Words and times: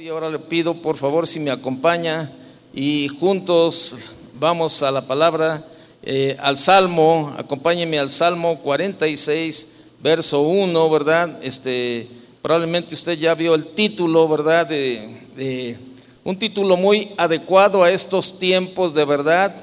Y 0.00 0.08
ahora 0.08 0.30
le 0.30 0.38
pido 0.38 0.80
por 0.80 0.96
favor 0.96 1.26
si 1.26 1.38
me 1.40 1.50
acompaña 1.50 2.32
y 2.72 3.06
juntos 3.08 3.96
vamos 4.38 4.82
a 4.82 4.90
la 4.90 5.06
palabra, 5.06 5.62
eh, 6.02 6.38
al 6.40 6.56
Salmo, 6.56 7.34
acompáñeme 7.36 7.98
al 7.98 8.08
Salmo 8.08 8.60
46, 8.60 9.66
verso 10.02 10.40
1, 10.40 10.88
¿verdad? 10.88 11.38
Este, 11.42 12.08
probablemente 12.40 12.94
usted 12.94 13.18
ya 13.18 13.34
vio 13.34 13.54
el 13.54 13.66
título, 13.66 14.26
¿verdad? 14.26 14.66
De, 14.68 15.76
un 16.24 16.38
título 16.38 16.78
muy 16.78 17.10
adecuado 17.18 17.82
a 17.82 17.90
estos 17.90 18.38
tiempos, 18.38 18.94
de 18.94 19.04
verdad, 19.04 19.54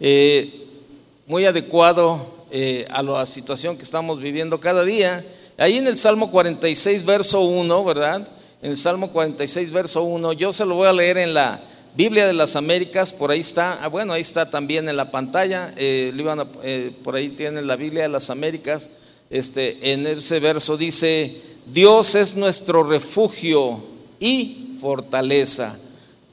eh, 0.00 0.66
muy 1.26 1.44
adecuado 1.44 2.26
eh, 2.50 2.86
a 2.88 3.02
la 3.02 3.26
situación 3.26 3.76
que 3.76 3.82
estamos 3.82 4.18
viviendo 4.18 4.58
cada 4.58 4.82
día. 4.82 5.22
Ahí 5.58 5.76
en 5.76 5.86
el 5.88 5.98
Salmo 5.98 6.30
46, 6.30 7.04
verso 7.04 7.42
1, 7.42 7.84
¿verdad? 7.84 8.26
En 8.60 8.72
el 8.72 8.76
Salmo 8.76 9.12
46, 9.12 9.70
verso 9.70 10.02
1, 10.02 10.32
yo 10.32 10.52
se 10.52 10.66
lo 10.66 10.74
voy 10.74 10.88
a 10.88 10.92
leer 10.92 11.16
en 11.18 11.32
la 11.32 11.62
Biblia 11.94 12.26
de 12.26 12.32
las 12.32 12.56
Américas, 12.56 13.12
por 13.12 13.30
ahí 13.30 13.38
está, 13.38 13.78
ah, 13.84 13.86
bueno, 13.86 14.14
ahí 14.14 14.20
está 14.20 14.50
también 14.50 14.88
en 14.88 14.96
la 14.96 15.12
pantalla, 15.12 15.72
eh, 15.76 16.12
eh, 16.64 16.92
por 17.04 17.14
ahí 17.14 17.28
tienen 17.30 17.68
la 17.68 17.76
Biblia 17.76 18.02
de 18.02 18.08
las 18.08 18.30
Américas, 18.30 18.88
este, 19.30 19.92
en 19.92 20.08
ese 20.08 20.40
verso 20.40 20.76
dice, 20.76 21.40
Dios 21.72 22.16
es 22.16 22.34
nuestro 22.34 22.82
refugio 22.82 23.80
y 24.18 24.76
fortaleza, 24.80 25.78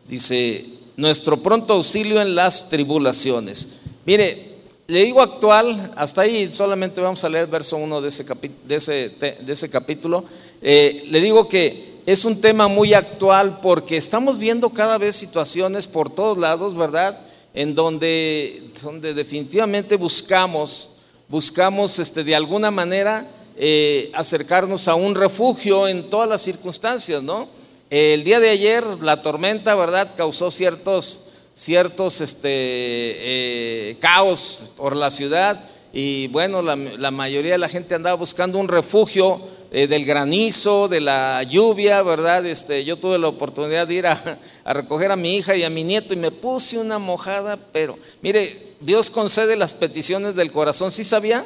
dice, 0.08 0.66
nuestro 0.98 1.38
pronto 1.38 1.74
auxilio 1.74 2.20
en 2.22 2.34
las 2.34 2.70
tribulaciones. 2.70 3.82
Mire, 4.06 4.56
le 4.88 5.04
digo 5.04 5.22
actual, 5.22 5.92
hasta 5.96 6.22
ahí 6.22 6.52
solamente 6.52 7.02
vamos 7.02 7.24
a 7.24 7.30
leer 7.30 7.46
verso 7.46 7.78
1 7.78 8.02
de 8.02 8.08
ese, 8.08 8.26
de 8.66 8.76
ese, 8.76 9.10
de 9.20 9.54
ese 9.54 9.70
capítulo. 9.70 10.26
Eh, 10.62 11.06
le 11.10 11.22
digo 11.22 11.48
que 11.48 11.95
es 12.06 12.24
un 12.26 12.40
tema 12.40 12.68
muy 12.68 12.94
actual 12.94 13.60
porque 13.62 13.98
estamos 13.98 14.38
viendo 14.38 14.70
cada 14.70 14.98
vez 14.98 15.16
situaciones 15.16 15.88
por 15.88 16.14
todos 16.14 16.38
lados, 16.38 16.76
¿verdad? 16.76 17.20
En 17.54 17.74
donde, 17.74 18.70
donde 18.84 19.14
definitivamente 19.14 19.96
buscamos, 19.96 20.98
buscamos 21.28 21.98
este, 22.00 22.24
de 22.24 22.36
alguna 22.36 22.70
manera 22.70 23.28
eh, 23.58 24.12
acercarnos 24.14 24.88
a 24.88 24.96
un 24.96 25.16
refugio 25.16 25.88
en 25.88 26.10
todas 26.10 26.30
las 26.30 26.42
circunstancias, 26.42 27.24
¿no? 27.24 27.48
El 27.90 28.24
día 28.24 28.40
de 28.40 28.50
ayer 28.50 28.84
la 29.02 29.22
tormenta, 29.22 29.74
¿verdad? 29.76 30.12
Causó 30.16 30.52
ciertos 30.52 31.22
ciertos 31.56 32.20
este, 32.20 32.50
eh, 32.52 33.98
caos 34.02 34.72
por 34.76 34.94
la 34.94 35.10
ciudad 35.10 35.64
y 35.94 36.28
bueno, 36.28 36.62
la, 36.62 36.76
mayoría 37.12 37.54
de 37.54 37.58
la 37.58 37.70
gente 37.70 37.96
andaba 37.96 38.18
buscando 38.18 38.60
un 38.60 38.68
refugio 38.68 39.40
eh, 39.78 39.88
del 39.88 40.06
granizo, 40.06 40.88
de 40.88 41.02
la 41.02 41.44
lluvia, 41.44 42.02
¿verdad? 42.02 42.46
Este, 42.46 42.86
yo 42.86 42.96
tuve 42.96 43.18
la 43.18 43.28
oportunidad 43.28 43.86
de 43.86 43.96
ir 43.96 44.08
a, 44.08 44.40
recoger 44.68 45.12
a 45.12 45.18
mi 45.18 45.36
hija 45.36 45.54
y 45.54 45.66
a 45.66 45.70
mi 45.70 45.84
nieto 45.84 46.14
y 46.14 46.18
me 46.18 46.32
puse 46.32 46.78
una 46.78 46.98
mojada, 46.98 47.60
pero 47.74 47.98
mire, 48.22 48.76
Dios 48.80 49.10
concede 49.10 49.58
las 49.58 49.74
peticiones 49.74 50.36
del 50.36 50.50
corazón, 50.50 50.94
¿sí 50.94 51.04
sabía? 51.04 51.46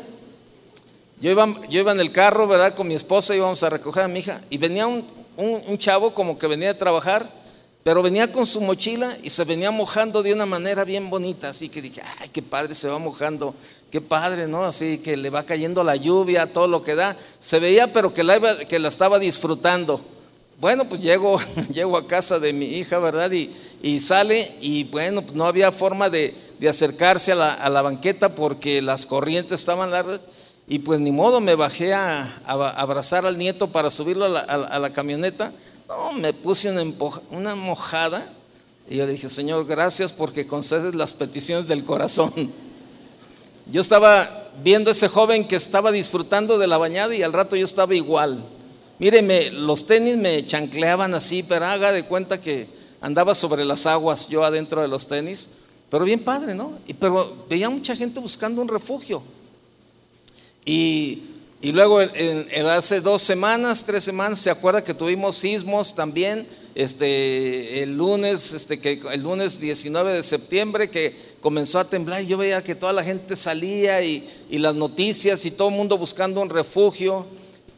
Yo 1.20 1.32
iba, 1.32 1.60
yo 1.72 1.80
iba 1.80 1.92
en 1.92 2.00
el 2.00 2.12
carro, 2.12 2.48
¿verdad? 2.48 2.76
Con 2.76 2.88
mi 2.88 2.94
esposa 2.94 3.36
íbamos 3.36 3.64
a 3.64 3.70
recoger 3.72 4.04
a 4.04 4.08
mi 4.08 4.20
hija 4.20 4.42
y 4.52 4.60
venía 4.60 4.86
un, 4.86 5.08
un 5.36 5.78
chavo 5.80 6.14
como 6.14 6.38
que 6.38 6.46
venía 6.46 6.70
a 6.70 6.78
trabajar 6.78 7.28
pero 7.84 8.04
venía 8.04 8.32
con 8.32 8.46
su 8.46 8.60
mochila 8.60 9.18
y 9.24 9.30
se 9.30 9.46
venía 9.46 9.72
mojando 9.72 10.22
de 10.22 10.34
una 10.34 10.46
manera 10.46 10.84
bien 10.84 11.10
bonita, 11.10 11.50
así 11.50 11.70
que 11.70 11.82
dije, 11.82 12.02
ay, 12.20 12.30
qué 12.30 12.42
padre 12.42 12.76
se 12.76 12.90
va 12.90 13.00
mojando, 13.00 13.56
qué 13.90 14.02
padre, 14.02 14.48
¿no? 14.48 14.66
Así 14.66 14.98
que 14.98 15.16
le 15.16 15.30
va 15.30 15.44
cayendo 15.44 15.84
la 15.84 15.96
lluvia, 15.96 16.52
todo 16.52 16.68
lo 16.68 16.82
que 16.82 16.96
da. 16.96 17.16
Se 17.40 17.60
veía, 17.60 17.94
pero 17.94 18.14
que 18.14 18.24
la, 18.24 18.60
que 18.68 18.80
la 18.80 18.90
estaba 18.90 19.18
disfrutando. 19.18 20.02
Bueno, 20.60 20.90
pues 20.90 21.02
llego, 21.02 21.40
llego 21.74 21.96
a 21.96 22.06
casa 22.06 22.38
de 22.38 22.52
mi 22.52 22.66
hija, 22.66 23.00
¿verdad? 23.00 23.32
Y, 23.32 24.00
sale 24.02 24.56
y 24.60 24.84
bueno, 24.84 25.24
no 25.34 25.46
había 25.46 25.72
forma 25.72 26.10
de, 26.10 26.36
acercarse 26.68 27.32
a 27.32 27.70
la, 27.70 27.82
banqueta 27.82 28.36
porque 28.36 28.82
las 28.82 29.06
corrientes 29.06 29.62
estaban 29.62 29.92
largas. 29.92 30.30
Y 30.68 30.80
pues 30.80 31.00
ni 31.00 31.12
modo, 31.12 31.40
me 31.40 31.56
bajé 31.56 31.94
a, 31.94 32.42
abrazar 32.46 33.26
al 33.26 33.38
nieto 33.38 33.72
para 33.72 33.90
subirlo 33.90 34.26
a 34.26 34.80
la 34.80 34.92
camioneta 34.92 35.54
no, 35.90 36.14
me 36.14 36.34
puse 36.34 36.70
una, 37.32 37.56
mojada 37.56 38.32
y 38.88 38.98
yo 38.98 39.08
le 39.08 39.14
dije, 39.14 39.28
Señor, 39.28 39.66
gracias 39.66 40.14
porque 40.14 40.46
concedes 40.46 40.94
las 40.94 41.14
peticiones 41.14 41.68
del 41.68 41.84
corazón. 41.84 42.32
Yo 43.72 43.82
estaba 43.82 44.50
viendo 44.64 44.90
a 44.90 44.94
ese 44.94 45.08
joven 45.08 45.48
que 45.48 45.56
estaba 45.56 45.92
disfrutando 45.92 46.58
de 46.58 46.66
la 46.66 46.80
bañada 46.80 47.14
y 47.14 47.22
al 47.22 47.34
rato 47.34 47.56
yo 47.56 47.64
estaba 47.64 47.94
igual. 47.94 48.44
Míreme, 48.98 49.52
los 49.52 49.86
tenis 49.86 50.18
me 50.18 50.44
chancleaban 50.44 51.14
así, 51.14 51.44
pero 51.44 51.68
haga 51.68 51.92
de 51.92 52.04
cuenta 52.04 52.42
que 52.42 52.68
andaba 53.00 53.36
sobre 53.36 53.64
las 53.66 53.86
aguas 53.86 54.28
yo 54.28 54.44
adentro 54.44 54.82
de 54.82 54.88
los 54.88 55.06
tenis. 55.06 55.52
Pero 55.88 56.04
bien 56.04 56.24
padre, 56.24 56.56
¿no? 56.56 56.80
Y, 56.88 56.96
pero 56.96 57.46
veía 57.48 57.70
mucha 57.70 57.96
gente 57.96 58.20
buscando 58.20 58.60
un 58.60 58.68
refugio. 58.68 59.22
Y 60.66 61.29
y 61.62 61.74
luego 61.74 62.00
hace 62.70 63.02
dos 63.02 63.22
semanas, 63.22 63.84
tres 63.84 64.06
semanas, 64.06 64.40
se 64.40 64.50
acuerda 64.50 64.82
que 64.82 64.94
tuvimos 64.94 65.36
sismos 65.36 65.94
también, 65.94 66.48
este, 66.74 67.84
el 67.84 67.98
lunes, 67.98 68.54
este, 68.54 68.80
que, 68.80 69.02
el 69.12 69.24
lunes 69.24 69.60
19 69.60 70.14
de 70.14 70.24
septiembre 70.24 70.90
que 70.90 71.14
comenzó 71.42 71.80
a 71.80 71.84
temblar 71.84 72.24
y 72.24 72.28
yo 72.28 72.38
veía 72.38 72.64
que 72.64 72.76
toda 72.76 72.94
la 72.94 73.04
gente 73.04 73.36
salía 73.36 74.02
y, 74.02 74.26
las 74.52 74.74
noticias 74.74 75.46
y 75.46 75.52
todo 75.52 75.68
el 75.68 75.76
mundo 75.76 75.98
buscando 75.98 76.42
un 76.42 76.50
refugio. 76.50 77.26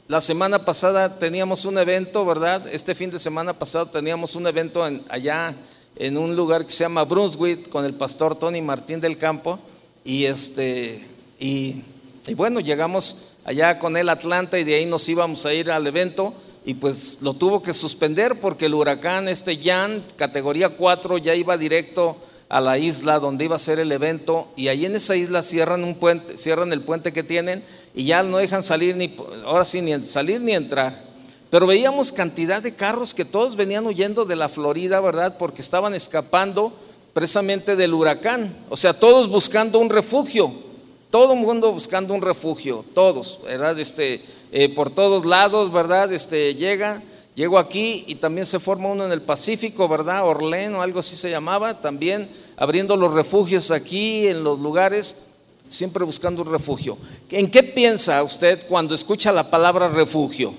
La 0.08 0.22
semana 0.22 0.64
pasada 0.64 1.18
teníamos 1.18 1.66
un 1.66 1.80
evento, 1.80 2.24
¿verdad? 2.24 2.68
Este 2.72 2.94
fin 2.94 3.10
de 3.10 3.18
semana 3.18 3.54
pasado 3.54 3.88
teníamos 3.88 4.36
un 4.36 4.46
evento 4.46 4.84
allá 5.10 5.56
en 5.96 6.20
un 6.20 6.36
lugar 6.36 6.68
que 6.68 6.72
se 6.72 6.84
llama 6.84 7.04
Brunswick 7.04 7.70
con 7.70 7.84
el 7.86 7.96
pastor 7.96 8.36
Tony 8.38 8.62
Martín 8.62 9.02
del 9.02 9.18
Campo 9.18 9.58
y 10.06 10.26
este 10.26 11.04
y, 11.40 11.82
y 12.28 12.34
bueno, 12.36 12.60
llegamos 12.60 13.31
allá 13.44 13.80
con 13.80 13.98
el 13.98 14.10
Atlanta 14.10 14.60
y 14.60 14.64
de 14.64 14.76
ahí 14.76 14.86
nos 14.86 15.08
íbamos 15.10 15.46
a 15.46 15.54
ir 15.54 15.72
al 15.72 15.88
evento 15.88 16.34
y 16.66 16.76
pues 16.76 17.20
lo 17.22 17.34
tuvo 17.34 17.62
que 17.62 17.74
suspender 17.74 18.40
porque 18.40 18.68
el 18.68 18.74
huracán 18.74 19.28
este 19.28 19.58
Jan, 19.62 20.04
categoría 20.16 20.70
4, 20.70 21.18
ya 21.18 21.34
iba 21.36 21.58
directo 21.58 22.18
a 22.50 22.62
la 22.62 22.78
isla 22.78 23.20
donde 23.20 23.46
iba 23.46 23.56
a 23.56 23.60
ser 23.60 23.80
el 23.80 23.92
evento 23.92 24.50
y 24.56 24.68
ahí 24.68 24.86
en 24.86 24.96
esa 24.96 25.16
isla 25.16 25.42
cierran 25.42 25.84
un 25.84 25.96
puente, 25.96 26.38
cierran 26.38 26.72
el 26.74 26.82
puente 26.82 27.14
que 27.14 27.24
tienen 27.24 27.64
y 27.96 28.06
ya 28.06 28.24
no 28.24 28.38
dejan 28.38 28.62
salir 28.62 28.96
ni 28.96 29.16
ahora 29.46 29.66
sí 29.66 29.82
ni 29.82 30.04
salir 30.06 30.42
ni 30.42 30.54
entrar. 30.54 31.12
Pero 31.50 31.68
veíamos 31.68 32.12
cantidad 32.12 32.62
de 32.62 32.76
carros 32.76 33.14
que 33.14 33.26
todos 33.26 33.56
venían 33.56 33.86
huyendo 33.86 34.24
de 34.24 34.36
la 34.36 34.48
Florida, 34.48 35.02
¿verdad? 35.02 35.38
Porque 35.38 35.62
estaban 35.62 35.94
escapando 35.94 36.74
precisamente 37.14 37.76
del 37.76 37.94
huracán, 37.94 38.56
o 38.70 38.78
sea, 38.78 38.94
todos 38.94 39.30
buscando 39.30 39.80
un 39.80 39.90
refugio. 39.90 40.71
Todo 41.12 41.34
el 41.34 41.40
mundo 41.40 41.74
buscando 41.74 42.14
un 42.14 42.22
refugio, 42.22 42.86
todos, 42.96 43.42
¿verdad? 43.44 43.78
Este, 43.78 44.22
eh, 44.54 44.70
por 44.70 44.90
todos 44.90 45.26
lados, 45.26 45.70
¿verdad? 45.70 46.14
Este, 46.14 46.56
llega, 46.56 47.04
llego 47.36 47.60
aquí 47.60 48.06
y 48.08 48.16
también 48.16 48.46
se 48.46 48.60
forma 48.60 48.88
uno 48.88 49.06
en 49.06 49.12
el 49.12 49.22
Pacífico, 49.22 49.90
¿verdad? 49.90 50.26
Orlén 50.26 50.74
o 50.74 50.82
algo 50.82 51.00
así 51.00 51.18
se 51.18 51.30
llamaba, 51.30 51.82
también 51.82 52.30
abriendo 52.56 52.96
los 52.96 53.14
refugios 53.14 53.72
aquí 53.72 54.26
en 54.28 54.46
los 54.46 54.60
lugares, 54.60 55.32
siempre 55.68 56.06
buscando 56.06 56.44
un 56.44 56.52
refugio. 56.52 56.98
¿En 57.30 57.52
qué 57.52 57.62
piensa 57.62 58.24
usted 58.24 58.66
cuando 58.70 58.96
escucha 58.96 59.34
la 59.34 59.52
palabra 59.52 59.90
refugio? 59.90 60.54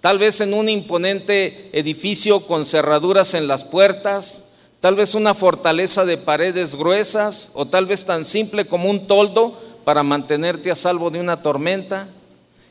Tal 0.00 0.20
vez 0.20 0.40
en 0.40 0.54
un 0.54 0.68
imponente 0.68 1.70
edificio 1.72 2.46
con 2.46 2.64
cerraduras 2.64 3.34
en 3.34 3.48
las 3.48 3.64
puertas, 3.64 4.52
tal 4.78 4.94
vez 4.94 5.16
una 5.16 5.34
fortaleza 5.34 6.04
de 6.04 6.18
paredes 6.18 6.76
gruesas 6.76 7.50
o 7.54 7.64
tal 7.66 7.86
vez 7.86 8.04
tan 8.04 8.24
simple 8.24 8.66
como 8.66 8.90
un 8.90 9.06
toldo 9.06 9.63
para 9.84 10.02
mantenerte 10.02 10.70
a 10.70 10.74
salvo 10.74 11.10
de 11.10 11.20
una 11.20 11.42
tormenta. 11.42 12.08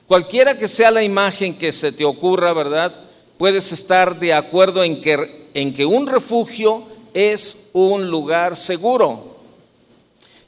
Cualquiera 0.08 0.58
que 0.58 0.68
sea 0.68 0.92
la 0.92 1.04
imagen 1.04 1.58
que 1.58 1.72
se 1.72 1.92
te 1.92 2.06
ocurra, 2.06 2.54
¿verdad? 2.54 2.94
Puedes 3.38 3.72
estar 3.72 4.20
de 4.20 4.34
acuerdo 4.34 4.84
en 4.84 5.00
que, 5.00 5.50
en 5.54 5.74
que 5.74 5.86
un 5.86 6.08
refugio 6.08 6.84
es 7.14 7.70
un 7.74 8.10
lugar 8.10 8.56
seguro. 8.56 9.38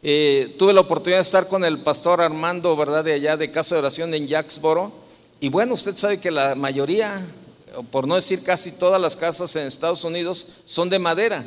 Eh, 0.04 0.56
tuve 0.60 0.74
la 0.74 0.82
oportunidad 0.82 1.18
de 1.20 1.24
estar 1.24 1.48
con 1.48 1.64
el 1.64 1.80
pastor 1.80 2.22
Armando, 2.22 2.76
¿verdad? 2.76 3.04
De 3.04 3.14
allá 3.14 3.38
de 3.38 3.50
Casa 3.50 3.76
de 3.76 3.80
Oración 3.80 4.14
en 4.14 4.28
Jacksboro. 4.28 4.92
Y 5.40 5.50
bueno, 5.50 5.74
usted 5.74 5.96
sabe 5.96 6.20
que 6.20 6.32
la 6.32 6.56
mayoría, 6.56 7.26
por 7.92 8.08
no 8.08 8.16
decir 8.16 8.44
casi 8.44 8.74
todas 8.74 9.02
las 9.02 9.16
casas 9.16 9.56
en 9.56 9.68
Estados 9.68 10.04
Unidos 10.04 10.48
son 10.66 10.90
de 10.90 11.00
madera. 11.00 11.46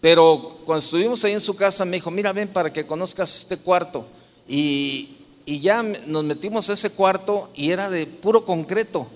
Pero 0.00 0.58
cuando 0.64 0.84
estuvimos 0.84 1.24
ahí 1.24 1.32
en 1.32 1.40
su 1.40 1.56
casa 1.56 1.84
me 1.84 1.96
dijo, 1.96 2.10
mira, 2.10 2.32
ven 2.32 2.48
para 2.48 2.72
que 2.72 2.86
conozcas 2.86 3.34
este 3.34 3.58
cuarto. 3.58 4.06
Y, 4.50 5.16
ya 5.46 5.82
nos 5.82 6.24
metimos 6.24 6.70
a 6.70 6.74
ese 6.74 6.90
cuarto 6.90 7.50
y 7.54 7.70
era 7.70 7.88
de 7.88 8.06
puro 8.06 8.44
concreto. 8.44 9.08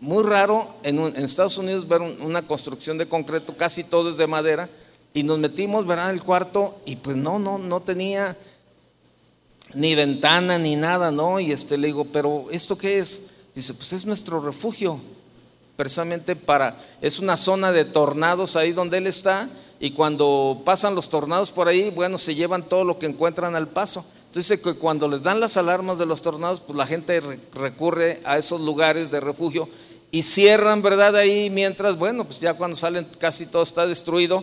Muy 0.00 0.22
raro 0.22 0.74
en, 0.82 0.98
Estados 1.16 1.58
Unidos 1.58 1.88
ver 1.88 2.00
una 2.02 2.46
construcción 2.46 2.98
de 2.98 3.06
concreto, 3.06 3.56
casi 3.56 3.84
todo 3.84 4.10
es 4.10 4.16
de 4.16 4.26
madera. 4.26 4.68
Y 5.12 5.22
nos 5.22 5.38
metimos, 5.38 5.86
¿verdad?, 5.86 6.10
el 6.10 6.22
cuarto 6.22 6.76
y 6.86 6.96
pues 6.96 7.16
no, 7.16 7.38
no, 7.38 7.58
no 7.58 7.80
tenía 7.80 8.36
ni 9.74 9.94
ventana 9.94 10.58
ni 10.58 10.76
nada, 10.76 11.10
¿no? 11.10 11.40
Y 11.40 11.52
este 11.52 11.78
le 11.78 11.88
digo, 11.88 12.06
pero 12.06 12.46
¿esto 12.50 12.76
qué 12.76 12.98
es? 12.98 13.30
Dice, 13.54 13.74
pues 13.74 13.92
es 13.92 14.06
nuestro 14.06 14.40
refugio. 14.40 14.98
precisamente 15.76 16.36
para, 16.36 16.76
es 17.00 17.18
una 17.18 17.36
zona 17.36 17.72
de 17.72 17.84
tornados 17.84 18.56
ahí 18.56 18.72
donde 18.72 18.98
él 18.98 19.06
está, 19.06 19.48
y 19.80 19.90
cuando 19.90 20.62
pasan 20.64 20.94
los 20.94 21.08
tornados 21.08 21.50
por 21.50 21.68
ahí, 21.68 21.90
bueno, 21.90 22.16
se 22.16 22.34
llevan 22.34 22.68
todo 22.68 22.84
lo 22.84 22.98
que 22.98 23.06
encuentran 23.06 23.54
al 23.56 23.68
paso. 23.68 24.04
Entonces, 24.34 24.60
que 24.60 24.74
cuando 24.74 25.06
les 25.06 25.22
dan 25.22 25.38
las 25.38 25.56
alarmas 25.56 25.96
de 25.96 26.06
los 26.06 26.20
tornados, 26.20 26.60
pues 26.60 26.76
la 26.76 26.88
gente 26.88 27.22
recurre 27.52 28.20
a 28.24 28.36
esos 28.36 28.60
lugares 28.62 29.08
de 29.08 29.20
refugio 29.20 29.68
y 30.10 30.24
cierran, 30.24 30.82
¿verdad? 30.82 31.14
Ahí 31.14 31.50
mientras, 31.50 31.96
bueno, 31.96 32.24
pues 32.24 32.40
ya 32.40 32.54
cuando 32.54 32.74
salen 32.76 33.06
casi 33.20 33.46
todo 33.46 33.62
está 33.62 33.86
destruido, 33.86 34.42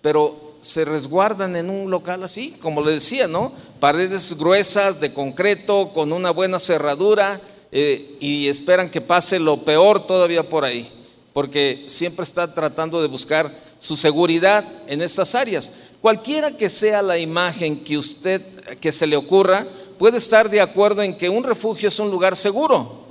pero 0.00 0.54
se 0.60 0.84
resguardan 0.84 1.56
en 1.56 1.70
un 1.70 1.90
local 1.90 2.22
así, 2.22 2.54
como 2.62 2.82
le 2.82 2.92
decía, 2.92 3.26
¿no? 3.26 3.50
Paredes 3.80 4.38
gruesas 4.38 5.00
de 5.00 5.12
concreto, 5.12 5.90
con 5.92 6.12
una 6.12 6.30
buena 6.30 6.60
cerradura, 6.60 7.40
eh, 7.72 8.16
y 8.20 8.46
esperan 8.46 8.90
que 8.90 9.00
pase 9.00 9.40
lo 9.40 9.64
peor 9.64 10.06
todavía 10.06 10.48
por 10.48 10.64
ahí, 10.64 10.88
porque 11.32 11.82
siempre 11.88 12.22
está 12.22 12.54
tratando 12.54 13.02
de 13.02 13.08
buscar 13.08 13.52
su 13.80 13.96
seguridad 13.96 14.64
en 14.86 15.02
estas 15.02 15.34
áreas. 15.34 15.72
Cualquiera 16.02 16.56
que 16.56 16.68
sea 16.68 17.00
la 17.00 17.16
imagen 17.16 17.84
que 17.84 17.96
usted 17.96 18.42
que 18.80 18.90
se 18.90 19.06
le 19.06 19.16
ocurra, 19.16 19.64
puede 19.98 20.16
estar 20.16 20.50
de 20.50 20.60
acuerdo 20.60 21.00
en 21.00 21.16
que 21.16 21.28
un 21.28 21.44
refugio 21.44 21.86
es 21.86 21.98
un 22.00 22.10
lugar 22.10 22.36
seguro. 22.36 23.02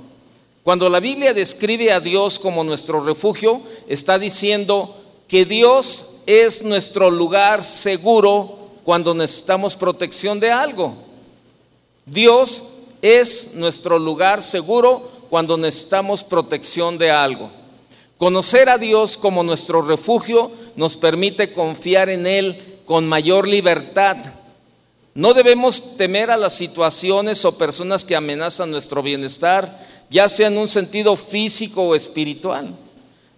Cuando 0.62 0.90
la 0.90 1.00
Biblia 1.00 1.32
describe 1.32 1.90
a 1.90 2.00
Dios 2.00 2.38
como 2.38 2.62
nuestro 2.62 3.00
refugio, 3.02 3.62
está 3.88 4.18
diciendo 4.18 4.94
que 5.26 5.46
Dios 5.46 6.18
es 6.26 6.64
nuestro 6.64 7.10
lugar 7.10 7.64
seguro 7.64 8.58
cuando 8.84 9.14
necesitamos 9.14 9.74
protección 9.74 10.38
de 10.38 10.50
algo. 10.50 10.94
Dios 12.04 12.64
es 13.00 13.54
nuestro 13.54 13.98
lugar 13.98 14.42
seguro 14.42 15.08
cuando 15.30 15.56
necesitamos 15.56 16.22
protección 16.22 16.98
de 16.98 17.10
algo. 17.10 17.50
Conocer 18.18 18.68
a 18.68 18.76
Dios 18.76 19.16
como 19.16 19.42
nuestro 19.42 19.80
refugio 19.80 20.52
nos 20.76 20.96
permite 20.96 21.54
confiar 21.54 22.10
en 22.10 22.26
Él 22.26 22.71
con 22.92 23.08
mayor 23.08 23.48
libertad. 23.48 24.18
No 25.14 25.32
debemos 25.32 25.96
temer 25.96 26.30
a 26.30 26.36
las 26.36 26.52
situaciones 26.52 27.42
o 27.46 27.56
personas 27.56 28.04
que 28.04 28.14
amenazan 28.14 28.70
nuestro 28.70 29.02
bienestar, 29.02 29.80
ya 30.10 30.28
sea 30.28 30.48
en 30.48 30.58
un 30.58 30.68
sentido 30.68 31.16
físico 31.16 31.84
o 31.84 31.94
espiritual. 31.94 32.76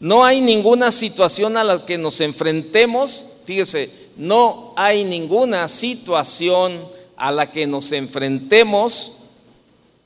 No 0.00 0.24
hay 0.24 0.40
ninguna 0.40 0.90
situación 0.90 1.56
a 1.56 1.62
la 1.62 1.86
que 1.86 1.96
nos 1.96 2.20
enfrentemos, 2.20 3.36
fíjese, 3.44 3.90
no 4.16 4.72
hay 4.74 5.04
ninguna 5.04 5.68
situación 5.68 6.88
a 7.16 7.30
la 7.30 7.52
que 7.52 7.68
nos 7.68 7.92
enfrentemos 7.92 9.26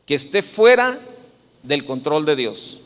que 0.04 0.16
esté 0.16 0.42
fuera 0.42 1.00
del 1.62 1.86
control 1.86 2.26
de 2.26 2.36
Dios. 2.36 2.80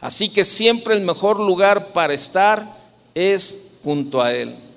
Así 0.00 0.30
que 0.30 0.46
siempre 0.46 0.94
el 0.94 1.02
mejor 1.02 1.38
lugar 1.38 1.92
para 1.92 2.14
estar 2.14 2.74
es 3.14 3.72
junto 3.84 4.22
a 4.22 4.32
Él. 4.32 4.67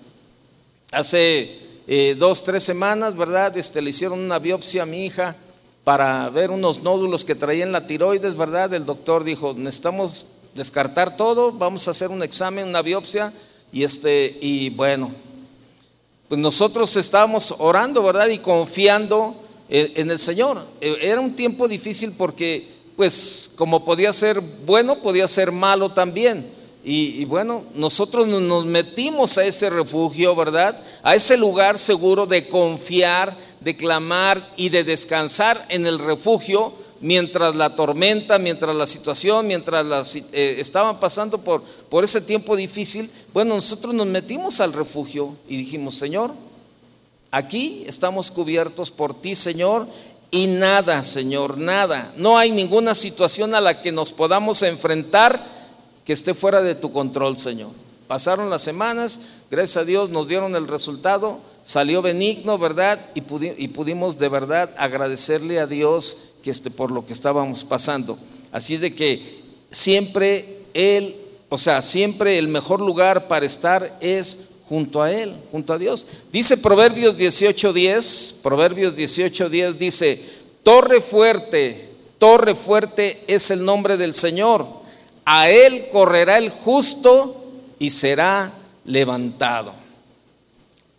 Hace 0.91 1.57
eh, 1.87 2.17
dos, 2.19 2.43
tres 2.43 2.63
semanas, 2.63 3.15
¿verdad? 3.15 3.55
Este, 3.55 3.81
le 3.81 3.91
hicieron 3.91 4.19
una 4.19 4.39
biopsia 4.39 4.83
a 4.83 4.85
mi 4.85 5.05
hija 5.05 5.37
para 5.85 6.29
ver 6.29 6.51
unos 6.51 6.83
nódulos 6.83 7.23
que 7.23 7.33
traía 7.33 7.63
en 7.63 7.71
la 7.71 7.87
tiroides, 7.87 8.35
¿verdad? 8.35 8.73
El 8.73 8.85
doctor 8.85 9.23
dijo, 9.23 9.53
necesitamos 9.57 10.27
descartar 10.53 11.15
todo, 11.15 11.53
vamos 11.53 11.87
a 11.87 11.91
hacer 11.91 12.09
un 12.09 12.21
examen, 12.21 12.67
una 12.67 12.81
biopsia, 12.81 13.31
y 13.71 13.83
este, 13.83 14.37
y 14.41 14.69
bueno, 14.71 15.13
pues 16.27 16.41
nosotros 16.41 16.93
estábamos 16.97 17.55
orando, 17.59 18.03
¿verdad? 18.03 18.27
Y 18.27 18.39
confiando 18.39 19.35
en 19.69 20.11
el 20.11 20.19
Señor. 20.19 20.61
E, 20.81 20.97
era 21.01 21.21
un 21.21 21.37
tiempo 21.37 21.69
difícil 21.69 22.13
porque, 22.17 22.67
pues, 22.97 23.51
como 23.55 23.85
podía 23.85 24.11
ser 24.11 24.41
bueno, 24.65 25.01
podía 25.01 25.25
ser 25.29 25.53
malo 25.53 25.91
también. 25.91 26.51
Y, 26.83 27.25
bueno, 27.25 27.63
nosotros 27.75 28.25
nos 28.27 28.65
metimos 28.65 29.37
a 29.37 29.45
ese 29.45 29.69
refugio, 29.69 30.35
¿verdad? 30.35 30.81
A 31.03 31.13
ese 31.13 31.37
lugar 31.37 31.77
seguro 31.77 32.25
de 32.25 32.47
confiar, 32.47 33.37
de 33.59 33.75
clamar 33.77 34.51
y 34.57 34.69
de 34.69 34.83
descansar 34.83 35.63
en 35.69 35.85
el 35.85 35.99
refugio 35.99 36.73
mientras 36.99 37.55
la 37.55 37.75
tormenta, 37.75 38.39
mientras 38.39 38.75
la 38.75 38.87
situación, 38.87 39.47
mientras 39.47 39.85
las, 39.85 40.15
eh, 40.15 40.55
estaban 40.59 40.99
pasando 40.99 41.37
por, 41.37 41.61
por 41.89 42.03
ese 42.03 42.21
tiempo 42.21 42.55
difícil. 42.55 43.09
Bueno, 43.33 43.55
nosotros 43.55 43.93
nos 43.93 44.07
metimos 44.07 44.59
al 44.59 44.73
refugio 44.73 45.35
y 45.47 45.57
dijimos, 45.57 45.95
Señor, 45.95 46.31
Aquí 47.33 47.85
estamos 47.87 48.29
cubiertos 48.29 48.91
por 48.91 49.13
ti, 49.13 49.35
Señor, 49.35 49.87
y 50.31 50.47
nada, 50.47 51.01
Señor, 51.01 51.57
nada. 51.57 52.13
No 52.17 52.37
hay 52.37 52.51
ninguna 52.51 52.93
situación 52.93 53.55
a 53.55 53.61
la 53.61 53.81
que 53.81 53.93
nos 53.93 54.11
podamos 54.11 54.61
enfrentar 54.63 55.41
que 56.05 56.13
esté 56.13 56.33
fuera 56.33 56.61
de 56.61 56.75
tu 56.75 56.91
control, 56.91 57.37
Señor. 57.37 57.71
Pasaron 58.07 58.49
las 58.49 58.61
semanas, 58.61 59.19
gracias 59.49 59.77
a 59.77 59.85
Dios 59.85 60.09
nos 60.09 60.27
dieron 60.27 60.55
el 60.55 60.67
resultado, 60.67 61.39
salió 61.63 62.01
benigno, 62.01 62.57
¿verdad? 62.57 62.99
Y, 63.15 63.21
pudimos 63.21 64.17
de 64.17 64.27
verdad 64.27 64.69
agradecerle 64.77 65.59
a 65.59 65.67
Dios 65.67 66.33
que 66.43 66.51
este, 66.51 66.71
por 66.71 66.91
lo 66.91 67.05
que 67.05 67.13
estábamos 67.13 67.63
pasando. 67.63 68.19
Así 68.51 68.75
de 68.75 68.93
que 68.93 69.41
siempre 69.71 70.63
Él, 70.73 71.15
o 71.47 71.57
sea, 71.57 71.81
siempre 71.81 72.37
el 72.37 72.49
mejor 72.49 72.81
lugar 72.81 73.29
para 73.29 73.45
estar 73.45 73.97
es 74.01 74.49
junto 74.67 75.01
a 75.01 75.11
Él, 75.11 75.33
junto 75.51 75.71
a 75.71 75.77
Dios. 75.77 76.05
Dice 76.33 76.57
Proverbios 76.57 77.17
18:10, 77.17 78.41
Proverbios 78.41 78.95
18:10 78.95 79.77
dice, 79.77 80.21
torre 80.63 80.99
fuerte, 80.99 81.89
torre 82.17 82.55
fuerte 82.55 83.23
es 83.27 83.51
el 83.51 83.63
nombre 83.63 83.95
del 83.95 84.13
Señor. 84.13 84.80
A 85.33 85.49
Él 85.49 85.87
correrá 85.89 86.37
el 86.37 86.49
justo 86.49 87.45
y 87.79 87.89
será 87.89 88.51
levantado. 88.83 89.73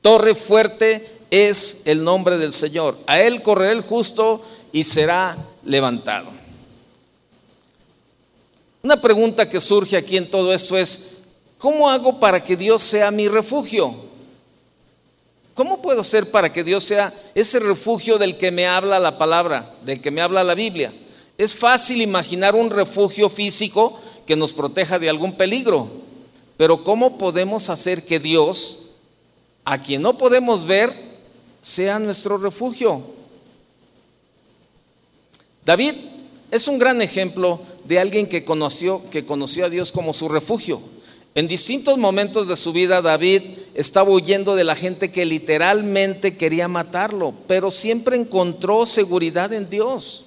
Torre 0.01 0.35
fuerte 0.35 1.07
es 1.31 1.83
el 1.85 2.03
nombre 2.03 2.39
del 2.39 2.55
Señor. 2.55 2.97
A 3.07 3.21
Él 3.21 3.43
correrá 3.43 3.73
el 3.73 3.83
justo 3.83 4.43
y 4.73 4.85
será 4.85 5.37
levantado. 5.65 6.31
Una 8.83 9.03
pregunta 9.03 9.47
que 9.51 9.61
surge 9.61 9.99
aquí 9.99 10.17
en 10.17 10.31
todo 10.31 10.55
esto 10.55 10.79
es, 10.79 11.19
¿Cómo 11.59 11.91
hago 11.91 12.19
para 12.19 12.43
que 12.43 12.57
Dios 12.57 12.83
sea 12.83 13.11
mi 13.11 13.29
refugio? 13.29 13.95
¿Cómo 15.53 15.83
puedo 15.83 16.03
ser 16.03 16.31
para 16.31 16.51
que 16.51 16.65
Dios 16.65 16.83
sea 16.85 17.13
ese 17.35 17.61
refugio 17.61 18.17
del 18.17 18.39
que 18.39 18.51
me 18.51 18.67
habla 18.67 18.99
la 18.99 19.19
palabra, 19.19 19.77
del 19.85 20.01
que 20.01 20.11
me 20.11 20.23
habla 20.23 20.43
la 20.43 20.55
Biblia? 20.55 20.91
Es 21.39 21.55
fácil 21.55 22.03
imaginar 22.03 22.57
un 22.57 22.71
refugio 22.71 23.29
físico 23.29 24.01
que 24.27 24.37
nos 24.37 24.53
proteja 24.53 24.99
de 24.99 25.09
algún 25.09 25.33
peligro, 25.37 25.89
pero 26.57 26.85
¿cómo 26.85 27.19
podemos 27.19 27.71
hacer 27.71 28.05
que 28.05 28.19
Dios, 28.21 28.91
a 29.65 29.81
quien 29.81 30.03
no 30.03 30.17
podemos 30.17 30.65
ver, 30.65 30.93
sea 31.61 31.99
nuestro 31.99 32.39
refugio? 32.39 33.03
David 35.65 35.95
es 36.51 36.69
un 36.69 36.79
gran 36.79 37.01
ejemplo 37.03 37.61
de 37.85 37.99
alguien 37.99 38.27
que 38.27 38.45
conoció, 38.45 39.03
que 39.11 39.25
conoció 39.25 39.67
a 39.67 39.71
Dios 39.71 39.93
como 39.93 40.13
su 40.13 40.29
refugio. 40.29 40.81
En 41.35 41.49
distintos 41.49 41.97
momentos 41.97 42.47
de 42.47 42.57
su 42.57 42.73
vida 42.73 43.01
David 43.01 43.43
estaba 43.75 44.11
huyendo 44.11 44.55
de 44.55 44.65
la 44.65 44.75
gente 44.75 45.11
que 45.11 45.25
literalmente 45.25 46.37
quería 46.37 46.69
matarlo, 46.69 47.33
pero 47.49 47.71
siempre 47.71 48.17
encontró 48.17 48.85
seguridad 48.85 49.53
en 49.53 49.71
Dios. 49.71 50.27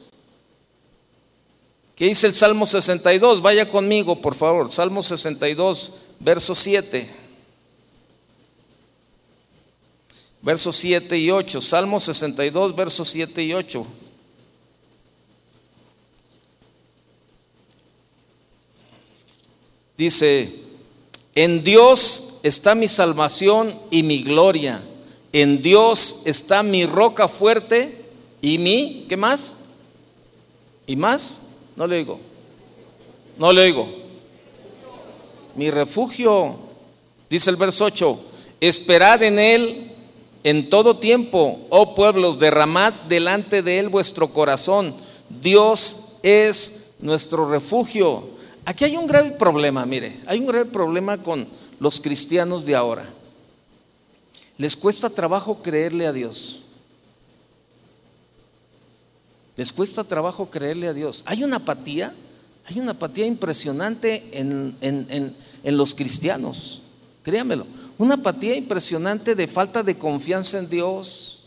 ¿Qué 1.95 2.05
dice 2.05 2.27
el 2.27 2.33
Salmo 2.33 2.65
62? 2.65 3.41
Vaya 3.41 3.69
conmigo, 3.69 4.19
por 4.19 4.35
favor. 4.35 4.69
Salmo 4.69 5.01
62, 5.01 5.93
verso 6.19 6.53
7. 6.53 7.09
Versos 10.41 10.75
7 10.75 11.17
y 11.17 11.31
8. 11.31 11.61
Salmo 11.61 11.99
62, 12.01 12.75
versos 12.75 13.07
7 13.07 13.43
y 13.43 13.53
8. 13.53 13.87
Dice, 19.97 20.53
en 21.33 21.63
Dios 21.63 22.41
está 22.43 22.75
mi 22.75 22.89
salvación 22.89 23.79
y 23.89 24.03
mi 24.03 24.21
gloria. 24.21 24.83
En 25.31 25.61
Dios 25.61 26.23
está 26.25 26.61
mi 26.61 26.85
roca 26.85 27.29
fuerte 27.29 28.03
y 28.41 28.57
mi, 28.57 29.05
¿qué 29.07 29.15
más? 29.15 29.53
¿Y 30.85 30.97
más? 30.97 31.44
No 31.75 31.87
le 31.87 31.97
digo. 31.97 32.19
No 33.37 33.51
le 33.51 33.61
oigo. 33.61 33.87
Mi 35.55 35.69
refugio, 35.69 36.55
dice 37.29 37.49
el 37.49 37.55
verso 37.55 37.85
8, 37.85 38.19
esperad 38.59 39.23
en 39.23 39.39
él 39.39 39.91
en 40.43 40.69
todo 40.69 40.97
tiempo, 40.97 41.65
oh 41.69 41.95
pueblos, 41.95 42.37
derramad 42.37 42.93
delante 43.07 43.63
de 43.63 43.79
él 43.79 43.89
vuestro 43.89 44.27
corazón. 44.27 44.93
Dios 45.41 46.17
es 46.21 46.91
nuestro 46.99 47.49
refugio. 47.49 48.29
Aquí 48.63 48.83
hay 48.83 48.95
un 48.95 49.07
grave 49.07 49.31
problema, 49.31 49.85
mire, 49.85 50.17
hay 50.27 50.39
un 50.39 50.45
grave 50.45 50.65
problema 50.65 51.17
con 51.17 51.47
los 51.79 51.99
cristianos 51.99 52.65
de 52.65 52.75
ahora. 52.75 53.09
Les 54.57 54.75
cuesta 54.75 55.09
trabajo 55.09 55.61
creerle 55.63 56.05
a 56.05 56.13
Dios. 56.13 56.61
Les 59.55 59.71
cuesta 59.71 60.03
trabajo 60.03 60.49
creerle 60.49 60.87
a 60.87 60.93
Dios. 60.93 61.23
Hay 61.25 61.43
una 61.43 61.57
apatía, 61.57 62.13
Hay 62.65 62.79
una 62.79 62.91
apatía 62.91 63.25
impresionante 63.25 64.27
en, 64.31 64.75
en 64.81 65.77
los 65.77 65.93
cristianos, 65.93 66.81
créanmelo. 67.23 67.65
Una 67.97 68.15
apatía 68.15 68.55
impresionante 68.55 69.35
de 69.35 69.47
falta 69.47 69.83
de 69.83 69.97
confianza 69.97 70.59
en 70.59 70.69
Dios, 70.69 71.45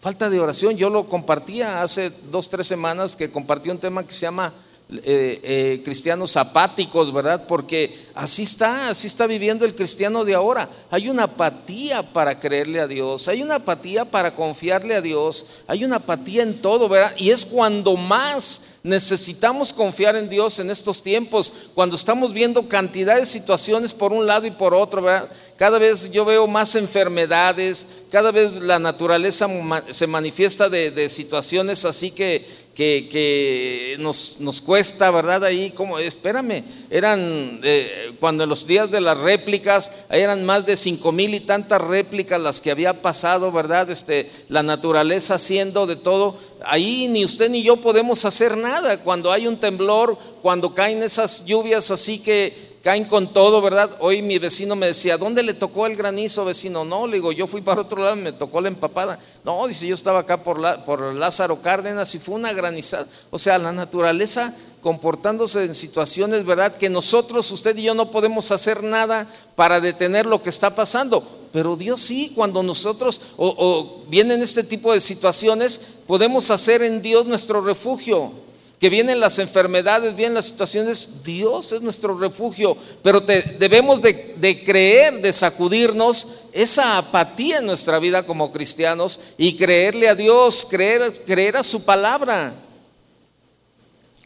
falta 0.00 0.28
de 0.28 0.40
oración. 0.40 0.76
Yo 0.76 0.90
lo 0.90 1.08
compartía 1.08 1.82
hace 1.82 2.10
dos, 2.30 2.48
tres 2.48 2.66
semanas 2.66 3.16
que 3.16 3.30
compartí 3.30 3.70
un 3.70 3.78
tema 3.78 4.06
que 4.06 4.12
se 4.12 4.20
llama 4.20 4.52
eh, 4.88 5.40
eh, 5.42 5.82
cristianos 5.84 6.36
apáticos, 6.36 7.12
¿verdad? 7.12 7.44
Porque 7.48 7.92
así 8.14 8.44
está, 8.44 8.88
así 8.88 9.08
está 9.08 9.26
viviendo 9.26 9.64
el 9.64 9.74
cristiano 9.74 10.24
de 10.24 10.34
ahora. 10.34 10.70
Hay 10.92 11.08
una 11.08 11.24
apatía 11.24 12.04
para 12.04 12.38
creerle 12.38 12.78
a 12.78 12.86
Dios, 12.86 13.26
hay 13.26 13.42
una 13.42 13.56
apatía 13.56 14.04
para 14.04 14.36
confiarle 14.36 14.94
a 14.94 15.00
Dios, 15.00 15.44
hay 15.66 15.84
una 15.84 15.96
apatía 15.96 16.44
en 16.44 16.62
todo, 16.62 16.88
¿verdad? 16.88 17.12
Y 17.18 17.30
es 17.30 17.44
cuando 17.44 17.96
más 17.96 18.62
necesitamos 18.84 19.72
confiar 19.72 20.14
en 20.14 20.28
Dios 20.28 20.60
en 20.60 20.70
estos 20.70 21.02
tiempos, 21.02 21.52
cuando 21.74 21.96
estamos 21.96 22.32
viendo 22.32 22.68
cantidad 22.68 23.16
de 23.16 23.26
situaciones 23.26 23.92
por 23.92 24.12
un 24.12 24.24
lado 24.24 24.46
y 24.46 24.52
por 24.52 24.72
otro, 24.72 25.02
¿verdad? 25.02 25.28
Cada 25.56 25.80
vez 25.80 26.12
yo 26.12 26.24
veo 26.24 26.46
más 26.46 26.76
enfermedades, 26.76 28.04
cada 28.12 28.30
vez 28.30 28.52
la 28.52 28.78
naturaleza 28.78 29.48
se 29.90 30.06
manifiesta 30.06 30.68
de 30.68 31.08
situaciones 31.08 31.84
así 31.84 32.12
que, 32.12 32.46
que, 32.76 33.96
nos, 33.98 34.38
nos, 34.40 34.60
cuesta, 34.60 35.10
¿verdad? 35.10 35.44
Ahí 35.44 35.70
como, 35.70 35.98
espérame, 35.98 36.62
eran, 36.90 37.60
eh, 37.62 38.12
cuando 38.20 38.44
en 38.44 38.50
los 38.50 38.66
días 38.66 38.90
de 38.90 39.00
las 39.00 39.16
réplicas, 39.16 40.06
eran 40.10 40.44
más 40.44 40.66
de 40.66 40.76
cinco 40.76 41.10
mil 41.10 41.34
y 41.34 41.40
tantas 41.40 41.80
réplicas 41.80 42.38
las 42.38 42.60
que 42.60 42.70
había 42.70 43.00
pasado, 43.00 43.50
¿verdad? 43.50 43.90
Este, 43.90 44.30
la 44.50 44.62
naturaleza 44.62 45.36
haciendo 45.36 45.86
de 45.86 45.96
todo, 45.96 46.38
ahí 46.64 47.08
ni 47.08 47.24
usted 47.24 47.50
ni 47.50 47.62
yo 47.62 47.76
podemos 47.76 48.24
hacer 48.24 48.56
nada. 48.56 49.02
Cuando 49.02 49.32
hay 49.32 49.46
un 49.46 49.56
temblor, 49.56 50.18
cuando 50.42 50.74
caen 50.74 51.02
esas 51.02 51.44
lluvias 51.44 51.90
así 51.90 52.18
que 52.18 52.76
caen 52.86 53.04
con 53.04 53.32
todo, 53.32 53.60
¿verdad? 53.60 53.90
Hoy 53.98 54.22
mi 54.22 54.38
vecino 54.38 54.76
me 54.76 54.86
decía, 54.86 55.16
¿dónde 55.18 55.42
le 55.42 55.54
tocó 55.54 55.86
el 55.86 55.96
granizo, 55.96 56.44
vecino? 56.44 56.84
No, 56.84 57.08
le 57.08 57.16
digo, 57.16 57.32
yo 57.32 57.48
fui 57.48 57.60
para 57.60 57.80
otro 57.80 58.00
lado, 58.00 58.14
me 58.14 58.30
tocó 58.30 58.60
la 58.60 58.68
empapada. 58.68 59.18
No, 59.42 59.66
dice, 59.66 59.88
yo 59.88 59.94
estaba 59.96 60.20
acá 60.20 60.44
por, 60.44 60.84
por 60.84 61.12
Lázaro 61.14 61.60
Cárdenas 61.60 62.14
y 62.14 62.20
fue 62.20 62.36
una 62.36 62.52
granizada. 62.52 63.04
O 63.30 63.40
sea, 63.40 63.58
la 63.58 63.72
naturaleza 63.72 64.54
comportándose 64.82 65.64
en 65.64 65.74
situaciones, 65.74 66.44
¿verdad? 66.44 66.76
Que 66.76 66.88
nosotros, 66.88 67.50
usted 67.50 67.76
y 67.76 67.82
yo 67.82 67.94
no 67.94 68.12
podemos 68.12 68.52
hacer 68.52 68.84
nada 68.84 69.26
para 69.56 69.80
detener 69.80 70.24
lo 70.24 70.40
que 70.40 70.50
está 70.50 70.72
pasando. 70.76 71.26
Pero 71.50 71.74
Dios 71.74 72.00
sí, 72.00 72.30
cuando 72.36 72.62
nosotros 72.62 73.20
o 73.36 74.04
vienen 74.08 74.42
este 74.42 74.62
tipo 74.62 74.92
de 74.92 75.00
situaciones, 75.00 75.95
podemos 76.06 76.50
hacer 76.50 76.82
en 76.82 77.02
Dios 77.02 77.26
nuestro 77.26 77.60
refugio 77.60 78.32
que 78.78 78.90
vienen 78.90 79.20
las 79.20 79.38
enfermedades, 79.38 80.14
vienen 80.14 80.34
las 80.34 80.46
situaciones, 80.46 81.22
Dios 81.24 81.72
es 81.72 81.80
nuestro 81.80 82.18
refugio, 82.18 82.76
pero 83.02 83.20
debemos 83.20 84.02
de, 84.02 84.62
creer, 84.64 85.22
de 85.22 85.32
sacudirnos 85.32 86.42
esa 86.52 86.98
apatía 86.98 87.58
en 87.58 87.66
nuestra 87.66 87.98
vida 87.98 88.26
como 88.26 88.52
cristianos 88.52 89.18
y 89.38 89.56
creerle 89.56 90.08
a 90.10 90.14
Dios, 90.14 90.66
creer, 90.68 91.10
creer 91.24 91.56
a 91.56 91.62
su 91.62 91.84
palabra. 91.84 92.54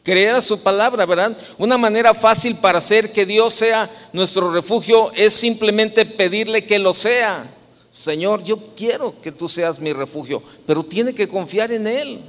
Creer 0.03 0.35
a 0.35 0.41
su 0.41 0.61
palabra, 0.61 1.05
¿verdad? 1.05 1.37
Una 1.59 1.77
manera 1.77 2.13
fácil 2.13 2.55
para 2.55 2.79
hacer 2.79 3.11
que 3.13 3.25
Dios 3.25 3.53
sea 3.53 3.89
nuestro 4.11 4.51
refugio 4.51 5.11
es 5.13 5.31
simplemente 5.31 6.05
pedirle 6.05 6.65
que 6.65 6.79
lo 6.79 6.93
sea. 6.93 7.55
Señor, 7.91 8.41
yo 8.43 8.57
quiero 8.75 9.19
que 9.21 9.33
tú 9.33 9.49
seas 9.49 9.81
mi 9.81 9.91
refugio, 9.91 10.41
pero 10.65 10.81
tiene 10.81 11.13
que 11.13 11.27
confiar 11.27 11.73
en 11.73 11.85
Él. 11.85 12.21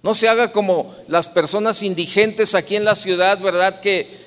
No 0.00 0.14
se 0.14 0.28
haga 0.28 0.52
como 0.52 0.94
las 1.08 1.28
personas 1.28 1.82
indigentes 1.82 2.54
aquí 2.54 2.76
en 2.76 2.84
la 2.84 2.94
ciudad, 2.94 3.40
¿verdad? 3.40 3.80
Que, 3.80 4.22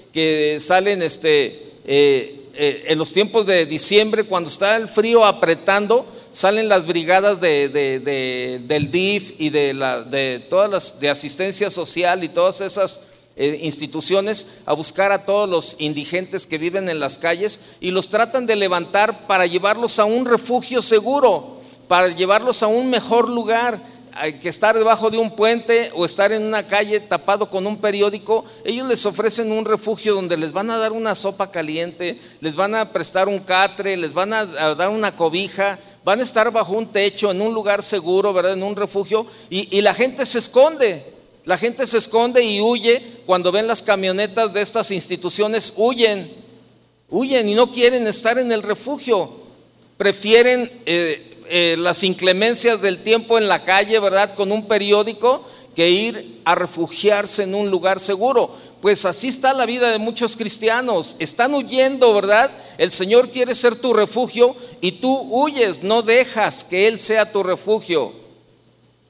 salen 0.60 1.04
este, 1.04 1.46
eh, 1.86 2.42
eh, 2.56 2.86
en 2.88 2.98
los 2.98 3.12
tiempos 3.12 3.46
de 3.46 3.68
diciembre, 3.68 4.24
cuando 4.24 4.50
está 4.50 4.76
el 4.76 4.88
frío 4.88 5.24
apretando, 5.24 6.06
salen 6.32 6.68
las 6.68 6.86
brigadas 6.86 7.40
del 7.40 8.92
DIF 8.92 9.34
y 9.40 9.50
de, 9.50 9.74
la, 9.74 10.02
de 10.02 10.44
todas 10.50 10.70
las 10.70 11.00
de 11.00 11.10
asistencia 11.10 11.70
social 11.70 12.24
y 12.24 12.30
todas 12.30 12.60
esas 12.62 13.02
eh, 13.38 13.60
instituciones 13.62 14.62
a 14.66 14.74
buscar 14.74 15.12
a 15.12 15.24
todos 15.24 15.48
los 15.48 15.76
indigentes 15.78 16.48
que 16.48 16.58
viven 16.58 16.90
en 16.90 17.00
las 17.00 17.20
calles 17.20 17.62
y 17.80 17.92
los 17.92 18.10
tratan 18.10 18.48
de 18.48 18.56
levantar 18.56 19.28
para 19.28 19.46
llevarlos 19.46 20.00
a 20.00 20.06
un 20.06 20.26
refugio 20.26 20.82
seguro, 20.82 21.60
para 21.88 22.08
llevarlos 22.10 22.64
a 22.64 22.68
un 22.68 22.90
mejor 22.90 23.30
lugar 23.30 23.80
que 24.42 24.50
estar 24.50 24.76
debajo 24.76 25.12
de 25.12 25.20
un 25.20 25.36
puente 25.36 25.92
o 25.94 26.04
estar 26.04 26.32
en 26.32 26.44
una 26.44 26.66
calle 26.66 27.00
tapado 27.00 27.50
con 27.50 27.68
un 27.68 27.78
periódico, 27.78 28.44
ellos 28.66 28.88
les 28.88 29.06
ofrecen 29.06 29.52
un 29.52 29.64
refugio 29.64 30.16
donde 30.16 30.36
les 30.38 30.52
van 30.52 30.72
a 30.72 30.78
dar 30.78 30.92
una 30.92 31.14
sopa 31.14 31.52
caliente, 31.52 32.20
les 32.42 32.56
van 32.56 32.74
a 32.74 32.92
prestar 32.92 33.28
un 33.28 33.40
catre, 33.40 33.96
les 33.96 34.14
van 34.14 34.34
a, 34.34 34.46
dar 34.46 34.90
una 34.90 35.16
cobija, 35.16 35.78
van 36.04 36.20
a 36.20 36.24
estar 36.24 36.52
bajo 36.52 36.74
un 36.74 36.88
techo, 36.88 37.30
en 37.30 37.42
un 37.42 37.54
lugar 37.54 37.84
seguro, 37.84 38.34
¿verdad? 38.34 38.54
En 38.54 38.64
un 38.64 38.76
refugio, 38.76 39.28
y 39.50 39.80
la 39.82 39.94
gente 39.94 40.26
se 40.26 40.40
esconde. 40.40 41.17
La 41.48 41.58
gente 41.58 41.88
se 41.88 41.98
esconde 41.98 42.44
y 42.44 42.60
huye 42.60 43.02
cuando 43.26 43.54
ven 43.54 43.68
las 43.68 43.82
camionetas 43.82 44.52
de 44.52 44.62
estas 44.62 44.92
instituciones, 44.92 45.76
huyen, 45.78 46.30
huyen 47.10 47.48
y 47.48 47.56
no 47.56 47.72
quieren 47.72 48.06
estar 48.06 48.38
en 48.38 48.52
el 48.52 48.62
refugio. 48.62 49.32
Prefieren 49.96 50.70
eh, 50.86 51.38
eh, 51.48 51.76
las 51.80 52.04
inclemencias 52.04 52.82
del 52.82 53.02
tiempo 53.02 53.38
en 53.38 53.48
la 53.48 53.64
calle, 53.64 53.98
¿verdad? 53.98 54.34
Con 54.34 54.52
un 54.52 54.68
periódico 54.68 55.46
que 55.74 55.90
ir 55.90 56.42
a 56.44 56.54
refugiarse 56.54 57.44
en 57.44 57.56
un 57.56 57.72
lugar 57.72 58.02
seguro. 58.02 58.54
Pues 58.82 59.06
así 59.06 59.30
está 59.30 59.54
la 59.54 59.66
vida 59.66 59.90
de 59.90 60.00
muchos 60.00 60.36
cristianos. 60.36 61.16
Están 61.18 61.54
huyendo, 61.54 62.14
¿verdad? 62.14 62.52
El 62.78 62.92
Señor 62.92 63.30
quiere 63.30 63.56
ser 63.56 63.78
tu 63.78 63.94
refugio 63.94 64.54
y 64.82 64.92
tú 64.92 65.18
huyes, 65.32 65.82
no 65.82 66.02
dejas 66.02 66.66
que 66.66 66.88
Él 66.88 67.00
sea 67.00 67.32
tu 67.32 67.42
refugio. 67.42 68.27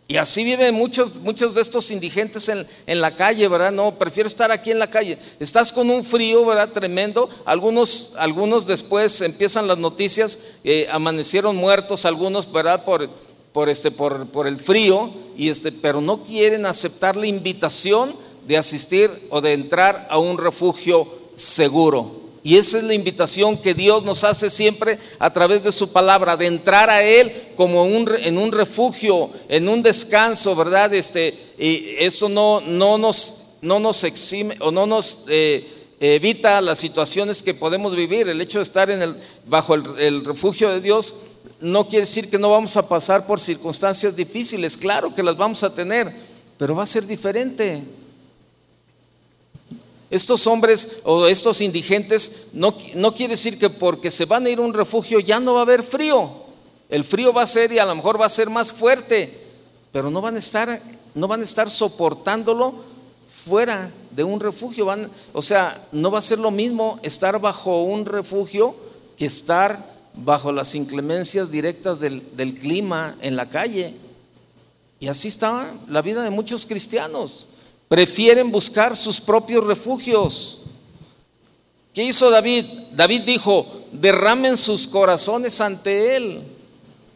Y 0.10 0.16
así 0.16 0.46
viven 0.46 0.74
muchos, 0.74 1.20
muchos 1.20 1.54
de 1.54 1.62
estos 1.62 1.92
indigentes 1.92 2.48
en, 2.48 3.02
la 3.02 3.14
calle, 3.14 3.46
¿verdad? 3.50 3.74
No, 3.74 3.98
prefiero 3.98 4.28
estar 4.28 4.52
aquí 4.52 4.72
en 4.72 4.80
la 4.80 4.90
calle. 4.90 5.18
Estás 5.38 5.74
con 5.74 5.90
un 5.90 6.02
frío, 6.02 6.46
¿verdad? 6.46 6.70
Tremendo. 6.70 7.30
Algunos, 7.44 8.14
algunos 8.18 8.66
después 8.66 9.20
empiezan 9.20 9.68
las 9.68 9.78
noticias, 9.78 10.40
eh, 10.64 10.88
amanecieron 10.90 11.58
muertos 11.58 12.06
algunos, 12.06 12.50
¿verdad? 12.50 12.86
Por, 12.86 13.10
por, 13.52 13.68
este, 13.68 13.92
por, 13.92 14.28
por 14.28 14.48
el 14.48 14.56
frío, 14.56 15.10
y 15.36 15.50
este, 15.50 15.74
pero 15.74 16.00
no 16.00 16.24
quieren 16.24 16.66
aceptar 16.66 17.18
la 17.18 17.28
invitación 17.28 18.16
de 18.48 18.58
asistir 18.58 19.12
o 19.30 19.42
de 19.42 19.52
entrar 19.52 20.08
a 20.10 20.20
un 20.20 20.38
refugio 20.38 21.06
seguro. 21.36 22.27
Y 22.48 22.56
esa 22.56 22.78
es 22.78 22.86
la 22.86 22.94
invitación 22.94 23.58
que 23.58 23.74
Dios 23.74 24.06
nos 24.06 24.24
hace 24.24 24.50
siempre 24.50 24.98
a 25.20 25.34
través 25.34 25.66
de 25.66 25.72
su 25.74 25.92
palabra, 25.92 26.38
de 26.38 26.48
entrar 26.48 26.90
a 26.90 27.04
Él 27.04 27.30
como 27.58 27.86
en 27.86 28.38
un 28.38 28.52
refugio, 28.54 29.30
en 29.50 29.68
un 29.68 29.84
descanso, 29.84 30.56
¿verdad? 30.56 30.94
Este, 30.94 31.38
y 31.60 31.96
eso 32.00 32.30
no, 32.30 32.62
no, 32.62 32.98
nos, 32.98 33.58
no 33.62 33.82
nos 33.82 34.02
exime 34.06 34.56
o 34.62 34.72
no 34.72 34.86
nos 34.86 35.26
eh, 35.28 35.68
evita 36.00 36.62
las 36.62 36.80
situaciones 36.80 37.44
que 37.44 37.54
podemos 37.54 37.94
vivir. 37.94 38.30
El 38.30 38.40
hecho 38.40 38.60
de 38.60 38.64
estar 38.64 38.90
en 38.90 39.02
el, 39.02 39.18
bajo 39.46 39.74
el 39.74 40.24
refugio 40.24 40.70
de 40.70 40.80
Dios 40.80 41.16
no 41.60 41.86
quiere 41.90 42.06
decir 42.06 42.30
que 42.30 42.40
no 42.40 42.50
vamos 42.50 42.78
a 42.78 42.88
pasar 42.88 43.28
por 43.28 43.42
circunstancias 43.42 44.16
difíciles. 44.16 44.78
Claro 44.78 45.14
que 45.14 45.22
las 45.22 45.36
vamos 45.36 45.66
a 45.66 45.74
tener, 45.76 46.16
pero 46.58 46.76
va 46.76 46.84
a 46.84 46.86
ser 46.86 47.06
diferente. 47.06 47.84
Estos 50.10 50.48
hombres 50.48 51.00
o 51.04 51.28
estos 51.28 51.60
indigentes 51.60 52.50
no, 52.54 52.74
no 52.96 53.14
quiere 53.14 53.34
decir 53.34 53.60
que 53.60 53.70
porque 53.70 54.10
se 54.10 54.26
van 54.26 54.46
a 54.46 54.50
ir 54.50 54.60
a 54.60 54.62
un 54.62 54.74
refugio 54.74 55.20
ya 55.20 55.40
no 55.40 55.54
va 55.54 55.60
a 55.60 55.64
haber 55.64 55.84
frío. 55.84 56.48
El 56.90 57.04
frío 57.04 57.34
va 57.34 57.42
a 57.42 57.48
ser 57.48 57.72
y 57.74 57.80
a 57.80 57.86
lo 57.86 57.96
mejor 57.96 58.20
va 58.20 58.26
a 58.26 58.30
ser 58.30 58.50
más 58.50 58.72
fuerte, 58.72 59.38
pero 59.92 60.10
no 60.10 60.22
van 60.22 60.36
a 60.36 60.40
estar, 60.40 60.82
no 61.14 61.28
van 61.28 61.42
a 61.42 61.44
estar 61.44 61.70
soportándolo 61.70 62.76
fuera 63.28 63.92
de 64.12 64.24
un 64.24 64.40
refugio. 64.40 64.86
Van, 64.86 65.10
o 65.34 65.42
sea, 65.42 65.86
no 65.92 66.10
va 66.10 66.20
a 66.20 66.22
ser 66.22 66.40
lo 66.40 66.52
mismo 66.52 67.00
estar 67.04 67.40
bajo 67.42 67.84
un 67.84 68.06
refugio 68.06 68.76
que 69.18 69.26
estar 69.26 69.98
bajo 70.14 70.54
las 70.54 70.74
inclemencias 70.76 71.52
directas 71.52 72.00
del, 72.00 72.36
del 72.38 72.56
clima 72.56 73.18
en 73.22 73.36
la 73.36 73.50
calle. 73.50 73.94
Y 75.02 75.10
así 75.10 75.28
está 75.28 75.74
la 75.90 76.02
vida 76.02 76.24
de 76.24 76.30
muchos 76.30 76.66
cristianos. 76.66 77.48
Prefieren 77.88 78.52
buscar 78.52 78.96
sus 78.96 79.22
propios 79.22 79.66
refugios. 79.66 80.60
¿Qué 81.94 82.04
hizo 82.04 82.30
David? 82.30 82.66
David 82.92 83.22
dijo, 83.22 83.66
derramen 83.92 84.58
sus 84.58 84.88
corazones 84.88 85.62
ante 85.62 86.16
Él. 86.16 86.44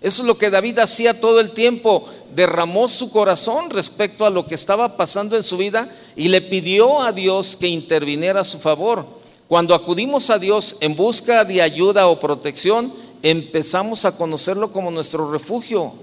Eso 0.01 0.23
es 0.23 0.27
lo 0.27 0.37
que 0.37 0.49
David 0.49 0.79
hacía 0.79 1.19
todo 1.21 1.39
el 1.39 1.51
tiempo. 1.51 2.03
Derramó 2.33 2.87
su 2.87 3.11
corazón 3.11 3.69
respecto 3.69 4.25
a 4.25 4.31
lo 4.31 4.47
que 4.47 4.55
estaba 4.55 4.97
pasando 4.97 5.37
en 5.37 5.43
su 5.43 5.57
vida 5.57 5.87
y 6.15 6.29
le 6.29 6.41
pidió 6.41 7.01
a 7.01 7.11
Dios 7.11 7.55
que 7.55 7.67
interviniera 7.67 8.41
a 8.41 8.45
su 8.45 8.57
favor. 8.57 9.05
Cuando 9.47 9.75
acudimos 9.75 10.29
a 10.29 10.39
Dios 10.39 10.77
en 10.79 10.95
busca 10.95 11.43
de 11.43 11.61
ayuda 11.61 12.07
o 12.07 12.19
protección, 12.19 12.91
empezamos 13.21 14.05
a 14.05 14.17
conocerlo 14.17 14.71
como 14.71 14.89
nuestro 14.89 15.29
refugio. 15.29 15.93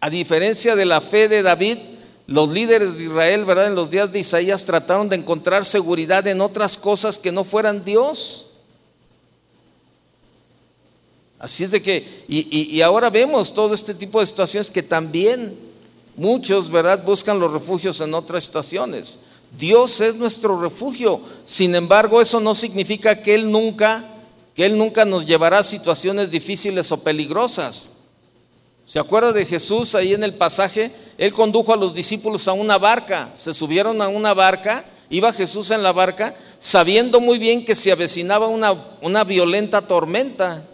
A 0.00 0.10
diferencia 0.10 0.76
de 0.76 0.84
la 0.84 1.00
fe 1.00 1.28
de 1.28 1.42
David, 1.42 1.78
Los 2.30 2.48
líderes 2.50 2.96
de 2.96 3.06
Israel, 3.06 3.44
¿verdad? 3.44 3.66
En 3.66 3.74
los 3.74 3.90
días 3.90 4.12
de 4.12 4.20
Isaías 4.20 4.64
trataron 4.64 5.08
de 5.08 5.16
encontrar 5.16 5.64
seguridad 5.64 6.24
en 6.28 6.40
otras 6.40 6.78
cosas 6.78 7.18
que 7.18 7.32
no 7.32 7.42
fueran 7.42 7.84
Dios. 7.84 8.52
Así 11.40 11.64
es 11.64 11.72
de 11.72 11.82
que, 11.82 12.06
y, 12.28 12.80
ahora 12.82 13.10
vemos 13.10 13.52
todo 13.52 13.74
este 13.74 13.94
tipo 13.94 14.20
de 14.20 14.26
situaciones 14.26 14.70
que 14.70 14.84
también 14.84 15.58
muchos, 16.14 16.70
¿verdad? 16.70 17.02
Buscan 17.04 17.40
los 17.40 17.52
refugios 17.52 18.00
en 18.00 18.14
otras 18.14 18.44
situaciones. 18.44 19.18
Dios 19.58 20.00
es 20.00 20.14
nuestro 20.14 20.60
refugio. 20.60 21.20
Sin 21.44 21.74
embargo, 21.74 22.20
eso 22.20 22.38
no 22.38 22.54
significa 22.54 23.20
que 23.22 23.34
Él 23.34 23.50
nunca, 23.50 24.04
que 24.54 24.66
Él 24.66 24.78
nunca 24.78 25.04
nos 25.04 25.26
llevará 25.26 25.58
a 25.58 25.64
situaciones 25.64 26.30
difíciles 26.30 26.92
o 26.92 27.02
peligrosas. 27.02 27.99
¿Se 28.90 28.98
acuerda 28.98 29.32
de 29.32 29.44
Jesús 29.44 29.94
ahí 29.94 30.14
en 30.14 30.24
el 30.24 30.34
pasaje? 30.34 30.90
Él 31.16 31.32
condujo 31.32 31.72
a 31.72 31.76
los 31.76 31.94
discípulos 31.94 32.48
a 32.48 32.54
una 32.54 32.76
barca, 32.76 33.30
se 33.34 33.52
subieron 33.52 34.02
a 34.02 34.08
una 34.08 34.34
barca, 34.34 34.84
iba 35.10 35.32
Jesús 35.32 35.70
en 35.70 35.84
la 35.84 35.92
barca, 35.92 36.34
sabiendo 36.58 37.20
muy 37.20 37.38
bien 37.38 37.64
que 37.64 37.76
se 37.76 37.92
avecinaba 37.92 38.48
una, 38.48 38.72
una 39.00 39.22
violenta 39.22 39.86
tormenta. 39.86 40.64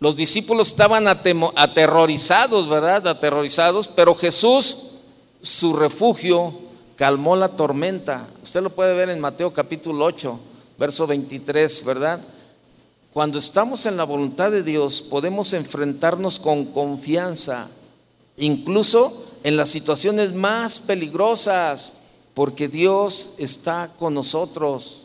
Los 0.00 0.16
discípulos 0.16 0.70
estaban 0.70 1.06
aterrorizados, 1.06 2.68
¿verdad? 2.68 3.06
Aterrorizados, 3.06 3.86
pero 3.86 4.12
Jesús, 4.16 5.02
su 5.40 5.76
refugio, 5.76 6.52
calmó 6.96 7.36
la 7.36 7.50
tormenta. 7.50 8.26
Usted 8.42 8.60
lo 8.60 8.70
puede 8.70 8.92
ver 8.94 9.08
en 9.08 9.20
Mateo 9.20 9.52
capítulo 9.52 10.04
8, 10.04 10.36
verso 10.80 11.06
23, 11.06 11.84
¿verdad? 11.84 12.20
Cuando 13.12 13.38
estamos 13.38 13.84
en 13.84 13.98
la 13.98 14.04
voluntad 14.04 14.50
de 14.50 14.62
Dios 14.62 15.02
podemos 15.02 15.52
enfrentarnos 15.52 16.40
con 16.40 16.64
confianza, 16.66 17.68
incluso 18.38 19.26
en 19.44 19.58
las 19.58 19.68
situaciones 19.68 20.32
más 20.32 20.80
peligrosas, 20.80 21.94
porque 22.32 22.68
Dios 22.68 23.34
está 23.36 23.92
con 23.98 24.14
nosotros. 24.14 25.04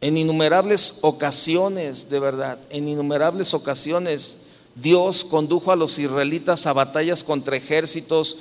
En 0.00 0.16
innumerables 0.16 0.98
ocasiones, 1.02 2.08
de 2.08 2.20
verdad, 2.20 2.58
en 2.70 2.86
innumerables 2.86 3.54
ocasiones, 3.54 4.42
Dios 4.76 5.24
condujo 5.24 5.72
a 5.72 5.76
los 5.76 5.98
israelitas 5.98 6.66
a 6.66 6.72
batallas 6.72 7.24
contra 7.24 7.56
ejércitos 7.56 8.36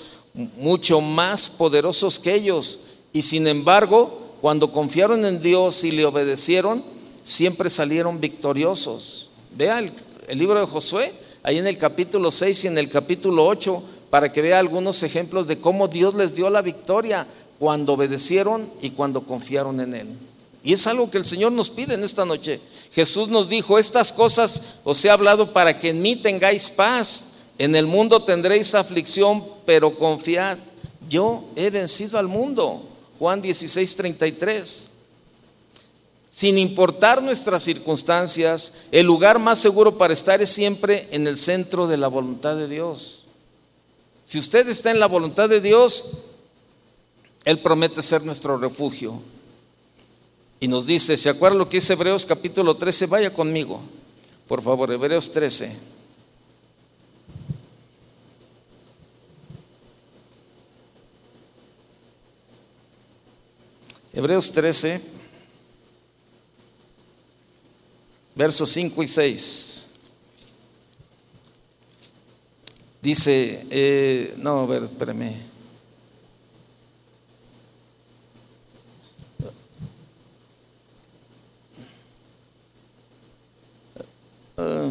mucho 0.57 1.01
más 1.01 1.49
poderosos 1.49 2.19
que 2.19 2.35
ellos. 2.35 2.81
Y 3.13 3.23
sin 3.23 3.47
embargo, 3.47 4.35
cuando 4.41 4.71
confiaron 4.71 5.25
en 5.25 5.41
Dios 5.41 5.83
y 5.83 5.91
le 5.91 6.05
obedecieron, 6.05 6.83
siempre 7.23 7.69
salieron 7.69 8.19
victoriosos. 8.19 9.29
Vea 9.55 9.79
el, 9.79 9.91
libro 10.37 10.59
de 10.59 10.65
Josué, 10.65 11.13
ahí 11.43 11.57
en 11.57 11.67
el 11.67 11.77
capítulo 11.77 12.31
6 12.31 12.65
y 12.65 12.67
en 12.67 12.77
el 12.77 12.89
capítulo 12.89 13.45
8, 13.45 13.83
para 14.09 14.31
que 14.31 14.41
vea 14.41 14.59
algunos 14.59 15.03
ejemplos 15.03 15.47
de 15.47 15.59
cómo 15.59 15.87
Dios 15.87 16.13
les 16.15 16.35
dio 16.35 16.49
la 16.49 16.61
victoria 16.61 17.27
cuando 17.59 17.93
obedecieron 17.93 18.69
y 18.81 18.91
cuando 18.91 19.21
confiaron 19.21 19.79
en 19.79 19.93
Él. 19.93 20.07
Y 20.63 20.73
es 20.73 20.85
algo 20.85 21.09
que 21.09 21.17
el 21.17 21.25
Señor 21.25 21.51
nos 21.51 21.69
pide 21.69 21.95
en 21.95 22.03
esta 22.03 22.23
noche. 22.23 22.59
Jesús 22.91 23.29
nos 23.29 23.49
dijo, 23.49 23.79
estas 23.79 24.11
cosas 24.11 24.79
os 24.83 25.03
he 25.03 25.09
hablado 25.09 25.53
para 25.53 25.77
que 25.77 25.89
en 25.89 26.01
mí 26.01 26.15
tengáis 26.15 26.69
paz. 26.69 27.25
En 27.57 27.75
el 27.75 27.87
mundo 27.87 28.23
tendréis 28.23 28.75
aflicción, 28.75 29.43
pero 29.65 29.97
confiad, 29.97 30.57
yo 31.09 31.43
he 31.55 31.69
vencido 31.69 32.17
al 32.17 32.27
mundo. 32.27 32.83
Juan 33.17 33.41
16, 33.41 33.95
33 33.95 34.90
sin 36.33 36.57
importar 36.57 37.21
nuestras 37.21 37.61
circunstancias, 37.61 38.73
el 38.93 39.05
lugar 39.05 39.37
más 39.37 39.59
seguro 39.59 39.97
para 39.97 40.13
estar 40.13 40.41
es 40.41 40.49
siempre 40.49 41.09
en 41.11 41.27
el 41.27 41.35
centro 41.35 41.87
de 41.87 41.97
la 41.97 42.07
voluntad 42.07 42.55
de 42.55 42.69
Dios. 42.69 43.25
Si 44.23 44.39
usted 44.39 44.69
está 44.69 44.91
en 44.91 45.01
la 45.01 45.07
voluntad 45.07 45.49
de 45.49 45.59
Dios, 45.59 46.19
Él 47.43 47.59
promete 47.59 48.01
ser 48.01 48.23
nuestro 48.23 48.57
refugio. 48.57 49.21
Y 50.61 50.69
nos 50.69 50.85
dice, 50.85 51.17
¿se 51.17 51.27
acuerda 51.27 51.57
lo 51.57 51.67
que 51.67 51.77
dice 51.77 51.93
Hebreos 51.93 52.25
capítulo 52.25 52.77
13? 52.77 53.07
Vaya 53.07 53.33
conmigo, 53.33 53.81
por 54.47 54.61
favor, 54.61 54.89
Hebreos 54.89 55.29
13. 55.33 55.77
Hebreos 64.13 64.53
13. 64.53 65.20
Versos 68.41 68.71
5 68.71 69.03
y 69.03 69.07
6. 69.07 69.85
Dice, 72.99 73.67
eh, 73.69 74.33
no, 74.37 74.61
a 74.61 74.65
ver, 74.65 74.83
espérame. 74.85 75.33
Ah, 84.57 84.89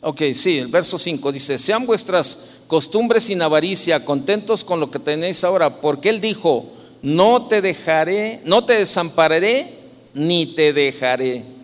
ok, 0.00 0.22
sí, 0.34 0.58
el 0.58 0.66
verso 0.66 0.98
5 0.98 1.30
dice, 1.30 1.58
sean 1.58 1.86
vuestras 1.86 2.56
costumbres 2.66 3.22
sin 3.22 3.40
avaricia, 3.40 4.04
contentos 4.04 4.64
con 4.64 4.80
lo 4.80 4.90
que 4.90 4.98
tenéis 4.98 5.44
ahora, 5.44 5.80
porque 5.80 6.08
Él 6.08 6.20
dijo, 6.20 6.72
no 7.02 7.46
te 7.46 7.62
dejaré, 7.62 8.40
no 8.44 8.64
te 8.64 8.72
desampararé, 8.72 9.78
ni 10.12 10.46
te 10.46 10.72
dejaré. 10.72 11.55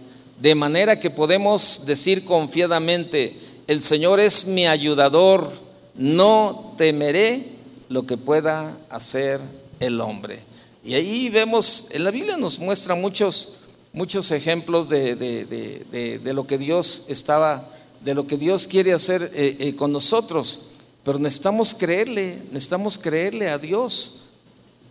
De 0.42 0.56
manera 0.56 0.98
que 0.98 1.08
podemos 1.08 1.86
decir 1.86 2.24
confiadamente, 2.24 3.38
el 3.68 3.80
Señor 3.80 4.18
es 4.18 4.48
mi 4.48 4.66
ayudador, 4.66 5.52
no 5.94 6.74
temeré 6.76 7.44
lo 7.88 8.06
que 8.06 8.16
pueda 8.16 8.76
hacer 8.90 9.38
el 9.78 10.00
hombre. 10.00 10.40
Y 10.84 10.94
ahí 10.94 11.28
vemos, 11.28 11.86
en 11.92 12.02
la 12.02 12.10
Biblia 12.10 12.36
nos 12.36 12.58
muestra 12.58 12.96
muchos, 12.96 13.60
muchos 13.92 14.32
ejemplos 14.32 14.88
de, 14.88 16.24
lo 16.24 16.44
que 16.44 16.58
Dios 16.58 17.04
estaba, 17.06 17.70
de 18.00 18.12
lo 18.12 18.26
que 18.26 18.36
Dios 18.36 18.66
quiere 18.66 18.92
hacer 18.92 19.30
eh, 19.36 19.56
eh, 19.60 19.76
con 19.76 19.92
nosotros. 19.92 20.70
Pero 21.04 21.20
necesitamos 21.20 21.72
creerle, 21.72 22.42
necesitamos 22.50 22.98
creerle 22.98 23.48
a 23.48 23.58
Dios. 23.58 24.24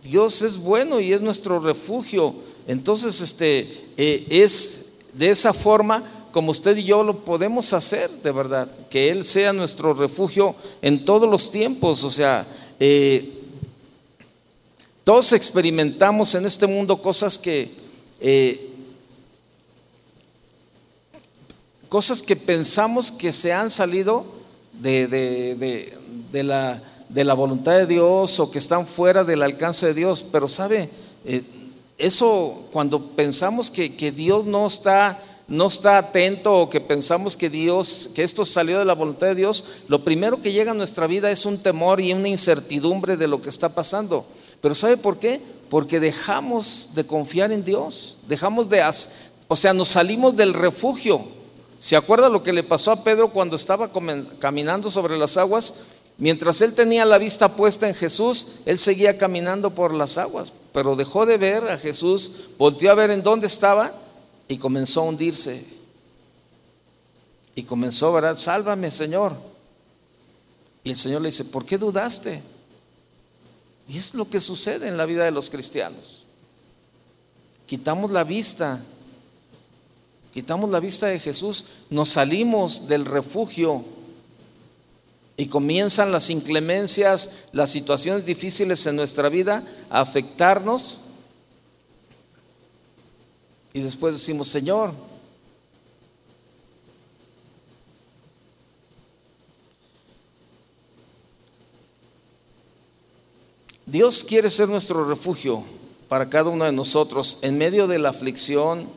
Dios 0.02 0.40
es 0.40 0.56
bueno 0.56 0.98
y 0.98 1.12
es 1.12 1.20
nuestro 1.20 1.60
refugio. 1.60 2.36
Entonces, 2.66 3.20
este 3.20 3.68
eh, 3.98 4.24
es 4.30 4.81
de 5.12 5.30
esa 5.30 5.52
forma 5.52 6.02
como 6.32 6.50
usted 6.50 6.76
y 6.78 6.84
yo 6.84 7.04
lo 7.04 7.24
podemos 7.24 7.72
hacer, 7.74 8.10
de 8.10 8.32
verdad, 8.32 8.68
que 8.88 9.10
Él 9.10 9.24
sea 9.24 9.52
nuestro 9.52 9.92
refugio 9.92 10.54
en 10.80 11.04
todos 11.04 11.30
los 11.30 11.50
tiempos. 11.50 12.02
O 12.04 12.10
sea, 12.10 12.46
eh, 12.80 13.38
todos 15.04 15.32
experimentamos 15.34 16.34
en 16.34 16.46
este 16.46 16.66
mundo 16.66 17.00
cosas 17.02 17.38
que, 17.38 17.70
eh, 18.20 18.70
cosas 21.88 22.22
que 22.22 22.34
pensamos 22.34 23.12
que 23.12 23.32
se 23.32 23.52
han 23.52 23.68
salido 23.68 24.24
de, 24.72 25.92
la, 26.32 26.82
de, 27.08 27.24
la, 27.24 27.34
voluntad 27.34 27.72
de 27.72 27.86
Dios 27.86 28.40
o 28.40 28.50
que 28.50 28.58
están 28.58 28.86
fuera 28.86 29.22
del 29.22 29.42
alcance 29.42 29.86
de 29.86 29.94
Dios, 29.94 30.24
pero 30.32 30.48
sabe, 30.48 30.88
eh, 31.26 31.42
eso 31.98 32.68
cuando 32.72 33.10
pensamos 33.10 33.70
que, 33.70 34.12
Dios 34.12 34.44
no 34.44 34.66
está, 34.66 35.22
no 35.48 35.66
está 35.66 35.98
atento 35.98 36.56
o 36.56 36.68
que 36.68 36.80
pensamos 36.80 37.36
que 37.36 37.50
Dios, 37.50 38.10
que 38.14 38.22
esto 38.22 38.44
salió 38.44 38.78
de 38.78 38.84
la 38.84 38.94
voluntad 38.94 39.28
de 39.28 39.34
Dios, 39.34 39.64
lo 39.88 40.04
primero 40.04 40.40
que 40.40 40.52
llega 40.52 40.72
a 40.72 40.74
nuestra 40.74 41.06
vida 41.06 41.30
es 41.30 41.46
un 41.46 41.58
temor 41.58 42.00
y 42.00 42.12
una 42.12 42.28
incertidumbre 42.28 43.16
de 43.16 43.28
lo 43.28 43.40
que 43.40 43.48
está 43.48 43.74
pasando. 43.74 44.26
Pero 44.60 44.74
¿sabe 44.74 44.96
por 44.96 45.18
qué? 45.18 45.40
Porque 45.68 46.00
dejamos 46.00 46.90
de 46.94 47.06
confiar 47.06 47.52
en 47.52 47.64
Dios, 47.64 48.18
dejamos 48.28 48.68
de, 48.68 48.82
o 49.48 49.56
sea, 49.56 49.72
nos 49.72 49.88
salimos 49.88 50.36
del 50.36 50.54
refugio. 50.54 51.22
¿Se 51.78 51.96
acuerda 51.96 52.28
lo 52.28 52.42
que 52.42 52.52
le 52.52 52.62
pasó 52.62 52.92
a 52.92 53.02
Pedro 53.02 53.32
cuando 53.32 53.56
estaba 53.56 53.90
caminando 54.38 54.90
sobre 54.90 55.18
las 55.18 55.36
aguas? 55.36 55.74
Mientras 56.18 56.60
él 56.60 56.74
tenía 56.74 57.04
la 57.04 57.18
vista 57.18 57.56
puesta 57.56 57.88
en 57.88 57.94
Jesús, 57.94 58.60
él 58.66 58.78
seguía 58.78 59.18
caminando 59.18 59.74
por 59.74 59.92
las 59.92 60.18
aguas, 60.18 60.52
pero 60.72 60.96
dejó 60.96 61.26
de 61.26 61.36
ver 61.36 61.68
a 61.68 61.76
Jesús, 61.76 62.32
volteó 62.58 62.90
a 62.90 62.94
ver 62.94 63.10
en 63.10 63.22
dónde 63.22 63.46
estaba 63.46 63.92
y 64.48 64.56
comenzó 64.56 65.00
a 65.00 65.04
hundirse. 65.04 65.64
Y 67.54 67.64
comenzó, 67.64 68.12
¿verdad? 68.12 68.36
Sálvame, 68.36 68.90
Señor. 68.90 69.34
Y 70.84 70.90
el 70.90 70.96
Señor 70.96 71.20
le 71.20 71.28
dice, 71.28 71.44
¿por 71.44 71.66
qué 71.66 71.78
dudaste? 71.78 72.42
Y 73.88 73.98
es 73.98 74.14
lo 74.14 74.28
que 74.28 74.40
sucede 74.40 74.88
en 74.88 74.96
la 74.96 75.06
vida 75.06 75.24
de 75.24 75.30
los 75.30 75.50
cristianos. 75.50 76.24
Quitamos 77.66 78.10
la 78.10 78.24
vista, 78.24 78.80
quitamos 80.32 80.70
la 80.70 80.80
vista 80.80 81.06
de 81.06 81.18
Jesús, 81.18 81.66
nos 81.90 82.10
salimos 82.10 82.88
del 82.88 83.04
refugio 83.04 83.84
y 85.42 85.46
comienzan 85.46 86.12
las 86.12 86.30
inclemencias, 86.30 87.48
las 87.50 87.68
situaciones 87.68 88.24
difíciles 88.24 88.86
en 88.86 88.94
nuestra 88.94 89.28
vida 89.28 89.66
a 89.90 89.98
afectarnos. 89.98 91.00
Y 93.72 93.80
después 93.80 94.14
decimos, 94.14 94.46
Señor, 94.46 94.92
Dios 103.84 104.22
quiere 104.22 104.48
ser 104.48 104.68
nuestro 104.68 105.08
refugio 105.08 105.64
para 106.08 106.28
cada 106.28 106.50
uno 106.50 106.66
de 106.66 106.72
nosotros 106.72 107.40
en 107.42 107.58
medio 107.58 107.88
de 107.88 107.98
la 107.98 108.10
aflicción, 108.10 108.88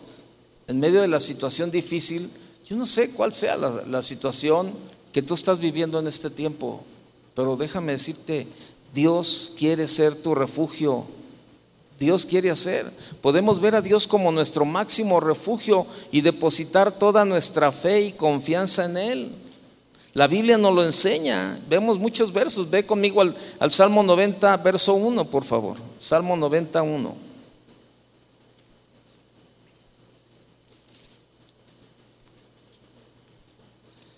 en 0.67 0.79
medio 0.79 1.01
de 1.01 1.07
la 1.07 1.19
situación 1.19 1.71
difícil. 1.71 2.29
Yo 2.63 2.75
no 2.75 2.85
sé 2.85 3.09
cuál 3.13 3.33
sea 3.33 3.57
la, 3.57 3.81
la 3.87 4.03
situación 4.03 4.94
que 5.15 5.21
tú 5.21 5.33
estás 5.33 5.61
viviendo 5.61 5.97
en 5.97 6.07
este 6.07 6.29
tiempo, 6.29 6.83
pero 7.35 7.55
déjame 7.55 7.93
decirte, 7.93 8.47
Dios 8.93 9.53
quiere 9.57 9.87
ser 9.87 10.13
tu 10.13 10.35
refugio. 10.35 11.05
Dios 11.97 12.25
quiere 12.25 12.51
hacer. 12.51 12.85
Podemos 13.21 13.61
ver 13.61 13.75
a 13.75 13.81
Dios 13.81 14.07
como 14.07 14.29
nuestro 14.33 14.65
máximo 14.65 15.21
refugio 15.21 15.87
y 16.11 16.19
depositar 16.19 16.91
toda 16.91 17.23
nuestra 17.23 17.71
fe 17.71 18.01
y 18.01 18.11
confianza 18.11 18.83
en 18.83 18.97
Él. 18.97 19.31
La 20.11 20.27
Biblia 20.27 20.57
nos 20.57 20.75
lo 20.75 20.83
enseña. 20.83 21.61
Vemos 21.69 21.97
muchos 21.97 22.33
versos. 22.33 22.69
Ve 22.69 22.85
conmigo 22.85 23.21
al, 23.21 23.33
al 23.59 23.71
Salmo 23.71 24.03
90, 24.03 24.57
verso 24.57 24.95
1, 24.95 25.29
por 25.29 25.45
favor. 25.45 25.77
Salmo 25.97 26.35
91. 26.35 27.24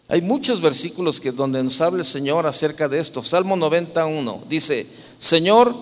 Hay 0.09 0.21
muchos 0.21 0.61
versículos 0.61 1.19
que 1.19 1.31
donde 1.31 1.61
nos 1.61 1.81
habla 1.81 1.99
el 1.99 2.05
Señor 2.05 2.47
acerca 2.47 2.87
de 2.87 2.99
esto. 2.99 3.23
Salmo 3.23 3.57
91 3.57 4.43
dice, 4.47 4.87
Señor, 5.17 5.75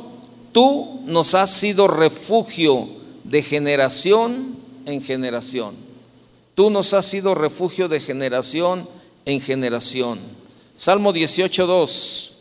tú 0.52 1.02
nos 1.06 1.36
has 1.36 1.52
sido 1.52 1.88
refugio 1.88 2.88
de 3.24 3.44
generación 3.44 4.58
en 4.86 5.02
generación. 5.02 5.76
Tú 6.56 6.70
nos 6.70 6.94
has 6.94 7.06
sido 7.06 7.36
refugio 7.36 7.88
de 7.88 8.00
generación 8.00 8.88
en 9.26 9.42
generación. 9.42 10.20
Salmo 10.76 11.14
18.2. 11.14 12.32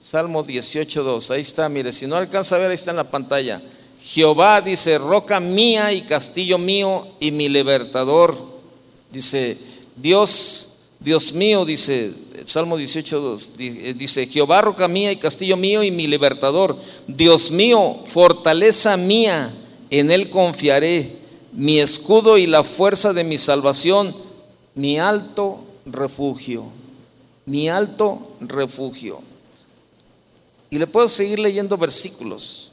Salmo 0.00 0.44
18.2. 0.44 1.30
Ahí 1.32 1.40
está, 1.40 1.68
mire, 1.68 1.90
si 1.92 2.06
no 2.06 2.16
alcanza 2.16 2.56
a 2.56 2.60
ver, 2.60 2.70
ahí 2.70 2.76
está 2.76 2.92
en 2.92 2.98
la 2.98 3.10
pantalla. 3.10 3.60
Jehová 4.06 4.60
dice, 4.60 4.98
roca 4.98 5.40
mía 5.40 5.92
y 5.92 6.02
castillo 6.02 6.58
mío 6.58 7.08
y 7.18 7.32
mi 7.32 7.48
libertador. 7.48 8.38
Dice, 9.10 9.58
Dios, 9.96 10.78
Dios 11.00 11.32
mío, 11.32 11.64
dice, 11.64 12.12
Salmo 12.44 12.76
18, 12.76 13.36
eh, 13.58 13.94
dice, 13.98 14.28
Jehová 14.28 14.60
roca 14.60 14.86
mía 14.86 15.10
y 15.10 15.16
castillo 15.16 15.56
mío 15.56 15.82
y 15.82 15.90
mi 15.90 16.06
libertador. 16.06 16.78
Dios 17.08 17.50
mío, 17.50 17.98
fortaleza 18.04 18.96
mía, 18.96 19.52
en 19.90 20.12
él 20.12 20.30
confiaré, 20.30 21.16
mi 21.52 21.80
escudo 21.80 22.38
y 22.38 22.46
la 22.46 22.62
fuerza 22.62 23.12
de 23.12 23.24
mi 23.24 23.38
salvación, 23.38 24.14
mi 24.76 25.00
alto 25.00 25.64
refugio, 25.84 26.66
mi 27.44 27.68
alto 27.68 28.28
refugio. 28.38 29.20
Y 30.70 30.78
le 30.78 30.86
puedo 30.86 31.08
seguir 31.08 31.40
leyendo 31.40 31.76
versículos 31.76 32.70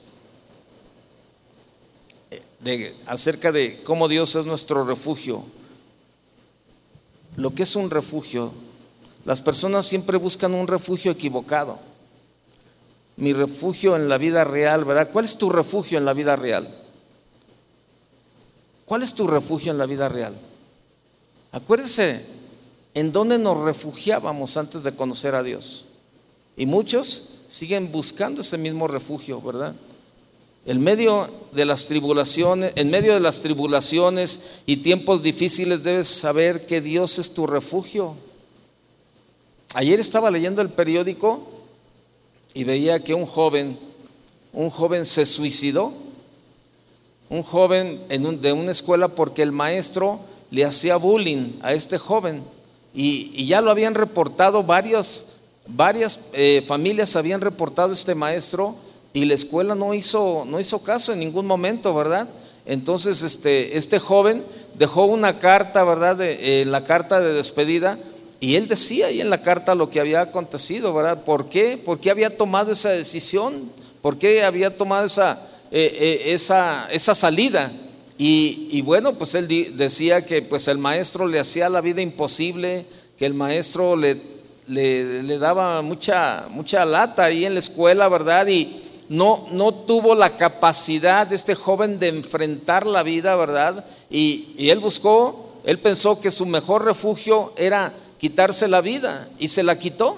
acerca 3.07 3.51
de 3.51 3.81
cómo 3.83 4.07
Dios 4.07 4.35
es 4.35 4.45
nuestro 4.45 4.83
refugio. 4.83 5.43
Lo 7.35 7.53
que 7.53 7.63
es 7.63 7.75
un 7.75 7.89
refugio, 7.89 8.51
las 9.25 9.41
personas 9.41 9.85
siempre 9.85 10.17
buscan 10.17 10.53
un 10.53 10.67
refugio 10.67 11.11
equivocado. 11.11 11.79
Mi 13.17 13.33
refugio 13.33 13.95
en 13.95 14.09
la 14.09 14.17
vida 14.17 14.43
real, 14.43 14.85
¿verdad? 14.85 15.09
¿Cuál 15.11 15.25
es 15.25 15.37
tu 15.37 15.49
refugio 15.49 15.97
en 15.97 16.05
la 16.05 16.13
vida 16.13 16.35
real? 16.35 16.83
¿Cuál 18.85 19.03
es 19.03 19.13
tu 19.13 19.27
refugio 19.27 19.71
en 19.71 19.77
la 19.77 19.85
vida 19.85 20.09
real? 20.09 20.33
Acuérdese 21.51 22.25
en 22.93 23.11
dónde 23.11 23.37
nos 23.37 23.57
refugiábamos 23.57 24.57
antes 24.57 24.83
de 24.83 24.95
conocer 24.95 25.35
a 25.35 25.43
Dios. 25.43 25.85
Y 26.57 26.65
muchos 26.65 27.41
siguen 27.47 27.91
buscando 27.91 28.41
ese 28.41 28.57
mismo 28.57 28.87
refugio, 28.87 29.41
¿verdad? 29.41 29.75
En 30.65 30.81
medio 30.81 31.29
de 31.51 31.65
las 31.65 31.87
tribulaciones, 31.87 32.71
en 32.75 32.89
medio 32.89 33.13
de 33.13 33.19
las 33.19 33.39
tribulaciones 33.39 34.61
y 34.65 34.77
tiempos 34.77 35.21
difíciles 35.21 35.83
debes 35.83 36.07
saber 36.07 36.65
que 36.65 36.79
Dios 36.79 37.19
es 37.19 37.33
tu 37.33 37.45
refugio. 37.45 38.15
Ayer 39.73 39.99
estaba 39.99 40.31
leyendo 40.31 40.61
el 40.61 40.69
periódico 40.69 41.47
y 42.53 42.63
veía 42.63 43.03
que 43.03 43.13
un 43.13 43.25
joven, 43.25 43.77
un 44.53 44.69
joven 44.69 45.05
se 45.05 45.25
suicidó, 45.25 45.91
un 47.29 47.43
joven 47.43 48.07
de 48.41 48.53
una 48.53 48.71
escuela 48.71 49.09
porque 49.09 49.41
el 49.41 49.51
maestro 49.51 50.19
le 50.49 50.63
hacía 50.63 50.95
bullying 50.97 51.59
a 51.61 51.73
este 51.73 51.97
joven 51.97 52.43
y, 52.93 53.45
ya 53.47 53.59
lo 53.59 53.71
habían 53.71 53.95
reportado 53.95 54.63
varias, 54.63 55.37
varias 55.67 56.29
eh, 56.33 56.63
familias 56.65 57.15
habían 57.15 57.41
reportado 57.41 57.89
a 57.89 57.93
este 57.93 58.15
maestro 58.15 58.75
y 59.13 59.25
la 59.25 59.35
escuela 59.35 59.75
no 59.75 59.93
hizo, 59.93 60.43
no 60.47 60.59
hizo 60.59 60.81
caso 60.81 61.13
en 61.13 61.19
ningún 61.19 61.45
momento, 61.45 61.93
¿verdad? 61.93 62.27
Entonces 62.65 63.21
este, 63.21 63.77
este 63.77 63.99
joven 63.99 64.43
dejó 64.73 65.05
una 65.05 65.37
carta, 65.37 65.83
¿verdad? 65.83 66.15
De, 66.15 66.61
eh, 66.61 66.65
la 66.65 66.83
carta 66.83 67.21
de 67.21 67.33
despedida 67.33 67.99
y 68.39 68.55
él 68.55 68.67
decía 68.67 69.07
ahí 69.07 69.21
en 69.21 69.29
la 69.29 69.41
carta 69.41 69.75
lo 69.75 69.89
que 69.89 69.99
había 69.99 70.21
acontecido, 70.21 70.93
¿verdad? 70.93 71.23
¿Por 71.23 71.47
qué? 71.47 71.77
¿Por 71.77 71.99
qué 71.99 72.09
había 72.09 72.35
tomado 72.35 72.71
esa 72.71 72.89
decisión? 72.89 73.71
¿Por 74.01 74.17
qué 74.17 74.43
había 74.43 74.75
tomado 74.75 75.05
esa, 75.05 75.47
eh, 75.71 75.95
eh, 75.97 76.33
esa, 76.33 76.89
esa 76.91 77.13
salida? 77.15 77.71
Y, 78.17 78.81
bueno, 78.83 79.17
pues 79.17 79.35
él 79.35 79.47
decía 79.75 80.25
que 80.25 80.41
pues 80.41 80.67
el 80.69 80.77
maestro 80.77 81.27
le 81.27 81.39
hacía 81.39 81.67
la 81.67 81.81
vida 81.81 82.01
imposible, 82.01 82.85
que 83.17 83.25
el 83.25 83.33
maestro 83.33 83.97
le, 83.97 84.21
le, 84.67 85.23
le 85.23 85.37
daba 85.39 85.81
mucha, 85.81 86.45
mucha 86.49 86.85
lata 86.85 87.25
ahí 87.25 87.45
en 87.45 87.53
la 87.53 87.59
escuela, 87.59 88.07
¿verdad? 88.07 88.47
Y, 88.47 88.82
no, 89.13 89.45
no 89.51 89.71
tuvo 89.71 90.15
la 90.15 90.35
capacidad 90.35 91.27
de 91.27 91.35
este 91.35 91.53
joven 91.53 91.99
de 91.99 92.07
enfrentar 92.07 92.87
la 92.87 93.03
vida, 93.03 93.35
¿verdad? 93.35 93.85
Y, 94.09 94.55
y 94.57 94.71
él 94.71 94.79
buscó, 94.79 95.51
él 95.63 95.77
pensó 95.77 96.19
que 96.19 96.31
su 96.31 96.47
mejor 96.47 96.83
refugio 96.83 97.53
era 97.55 97.93
quitarse 98.17 98.67
la 98.67 98.81
vida 98.81 99.29
y 99.37 99.49
se 99.49 99.61
la 99.61 99.77
quitó. 99.77 100.17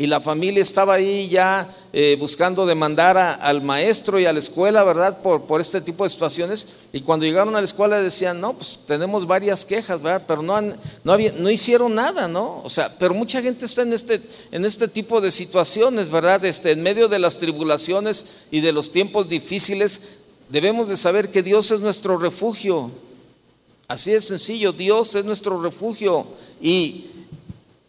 Y 0.00 0.06
la 0.06 0.20
familia 0.20 0.62
estaba 0.62 0.94
ahí 0.94 1.28
ya 1.28 1.68
eh, 1.92 2.16
buscando 2.20 2.64
demandar 2.64 3.18
al 3.18 3.62
maestro 3.62 4.20
y 4.20 4.26
a 4.26 4.32
la 4.32 4.38
escuela, 4.38 4.84
¿verdad? 4.84 5.20
Por, 5.22 5.42
por, 5.42 5.60
este 5.60 5.80
tipo 5.80 6.04
de 6.04 6.10
situaciones. 6.10 6.68
Y 6.92 7.00
cuando 7.00 7.26
llegaron 7.26 7.56
a 7.56 7.58
la 7.58 7.64
escuela 7.64 8.00
decían, 8.00 8.40
no, 8.40 8.52
pues 8.52 8.78
tenemos 8.86 9.26
varias 9.26 9.64
quejas, 9.64 10.00
¿verdad? 10.00 10.22
Pero 10.28 10.42
no, 10.42 10.54
han, 10.54 10.76
no, 11.02 11.18
no 11.18 11.50
hicieron 11.50 11.96
nada, 11.96 12.28
¿no? 12.28 12.62
O 12.62 12.70
sea, 12.70 12.96
pero 12.96 13.12
mucha 13.12 13.42
gente 13.42 13.64
está 13.64 13.82
en 13.82 13.92
este, 13.92 14.22
en 14.52 14.64
este 14.64 14.86
tipo 14.86 15.20
de 15.20 15.32
situaciones, 15.32 16.10
¿verdad? 16.10 16.44
Este, 16.44 16.70
en 16.70 16.82
medio 16.84 17.08
de 17.08 17.18
las 17.18 17.38
tribulaciones 17.38 18.44
y 18.52 18.60
de 18.60 18.70
los 18.70 18.92
tiempos 18.92 19.28
difíciles, 19.28 20.18
debemos 20.48 20.88
de 20.88 20.96
saber 20.96 21.28
que 21.28 21.42
Dios 21.42 21.72
es 21.72 21.80
nuestro 21.80 22.18
refugio. 22.18 22.92
Así 23.88 24.12
es 24.12 24.28
sencillo, 24.28 24.70
Dios 24.70 25.16
es 25.16 25.24
nuestro 25.24 25.60
refugio. 25.60 26.24
Y, 26.62 27.06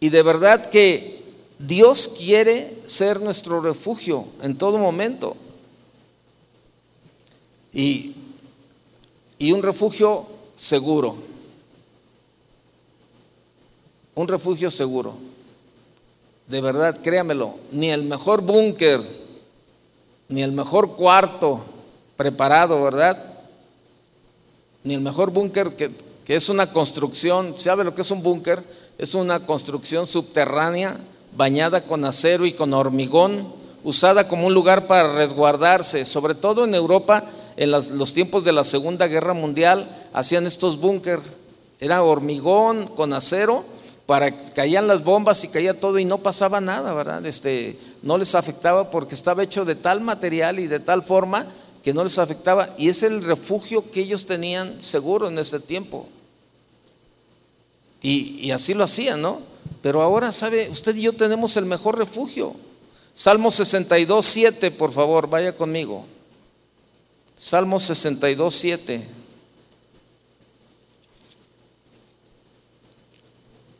y 0.00 0.08
de 0.08 0.22
verdad 0.24 0.70
que 0.70 1.19
Dios 1.60 2.16
quiere 2.16 2.78
ser 2.86 3.20
nuestro 3.20 3.60
refugio 3.60 4.24
en 4.40 4.56
todo 4.56 4.78
momento. 4.78 5.36
Y, 7.74 8.14
y 9.38 9.52
un 9.52 9.62
refugio 9.62 10.26
seguro. 10.54 11.16
Un 14.14 14.26
refugio 14.26 14.70
seguro. 14.70 15.14
De 16.46 16.62
verdad, 16.62 16.98
créamelo, 17.02 17.56
ni 17.72 17.90
el 17.90 18.04
mejor 18.04 18.40
búnker, 18.40 19.02
ni 20.30 20.42
el 20.42 20.52
mejor 20.52 20.96
cuarto 20.96 21.60
preparado, 22.16 22.82
¿verdad? 22.82 23.38
Ni 24.82 24.94
el 24.94 25.02
mejor 25.02 25.30
búnker 25.30 25.76
que, 25.76 25.90
que 26.24 26.36
es 26.36 26.48
una 26.48 26.72
construcción, 26.72 27.54
¿sabe 27.54 27.84
lo 27.84 27.94
que 27.94 28.00
es 28.00 28.10
un 28.10 28.22
búnker? 28.22 28.64
Es 28.96 29.14
una 29.14 29.44
construcción 29.44 30.06
subterránea 30.06 30.98
bañada 31.36 31.84
con 31.84 32.04
acero 32.04 32.46
y 32.46 32.52
con 32.52 32.72
hormigón, 32.72 33.52
usada 33.84 34.28
como 34.28 34.46
un 34.46 34.54
lugar 34.54 34.86
para 34.86 35.14
resguardarse, 35.14 36.04
sobre 36.04 36.34
todo 36.34 36.64
en 36.64 36.74
Europa, 36.74 37.24
en 37.56 37.70
los 37.70 38.12
tiempos 38.12 38.44
de 38.44 38.52
la 38.52 38.64
Segunda 38.64 39.06
Guerra 39.06 39.34
Mundial, 39.34 39.90
hacían 40.12 40.46
estos 40.46 40.78
búnker, 40.78 41.20
era 41.78 42.02
hormigón 42.02 42.86
con 42.86 43.12
acero, 43.12 43.64
para 44.10 44.36
caían 44.36 44.88
las 44.88 45.04
bombas 45.04 45.44
y 45.44 45.48
caía 45.48 45.78
todo 45.78 45.98
y 46.00 46.04
no 46.04 46.18
pasaba 46.18 46.60
nada, 46.60 46.92
¿verdad? 46.92 47.24
Este, 47.26 47.78
no 48.02 48.18
les 48.18 48.34
afectaba 48.34 48.90
porque 48.90 49.14
estaba 49.14 49.44
hecho 49.44 49.64
de 49.64 49.76
tal 49.76 50.00
material 50.00 50.58
y 50.58 50.66
de 50.66 50.80
tal 50.80 51.04
forma 51.04 51.46
que 51.84 51.94
no 51.94 52.02
les 52.02 52.18
afectaba 52.18 52.74
y 52.76 52.88
es 52.88 53.04
el 53.04 53.22
refugio 53.22 53.88
que 53.88 54.00
ellos 54.00 54.26
tenían 54.26 54.80
seguro 54.80 55.28
en 55.28 55.38
ese 55.38 55.60
tiempo. 55.60 56.08
Y, 58.02 58.40
y 58.40 58.50
así 58.50 58.74
lo 58.74 58.82
hacían, 58.82 59.22
¿no? 59.22 59.42
Pero 59.82 60.02
ahora, 60.02 60.32
¿sabe? 60.32 60.68
Usted 60.68 60.94
y 60.96 61.02
yo 61.02 61.14
tenemos 61.14 61.56
el 61.56 61.64
mejor 61.64 61.96
refugio. 61.96 62.54
Salmo 63.12 63.50
62, 63.50 64.24
7, 64.24 64.70
por 64.70 64.92
favor, 64.92 65.28
vaya 65.28 65.56
conmigo. 65.56 66.04
Salmo 67.36 67.80
62, 67.80 68.54
7. 68.54 69.02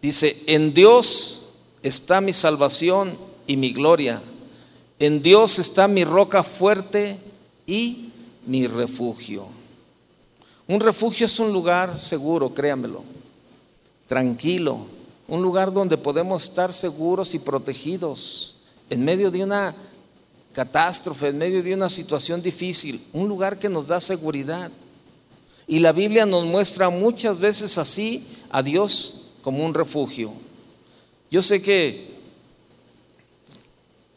Dice, 0.01 0.45
en 0.47 0.73
Dios 0.73 1.51
está 1.83 2.21
mi 2.21 2.33
salvación 2.33 3.17
y 3.47 3.57
mi 3.57 3.73
gloria. 3.73 4.23
En 4.99 5.23
Dios 5.23 5.59
está 5.59 5.89
mi 5.89 6.05
roca 6.05 6.43
fuerte 6.43 7.19
y 7.67 8.11
mi 8.47 8.67
refugio. 8.67 9.47
Un 10.67 10.81
refugio 10.81 11.27
es 11.27 11.39
un 11.39 11.53
lugar 11.53 11.99
seguro, 11.99 12.55
créanmelo, 12.55 13.03
tranquilo, 14.07 14.87
un 15.31 15.43
lugar 15.43 15.73
donde 15.73 15.97
podemos 15.97 16.43
estar 16.43 16.73
seguros 16.73 17.35
y 17.35 17.38
protegidos 17.38 18.57
en 18.90 19.05
medio 19.05 19.31
de 19.31 19.45
una 19.45 19.75
catástrofe, 20.53 21.29
en 21.29 21.38
medio 21.38 21.62
de 21.62 21.73
una 21.73 21.88
situación 21.88 22.43
difícil, 22.43 23.01
un 23.12 23.29
lugar 23.29 23.57
que 23.57 23.69
nos 23.69 23.87
da 23.87 24.01
seguridad. 24.01 24.73
Y 25.69 25.79
la 25.79 25.93
Biblia 25.93 26.27
nos 26.27 26.45
muestra 26.45 26.90
muchas 26.90 27.38
veces 27.38 27.79
así 27.79 28.27
a 28.51 28.61
Dios 28.61 29.29
como 29.43 29.64
un 29.64 29.73
refugio. 29.73 30.33
Yo 31.31 31.40
sé 31.43 31.62
que, 31.62 32.11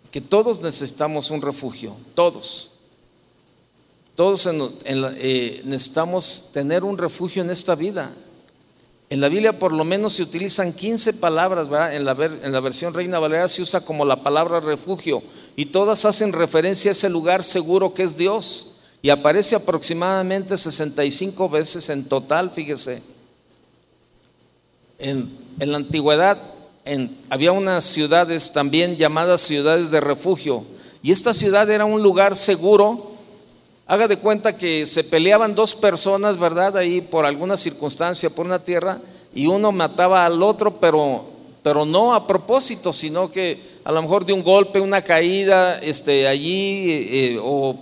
que 0.09 0.19
todos 0.19 0.61
necesitamos 0.61 1.29
un 1.29 1.43
refugio, 1.43 1.95
todos. 2.15 2.71
Todos 4.15 4.49
eh, 4.85 5.61
necesitamos 5.63 6.49
tener 6.51 6.83
un 6.83 6.97
refugio 6.97 7.43
en 7.43 7.51
esta 7.51 7.75
vida. 7.75 8.11
En 9.13 9.21
la 9.21 9.29
Biblia 9.29 9.59
por 9.59 9.73
lo 9.73 9.83
menos 9.83 10.13
se 10.13 10.23
utilizan 10.23 10.73
15 10.73 11.13
palabras, 11.13 11.69
¿verdad? 11.69 11.93
En 11.93 12.03
la, 12.03 12.59
versión 12.61 12.95
Reina 12.95 13.19
Valera 13.19 13.47
se 13.47 13.61
usa 13.61 13.81
como 13.81 14.05
la 14.05 14.23
palabra 14.23 14.59
refugio 14.59 15.21
y 15.55 15.67
todas 15.67 16.03
hacen 16.05 16.33
referencia 16.33 16.89
a 16.89 16.93
ese 16.93 17.11
lugar 17.11 17.43
seguro 17.43 17.93
que 17.93 18.01
es 18.01 18.17
Dios 18.17 18.77
y 19.03 19.11
aparece 19.11 19.55
aproximadamente 19.55 20.57
65 20.57 21.47
veces 21.47 21.89
en 21.89 22.05
total, 22.05 22.49
fíjese. 22.49 23.03
En, 24.97 25.31
la 25.59 25.77
antigüedad 25.77 26.39
había 27.29 27.51
unas 27.51 27.83
ciudades 27.83 28.51
también 28.51 28.97
llamadas 28.97 29.41
ciudades 29.41 29.91
de 29.91 30.01
refugio 30.01 30.65
y 31.03 31.11
esta 31.11 31.35
ciudad 31.35 31.69
era 31.69 31.85
un 31.85 32.01
lugar 32.01 32.35
seguro 32.35 33.12
Haga 33.93 34.07
de 34.07 34.17
cuenta 34.17 34.57
que 34.57 34.87
se 34.87 35.03
peleaban 35.03 35.53
dos 35.53 35.75
personas, 35.75 36.39
¿verdad? 36.39 36.77
Ahí 36.77 36.99
por 36.99 37.27
alguna 37.27 37.55
circunstancia, 37.55 38.31
por 38.31 38.47
una 38.47 38.57
tierra, 38.57 38.99
y 39.35 39.45
uno 39.45 39.71
mataba 39.71 40.25
al 40.25 40.41
otro, 40.41 40.79
pero, 40.79 41.23
pero 41.61 41.85
no 41.85 42.15
a 42.15 42.25
propósito, 42.25 42.91
sino 42.91 43.29
que 43.29 43.61
a 43.83 43.91
lo 43.91 44.01
mejor 44.01 44.25
de 44.25 44.33
un 44.33 44.41
golpe, 44.41 44.79
una 44.79 45.03
caída, 45.03 45.77
este, 45.77 46.27
allí, 46.27 46.89
eh, 46.89 47.39
o 47.39 47.77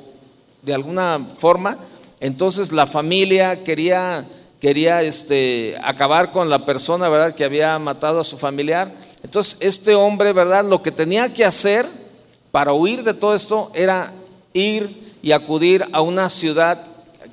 de 0.62 0.74
alguna 0.74 1.30
forma. 1.38 1.78
Entonces 2.20 2.74
la 2.74 2.88
familia 2.88 3.64
quería, 3.64 4.26
quería 4.60 5.04
este, 5.04 5.78
acabar 5.82 6.34
con 6.34 6.50
la 6.50 6.66
persona, 6.66 7.08
¿verdad? 7.08 7.34
Que 7.34 7.46
había 7.46 7.80
matado 7.80 8.20
a 8.20 8.26
su 8.26 8.38
familiar. 8.38 8.94
Entonces 9.24 9.56
este 9.62 9.96
hombre, 9.96 10.34
¿verdad? 10.34 10.66
Lo 10.66 10.82
que 10.82 10.92
tenía 10.92 11.34
que 11.34 11.46
hacer 11.46 11.86
para 12.52 12.74
huir 12.74 13.02
de 13.06 13.14
todo 13.14 13.34
esto 13.34 13.72
era 13.74 14.12
ir 14.54 15.01
y 15.22 15.32
acudir 15.32 15.86
a 15.92 16.02
una 16.02 16.30
ciudad 16.30 16.84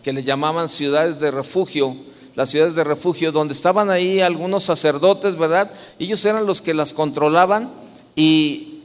que 0.03 0.13
le 0.13 0.23
llamaban 0.23 0.69
ciudades 0.69 1.19
de 1.19 1.31
refugio, 1.31 1.97
las 2.35 2.51
ciudades 2.51 2.75
de 2.75 2.85
refugio, 2.85 3.33
donde 3.33 3.55
estaban 3.55 3.91
ahí 3.91 4.21
algunos 4.21 4.65
sacerdotes, 4.65 5.37
¿verdad? 5.37 5.71
Ellos 5.99 6.25
eran 6.25 6.47
los 6.47 6.61
que 6.63 6.75
las 6.75 6.93
controlaban 6.93 7.71
y 8.15 8.83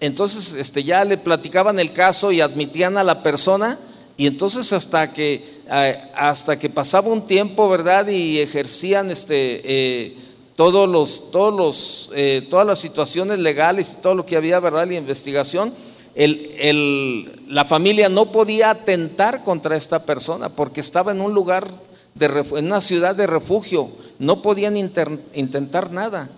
entonces 0.00 0.54
este, 0.54 0.84
ya 0.84 1.04
le 1.04 1.18
platicaban 1.18 1.78
el 1.78 1.92
caso 1.92 2.32
y 2.32 2.40
admitían 2.40 2.96
a 2.96 3.04
la 3.04 3.22
persona 3.22 3.78
y 4.16 4.26
entonces 4.26 4.72
hasta 4.72 5.12
que, 5.12 5.44
hasta 6.14 6.58
que 6.58 6.70
pasaba 6.70 7.08
un 7.08 7.26
tiempo, 7.26 7.68
¿verdad? 7.68 8.06
Y 8.08 8.38
ejercían 8.38 9.10
este, 9.10 9.60
eh, 9.64 10.16
todos 10.54 10.88
los, 10.88 11.32
todos 11.32 11.52
los, 11.52 12.10
eh, 12.14 12.46
todas 12.48 12.66
las 12.66 12.78
situaciones 12.78 13.38
legales 13.38 13.92
y 13.92 14.02
todo 14.02 14.14
lo 14.14 14.24
que 14.24 14.36
había, 14.36 14.60
¿verdad? 14.60 14.86
La 14.86 14.94
investigación 14.94 15.74
la 16.16 17.64
familia 17.64 18.08
no 18.08 18.30
podía 18.30 18.70
atentar 18.70 19.42
contra 19.42 19.76
esta 19.76 20.04
persona 20.04 20.48
porque 20.48 20.80
estaba 20.80 21.12
en 21.12 21.20
un 21.20 21.34
lugar, 21.34 21.68
de, 22.14 22.26
en 22.56 22.66
una 22.66 22.80
ciudad 22.80 23.16
de 23.16 23.26
refugio, 23.26 23.90
no 24.18 24.42
podían 24.42 24.76
intentar 24.76 25.90
nada. 25.92 26.30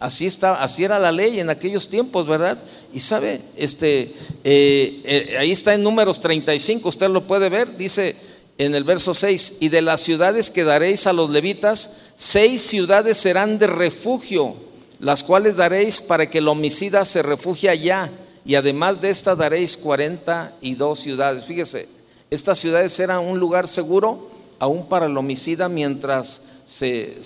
Así, 0.00 0.24
está, 0.26 0.62
así 0.62 0.82
era 0.82 0.98
la 0.98 1.12
ley 1.12 1.40
en 1.40 1.50
aquellos 1.50 1.88
tiempos, 1.88 2.26
¿verdad? 2.26 2.58
Y 2.92 3.00
sabe, 3.00 3.42
este, 3.54 4.14
eh, 4.44 5.02
eh, 5.04 5.36
ahí 5.38 5.50
está 5.50 5.74
en 5.74 5.82
números 5.82 6.20
35, 6.20 6.88
usted 6.88 7.10
lo 7.10 7.26
puede 7.26 7.50
ver, 7.50 7.76
dice 7.76 8.16
en 8.56 8.74
el 8.74 8.84
verso 8.84 9.12
6, 9.12 9.58
y 9.60 9.68
de 9.68 9.82
las 9.82 10.00
ciudades 10.00 10.50
que 10.50 10.64
daréis 10.64 11.06
a 11.06 11.12
los 11.12 11.30
levitas, 11.30 12.12
seis 12.14 12.62
ciudades 12.62 13.18
serán 13.18 13.58
de 13.58 13.66
refugio, 13.66 14.54
las 15.00 15.22
cuales 15.22 15.56
daréis 15.56 16.00
para 16.00 16.28
que 16.28 16.38
el 16.38 16.48
homicida 16.48 17.04
se 17.04 17.22
refugie 17.22 17.68
allá 17.68 18.10
y 18.44 18.54
además 18.54 19.00
de 19.00 19.10
esta 19.10 19.34
daréis 19.34 19.76
42 19.76 20.98
ciudades. 20.98 21.44
Fíjese, 21.44 21.88
estas 22.30 22.58
ciudades 22.58 22.98
eran 23.00 23.20
un 23.20 23.38
lugar 23.38 23.68
seguro 23.68 24.30
aún 24.58 24.88
para 24.88 25.06
el 25.06 25.16
homicida 25.16 25.68
mientras 25.68 26.42
se, 26.64 27.18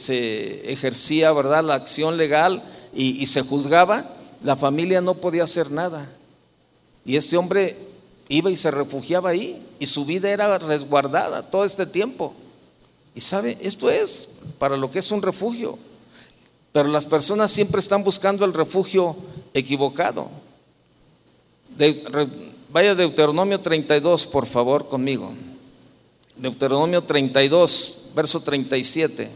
ejercía 0.70 1.33
¿verdad? 1.33 1.64
la 1.64 1.74
acción 1.74 2.16
legal 2.16 2.62
y, 2.94 3.22
y 3.22 3.27
se 3.27 3.42
juzgaba, 3.42 4.14
la 4.42 4.57
familia 4.57 5.00
no 5.00 5.14
podía 5.14 5.42
hacer 5.42 5.70
nada. 5.70 6.09
Y 7.05 7.16
este 7.16 7.37
hombre 7.37 7.77
iba 8.29 8.50
y 8.50 8.57
se 8.57 8.70
refugiaba 8.70 9.31
ahí 9.31 9.62
y 9.79 9.87
su 9.87 10.05
vida 10.05 10.31
era 10.31 10.59
resguardada 10.59 11.42
todo 11.50 11.64
este 11.64 11.87
tiempo. 11.87 12.35
Y 13.14 13.20
sabe, 13.20 13.59
esto 13.61 13.90
es 13.90 14.31
para 14.59 14.77
lo 14.77 14.90
que 14.90 14.98
es 14.98 15.11
un 15.12 15.22
refugio. 15.22 15.79
Pero 16.72 16.88
las 16.88 17.07
personas 17.07 17.53
siempre 17.53 17.79
están 17.79 18.03
buscando 18.03 18.44
el 18.44 18.53
refugio 18.53 19.14
equivocado. 19.53 20.29
Vaya 22.71 22.95
Deuteronomio 22.95 23.61
32, 23.61 24.27
por 24.27 24.47
favor, 24.47 24.89
conmigo. 24.89 25.33
Deuteronomio 26.37 27.03
32, 27.03 28.11
verso 28.15 28.41
37. 28.41 29.31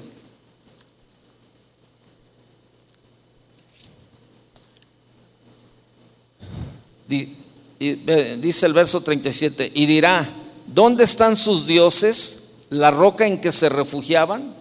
Dice 7.08 8.66
el 8.66 8.72
verso 8.72 9.00
37, 9.00 9.70
y 9.74 9.86
dirá, 9.86 10.28
¿dónde 10.66 11.04
están 11.04 11.36
sus 11.36 11.66
dioses, 11.66 12.64
la 12.70 12.90
roca 12.90 13.26
en 13.26 13.40
que 13.40 13.52
se 13.52 13.68
refugiaban? 13.68 14.54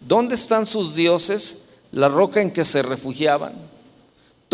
¿Dónde 0.00 0.34
están 0.34 0.66
sus 0.66 0.94
dioses, 0.94 1.70
la 1.92 2.08
roca 2.08 2.42
en 2.42 2.50
que 2.50 2.64
se 2.64 2.82
refugiaban? 2.82 3.54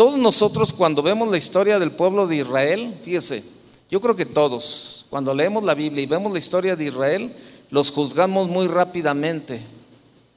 Todos 0.01 0.17
nosotros 0.17 0.73
cuando 0.73 1.03
vemos 1.03 1.29
la 1.29 1.37
historia 1.37 1.77
del 1.77 1.91
pueblo 1.91 2.25
de 2.25 2.37
Israel, 2.37 2.97
fíjese, 3.03 3.43
yo 3.87 4.01
creo 4.01 4.15
que 4.15 4.25
todos, 4.25 5.05
cuando 5.11 5.31
leemos 5.31 5.63
la 5.63 5.75
Biblia 5.75 6.01
y 6.01 6.07
vemos 6.07 6.33
la 6.33 6.39
historia 6.39 6.75
de 6.75 6.85
Israel, 6.85 7.35
los 7.69 7.91
juzgamos 7.91 8.47
muy 8.47 8.67
rápidamente. 8.67 9.61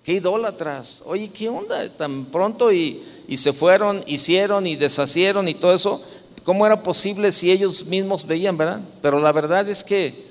Qué 0.03 0.13
idólatras, 0.13 1.03
oye, 1.07 1.29
¿qué 1.29 1.49
onda? 1.49 1.89
Tan 1.97 2.27
pronto 2.27 2.71
y, 2.71 3.03
y 3.27 3.39
se 3.39 3.55
fueron, 3.55 4.05
hicieron 4.07 4.67
y 4.67 4.77
deshacieron 4.77 5.49
y 5.49 5.55
todo 5.55 5.73
eso. 5.73 6.03
¿Cómo 6.43 6.67
era 6.67 6.83
posible 6.83 7.33
si 7.33 7.51
ellos 7.51 7.87
mismos 7.87 8.27
veían, 8.27 8.59
verdad? 8.59 8.83
Pero 9.01 9.19
la 9.19 9.33
verdad 9.33 9.67
es 9.67 9.83
que 9.83 10.27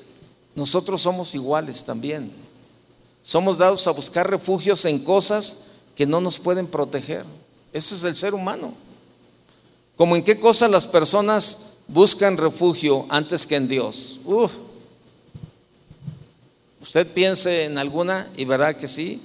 nosotros 0.53 1.01
somos 1.01 1.33
iguales 1.33 1.83
también. 1.83 2.31
Somos 3.23 3.57
dados 3.57 3.87
a 3.87 3.91
buscar 3.93 4.29
refugios 4.29 4.85
en 4.85 5.03
cosas 5.03 5.69
que 5.95 6.05
no 6.05 6.21
nos 6.21 6.37
pueden 6.37 6.67
proteger. 6.67 7.25
Ese 7.73 7.95
es 7.95 8.03
el 8.03 8.15
ser 8.15 8.35
humano. 8.35 8.75
Como 9.95 10.15
en 10.15 10.23
qué 10.23 10.39
cosas 10.39 10.71
las 10.71 10.87
personas 10.87 11.77
buscan 11.87 12.37
refugio 12.37 13.05
antes 13.09 13.45
que 13.45 13.55
en 13.55 13.67
Dios. 13.67 14.19
Usted 16.81 17.07
piense 17.07 17.65
en 17.65 17.77
alguna 17.77 18.29
y 18.35 18.45
verá 18.45 18.75
que 18.75 18.87
sí. 18.87 19.21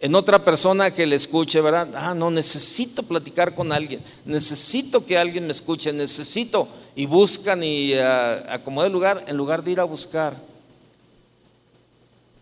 En 0.00 0.14
otra 0.14 0.44
persona 0.44 0.92
que 0.92 1.06
le 1.06 1.16
escuche, 1.16 1.60
¿verdad? 1.60 1.88
Ah, 1.94 2.14
no, 2.14 2.30
necesito 2.30 3.02
platicar 3.02 3.54
con 3.54 3.72
alguien, 3.72 4.00
necesito 4.24 5.04
que 5.04 5.18
alguien 5.18 5.44
me 5.44 5.50
escuche, 5.50 5.92
necesito. 5.92 6.68
Y 6.94 7.06
buscan 7.06 7.62
y 7.64 7.94
uh, 7.94 8.88
lugar 8.90 9.24
en 9.26 9.36
lugar 9.36 9.64
de 9.64 9.72
ir 9.72 9.80
a 9.80 9.84
buscar 9.84 10.36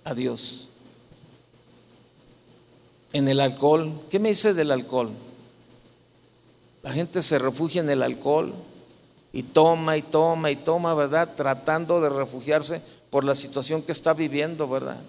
a 0.05 0.14
Dios. 0.14 0.69
En 3.12 3.27
el 3.29 3.40
alcohol, 3.40 4.03
¿qué 4.11 4.19
me 4.19 4.29
dice 4.29 4.53
del 4.53 4.71
alcohol? 4.71 5.11
La 6.87 6.92
gente 6.92 7.20
se 7.20 7.40
refugia 7.40 7.81
en 7.81 7.90
el 7.90 8.01
alcohol 8.01 8.55
y 9.33 9.42
toma 9.42 9.96
y 9.96 10.03
toma 10.03 10.53
y 10.53 10.55
toma, 10.55 10.94
¿verdad? 10.94 11.35
Tratando 11.35 12.01
de 12.01 12.09
refugiarse 12.09 12.81
por 13.11 13.25
la 13.25 13.35
situación 13.35 13.83
que 13.83 13.90
está 13.90 14.14
viviendo, 14.14 14.68
¿verdad? 14.68 15.01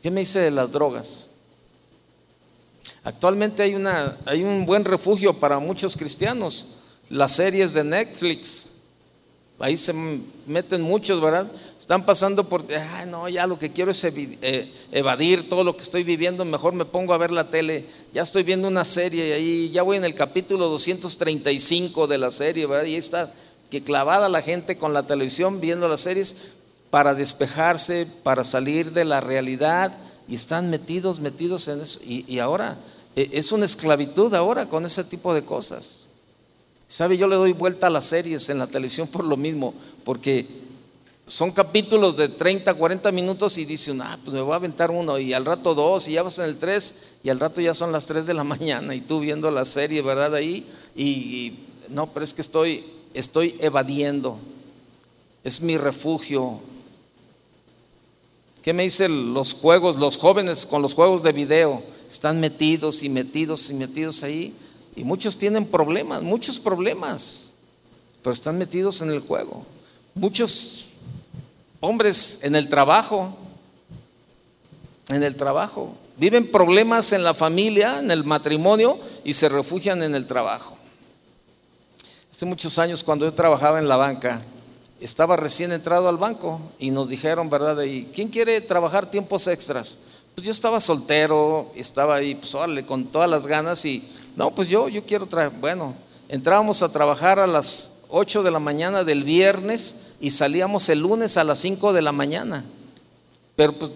¿Qué 0.00 0.08
me 0.08 0.20
dice 0.20 0.38
de 0.38 0.52
las 0.52 0.70
drogas? 0.70 1.26
Actualmente 3.02 3.64
hay, 3.64 3.74
una, 3.74 4.18
hay 4.24 4.44
un 4.44 4.64
buen 4.66 4.84
refugio 4.84 5.34
para 5.34 5.58
muchos 5.58 5.96
cristianos, 5.96 6.76
las 7.10 7.32
series 7.32 7.74
de 7.74 7.82
Netflix. 7.82 8.68
Ahí 9.58 9.76
se 9.76 9.92
meten 10.46 10.80
muchos, 10.80 11.20
¿verdad? 11.20 11.50
Están 11.92 12.06
pasando 12.06 12.48
por, 12.48 12.64
ay, 12.72 13.06
no, 13.06 13.28
ya 13.28 13.46
lo 13.46 13.58
que 13.58 13.70
quiero 13.70 13.90
es 13.90 14.02
eh, 14.02 14.72
evadir 14.92 15.46
todo 15.50 15.62
lo 15.62 15.76
que 15.76 15.82
estoy 15.82 16.04
viviendo, 16.04 16.42
mejor 16.42 16.72
me 16.72 16.86
pongo 16.86 17.12
a 17.12 17.18
ver 17.18 17.30
la 17.30 17.50
tele, 17.50 17.84
ya 18.14 18.22
estoy 18.22 18.44
viendo 18.44 18.66
una 18.66 18.86
serie 18.86 19.28
y 19.28 19.32
ahí 19.32 19.70
ya 19.70 19.82
voy 19.82 19.98
en 19.98 20.06
el 20.06 20.14
capítulo 20.14 20.70
235 20.70 22.06
de 22.06 22.16
la 22.16 22.30
serie, 22.30 22.64
¿verdad? 22.64 22.86
Y 22.86 22.94
ahí 22.94 22.96
está 22.96 23.30
que 23.68 23.82
clavada 23.82 24.30
la 24.30 24.40
gente 24.40 24.78
con 24.78 24.94
la 24.94 25.02
televisión 25.02 25.60
viendo 25.60 25.86
las 25.86 26.00
series 26.00 26.34
para 26.88 27.14
despejarse, 27.14 28.06
para 28.22 28.42
salir 28.42 28.92
de 28.92 29.04
la 29.04 29.20
realidad 29.20 29.94
y 30.26 30.36
están 30.36 30.70
metidos, 30.70 31.20
metidos 31.20 31.68
en 31.68 31.82
eso. 31.82 32.00
Y, 32.06 32.24
y 32.26 32.38
ahora 32.38 32.78
e, 33.16 33.28
es 33.32 33.52
una 33.52 33.66
esclavitud 33.66 34.32
ahora 34.34 34.66
con 34.66 34.86
ese 34.86 35.04
tipo 35.04 35.34
de 35.34 35.44
cosas. 35.44 36.06
¿Sabe? 36.88 37.18
Yo 37.18 37.28
le 37.28 37.36
doy 37.36 37.52
vuelta 37.52 37.88
a 37.88 37.90
las 37.90 38.06
series 38.06 38.48
en 38.48 38.58
la 38.58 38.66
televisión 38.66 39.08
por 39.08 39.24
lo 39.24 39.36
mismo, 39.36 39.74
porque 40.04 40.71
son 41.32 41.50
capítulos 41.50 42.14
de 42.14 42.28
30, 42.28 42.74
40 42.74 43.10
minutos 43.10 43.56
y 43.56 43.64
dice, 43.64 43.96
ah, 44.02 44.18
pues 44.22 44.34
me 44.34 44.42
voy 44.42 44.52
a 44.52 44.56
aventar 44.56 44.90
uno 44.90 45.18
y 45.18 45.32
al 45.32 45.46
rato 45.46 45.74
dos 45.74 46.06
y 46.06 46.12
ya 46.12 46.22
vas 46.22 46.38
en 46.38 46.44
el 46.44 46.58
tres 46.58 47.14
y 47.24 47.30
al 47.30 47.40
rato 47.40 47.62
ya 47.62 47.72
son 47.72 47.90
las 47.90 48.04
tres 48.04 48.26
de 48.26 48.34
la 48.34 48.44
mañana 48.44 48.94
y 48.94 49.00
tú 49.00 49.18
viendo 49.18 49.50
la 49.50 49.64
serie, 49.64 50.02
¿verdad? 50.02 50.34
Ahí 50.34 50.66
y, 50.94 51.54
no, 51.88 52.12
pero 52.12 52.22
es 52.22 52.34
que 52.34 52.42
estoy, 52.42 52.84
estoy 53.14 53.54
evadiendo, 53.60 54.36
es 55.42 55.62
mi 55.62 55.78
refugio. 55.78 56.60
¿Qué 58.60 58.74
me 58.74 58.82
dicen 58.82 59.32
los 59.32 59.54
juegos, 59.54 59.96
los 59.96 60.18
jóvenes 60.18 60.66
con 60.66 60.82
los 60.82 60.92
juegos 60.92 61.22
de 61.22 61.32
video? 61.32 61.82
Están 62.10 62.40
metidos 62.40 63.02
y 63.04 63.08
metidos 63.08 63.70
y 63.70 63.74
metidos 63.74 64.22
ahí 64.22 64.52
y 64.94 65.02
muchos 65.02 65.38
tienen 65.38 65.64
problemas, 65.64 66.22
muchos 66.22 66.60
problemas, 66.60 67.54
pero 68.22 68.34
están 68.34 68.58
metidos 68.58 69.00
en 69.00 69.10
el 69.10 69.20
juego. 69.20 69.64
Muchos 70.14 70.88
hombres 71.82 72.38
en 72.42 72.54
el 72.54 72.68
trabajo, 72.68 73.36
en 75.08 75.22
el 75.22 75.36
trabajo. 75.36 75.94
Viven 76.16 76.50
problemas 76.50 77.12
en 77.12 77.24
la 77.24 77.34
familia, 77.34 77.98
en 77.98 78.10
el 78.10 78.24
matrimonio 78.24 78.98
y 79.24 79.34
se 79.34 79.48
refugian 79.48 80.02
en 80.02 80.14
el 80.14 80.26
trabajo. 80.26 80.76
Hace 82.30 82.46
muchos 82.46 82.78
años 82.78 83.02
cuando 83.02 83.26
yo 83.26 83.34
trabajaba 83.34 83.80
en 83.80 83.88
la 83.88 83.96
banca, 83.96 84.42
estaba 85.00 85.36
recién 85.36 85.72
entrado 85.72 86.08
al 86.08 86.18
banco 86.18 86.60
y 86.78 86.92
nos 86.92 87.08
dijeron, 87.08 87.50
¿verdad? 87.50 87.82
¿Y 87.82 88.04
quién 88.14 88.28
quiere 88.28 88.60
trabajar 88.60 89.10
tiempos 89.10 89.48
extras? 89.48 89.98
Pues 90.36 90.46
yo 90.46 90.52
estaba 90.52 90.78
soltero, 90.78 91.72
estaba 91.74 92.14
ahí, 92.14 92.36
pues 92.36 92.54
órale, 92.54 92.86
con 92.86 93.06
todas 93.06 93.28
las 93.28 93.46
ganas 93.46 93.84
y, 93.84 94.08
no, 94.36 94.54
pues 94.54 94.68
yo, 94.68 94.88
yo 94.88 95.04
quiero 95.04 95.26
trabajar. 95.26 95.58
Bueno, 95.60 95.96
entrábamos 96.28 96.80
a 96.84 96.92
trabajar 96.92 97.40
a 97.40 97.46
las 97.48 98.02
8 98.08 98.44
de 98.44 98.50
la 98.52 98.60
mañana 98.60 99.02
del 99.02 99.24
viernes 99.24 100.11
y 100.22 100.30
salíamos 100.30 100.88
el 100.88 101.00
lunes 101.00 101.36
a 101.36 101.42
las 101.42 101.58
5 101.58 101.92
de 101.92 102.00
la 102.00 102.12
mañana. 102.12 102.64
Pero 103.56 103.76
pues 103.76 103.90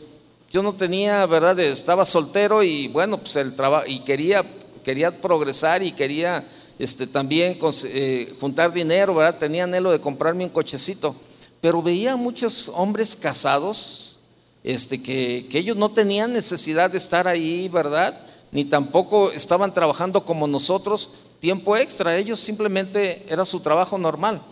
yo 0.50 0.60
no 0.60 0.74
tenía, 0.74 1.24
¿verdad? 1.24 1.58
Estaba 1.60 2.04
soltero 2.04 2.64
y 2.64 2.88
bueno, 2.88 3.18
pues 3.18 3.36
el 3.36 3.54
trabajo, 3.54 3.86
y 3.86 4.00
quería, 4.00 4.44
quería 4.84 5.20
progresar 5.20 5.84
y 5.84 5.92
quería 5.92 6.44
este, 6.80 7.06
también 7.06 7.56
eh, 7.84 8.32
juntar 8.40 8.72
dinero, 8.72 9.14
¿verdad? 9.14 9.38
Tenía 9.38 9.64
anhelo 9.64 9.92
de 9.92 10.00
comprarme 10.00 10.42
un 10.42 10.50
cochecito. 10.50 11.14
Pero 11.60 11.80
veía 11.80 12.16
muchos 12.16 12.72
hombres 12.74 13.14
casados, 13.14 14.18
este, 14.64 15.00
que, 15.00 15.46
que 15.48 15.58
ellos 15.58 15.76
no 15.76 15.92
tenían 15.92 16.32
necesidad 16.32 16.90
de 16.90 16.98
estar 16.98 17.28
ahí, 17.28 17.68
¿verdad? 17.68 18.20
Ni 18.50 18.64
tampoco 18.64 19.30
estaban 19.30 19.72
trabajando 19.72 20.24
como 20.24 20.48
nosotros 20.48 21.08
tiempo 21.38 21.76
extra, 21.76 22.16
ellos 22.16 22.40
simplemente 22.40 23.24
era 23.28 23.44
su 23.44 23.60
trabajo 23.60 23.96
normal. 23.96 24.42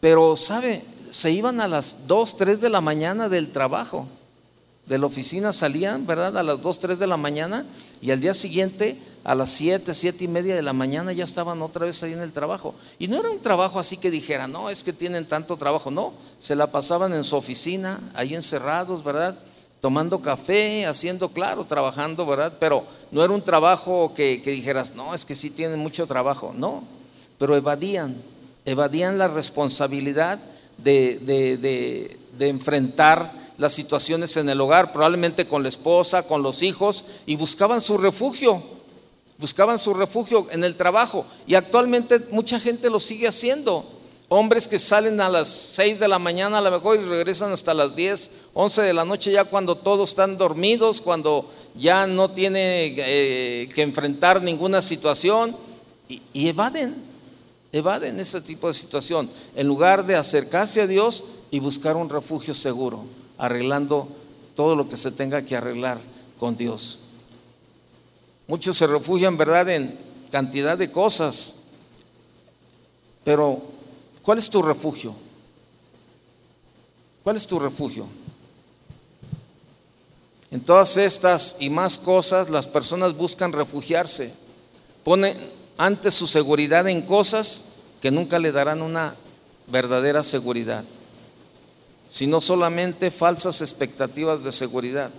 Pero, 0.00 0.34
¿sabe? 0.34 0.82
Se 1.10 1.30
iban 1.30 1.60
a 1.60 1.68
las 1.68 2.06
2, 2.06 2.36
3 2.36 2.60
de 2.60 2.70
la 2.70 2.80
mañana 2.80 3.28
del 3.28 3.50
trabajo. 3.50 4.06
De 4.86 4.98
la 4.98 5.06
oficina 5.06 5.52
salían, 5.52 6.06
¿verdad? 6.06 6.36
A 6.38 6.42
las 6.42 6.62
2, 6.62 6.78
3 6.78 6.98
de 6.98 7.06
la 7.06 7.16
mañana 7.16 7.64
y 8.00 8.10
al 8.10 8.20
día 8.20 8.34
siguiente 8.34 8.98
a 9.22 9.34
las 9.34 9.50
7, 9.50 9.92
7 9.92 10.24
y 10.24 10.28
media 10.28 10.56
de 10.56 10.62
la 10.62 10.72
mañana 10.72 11.12
ya 11.12 11.24
estaban 11.24 11.60
otra 11.62 11.86
vez 11.86 12.02
ahí 12.02 12.12
en 12.12 12.22
el 12.22 12.32
trabajo. 12.32 12.74
Y 12.98 13.06
no 13.06 13.20
era 13.20 13.30
un 13.30 13.40
trabajo 13.40 13.78
así 13.78 13.98
que 13.98 14.10
dijera, 14.10 14.48
no, 14.48 14.70
es 14.70 14.82
que 14.82 14.92
tienen 14.92 15.26
tanto 15.26 15.56
trabajo. 15.56 15.90
No, 15.90 16.12
se 16.38 16.56
la 16.56 16.72
pasaban 16.72 17.12
en 17.12 17.22
su 17.22 17.36
oficina, 17.36 18.00
ahí 18.14 18.34
encerrados, 18.34 19.04
¿verdad? 19.04 19.38
Tomando 19.80 20.20
café, 20.20 20.86
haciendo, 20.86 21.28
claro, 21.28 21.64
trabajando, 21.64 22.26
¿verdad? 22.26 22.54
Pero 22.58 22.84
no 23.10 23.22
era 23.22 23.32
un 23.32 23.42
trabajo 23.42 24.12
que, 24.14 24.42
que 24.42 24.50
dijeras, 24.50 24.94
no, 24.94 25.14
es 25.14 25.24
que 25.24 25.34
sí 25.34 25.50
tienen 25.50 25.78
mucho 25.78 26.06
trabajo. 26.06 26.52
No, 26.56 26.82
pero 27.38 27.56
evadían, 27.56 28.16
evadían 28.64 29.18
la 29.18 29.28
responsabilidad 29.28 30.40
de, 30.82 32.18
enfrentar 32.38 33.32
las 33.58 33.72
situaciones 33.72 34.36
en 34.36 34.48
el 34.48 34.60
hogar, 34.60 34.92
probablemente 34.92 35.46
con 35.46 35.62
la 35.62 35.68
esposa, 35.68 36.26
con 36.26 36.42
los 36.42 36.62
hijos, 36.62 37.04
y 37.26 37.36
buscaban 37.36 37.80
su 37.80 37.98
refugio, 37.98 38.62
buscaban 39.38 39.78
su 39.78 39.92
refugio 39.92 40.46
en 40.50 40.64
el 40.64 40.76
trabajo. 40.76 41.26
Y 41.46 41.54
actualmente 41.54 42.20
mucha 42.30 42.58
gente 42.58 42.88
lo 42.88 42.98
sigue 42.98 43.28
haciendo. 43.28 43.84
Hombres 44.28 44.68
que 44.68 44.78
salen 44.78 45.20
a 45.20 45.28
las 45.28 45.48
6 45.48 45.98
de 45.98 46.06
la 46.06 46.18
mañana 46.20 46.58
a 46.58 46.60
lo 46.60 46.70
mejor 46.70 47.00
y 47.00 47.04
regresan 47.04 47.52
hasta 47.52 47.74
las 47.74 47.96
10, 47.96 48.30
11 48.54 48.82
de 48.82 48.92
la 48.94 49.04
noche 49.04 49.32
ya 49.32 49.44
cuando 49.44 49.74
todos 49.74 50.10
están 50.10 50.38
dormidos, 50.38 51.00
cuando 51.00 51.50
ya 51.74 52.06
no 52.06 52.30
tiene 52.30 52.94
eh, 52.96 53.68
que 53.74 53.82
enfrentar 53.82 54.40
ninguna 54.40 54.80
situación 54.80 55.56
y 56.08 56.48
evaden, 56.48 57.09
evaden 57.72 58.18
ese 58.18 58.40
tipo 58.40 58.66
de 58.66 58.74
situación 58.74 59.30
en 59.54 59.66
lugar 59.66 60.04
de 60.04 60.16
acercarse 60.16 60.80
a 60.80 60.86
Dios 60.86 61.24
y 61.50 61.60
buscar 61.60 61.96
un 61.96 62.08
refugio 62.08 62.54
seguro, 62.54 63.04
arreglando 63.38 64.08
todo 64.54 64.74
lo 64.76 64.88
que 64.88 64.96
se 64.96 65.12
tenga 65.12 65.44
que 65.44 65.56
arreglar 65.56 65.98
con 66.38 66.56
Dios. 66.56 67.00
Muchos 68.46 68.76
se 68.76 68.86
refugian, 68.86 69.36
¿verdad?, 69.36 69.68
en 69.68 69.98
cantidad 70.30 70.76
de 70.76 70.90
cosas, 70.90 71.64
pero 73.24 73.62
¿cuál 74.22 74.38
es 74.38 74.50
tu 74.50 74.62
refugio? 74.62 75.14
¿Cuál 77.22 77.36
es 77.36 77.46
tu 77.46 77.58
refugio? 77.58 78.06
En 80.50 80.60
todas 80.60 80.96
estas 80.96 81.56
y 81.60 81.70
más 81.70 81.98
cosas 81.98 82.50
las 82.50 82.66
personas 82.66 83.16
buscan 83.16 83.52
refugiarse, 83.52 84.34
ponen 85.04 85.36
ante 85.80 86.10
su 86.10 86.26
seguridad 86.26 86.86
en 86.88 87.00
cosas 87.00 87.76
que 88.02 88.10
nunca 88.10 88.38
le 88.38 88.52
darán 88.52 88.82
una 88.82 89.14
verdadera 89.66 90.22
seguridad, 90.22 90.84
sino 92.06 92.42
solamente 92.42 93.10
falsas 93.10 93.62
expectativas 93.62 94.44
de 94.44 94.52
seguridad. 94.52 95.10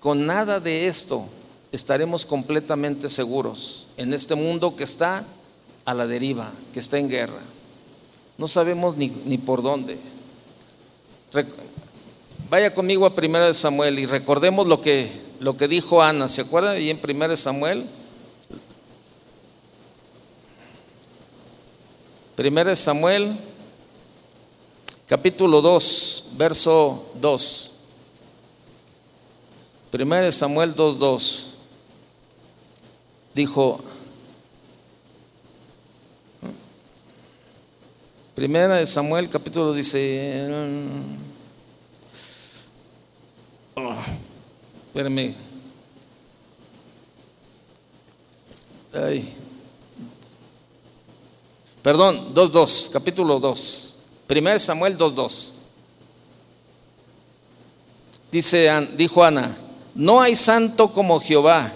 Con 0.00 0.26
nada 0.26 0.58
de 0.58 0.88
esto 0.88 1.26
estaremos 1.70 2.26
completamente 2.26 3.08
seguros 3.08 3.86
en 3.96 4.12
este 4.14 4.34
mundo 4.34 4.74
que 4.74 4.82
está 4.82 5.24
a 5.84 5.94
la 5.94 6.08
deriva, 6.08 6.50
que 6.72 6.80
está 6.80 6.98
en 6.98 7.08
guerra. 7.08 7.40
No 8.36 8.48
sabemos 8.48 8.96
ni, 8.96 9.38
por 9.38 9.62
dónde. 9.62 9.96
Vaya 12.50 12.74
conmigo 12.74 13.06
a 13.06 13.14
1 13.16 13.52
Samuel 13.52 14.00
y 14.00 14.06
recordemos 14.06 14.66
lo 14.66 14.80
que, 14.80 15.08
lo 15.38 15.56
que 15.56 15.68
dijo 15.68 16.02
Ana. 16.02 16.26
¿Se 16.26 16.40
acuerdan? 16.40 16.82
Y 16.82 16.90
en 16.90 16.98
1 17.00 17.36
Samuel 17.36 17.86
Primera 22.38 22.76
Samuel, 22.76 23.36
capítulo 25.08 25.60
2, 25.60 26.34
verso 26.36 27.10
2. 27.16 27.72
Primera 29.90 30.30
Samuel 30.30 30.72
2, 30.72 30.98
2. 31.00 31.58
Dijo, 33.34 33.80
Primera 38.36 38.76
de 38.76 38.86
Samuel, 38.86 39.28
capítulo 39.28 39.72
dice, 39.72 40.48
oh, 43.74 43.96
espérame. 44.86 45.34
Ay. 48.94 49.37
Perdón, 51.82 52.34
2.2, 52.34 52.90
capítulo 52.90 53.38
2. 53.38 53.94
1 54.28 54.58
Samuel 54.58 54.96
2.2. 54.96 55.50
Dice, 58.30 58.68
dijo 58.96 59.24
Ana, 59.24 59.56
no 59.94 60.20
hay 60.20 60.36
santo 60.36 60.92
como 60.92 61.18
Jehová, 61.18 61.72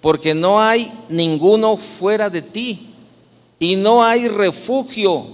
porque 0.00 0.34
no 0.34 0.60
hay 0.60 0.92
ninguno 1.08 1.76
fuera 1.76 2.30
de 2.30 2.42
ti, 2.42 2.90
y 3.58 3.76
no 3.76 4.02
hay 4.02 4.28
refugio 4.28 5.26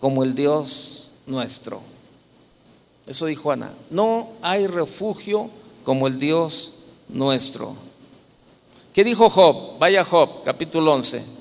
como 0.00 0.22
el 0.22 0.34
Dios 0.34 1.12
nuestro. 1.26 1.80
Eso 3.06 3.26
dijo 3.26 3.50
Ana, 3.50 3.72
no 3.90 4.28
hay 4.42 4.66
refugio 4.66 5.50
como 5.82 6.06
el 6.06 6.18
Dios 6.18 6.74
nuestro. 7.08 7.74
¿Qué 8.92 9.02
dijo 9.02 9.28
Job? 9.28 9.78
Vaya 9.78 10.04
Job, 10.04 10.42
capítulo 10.44 10.92
11. 10.94 11.39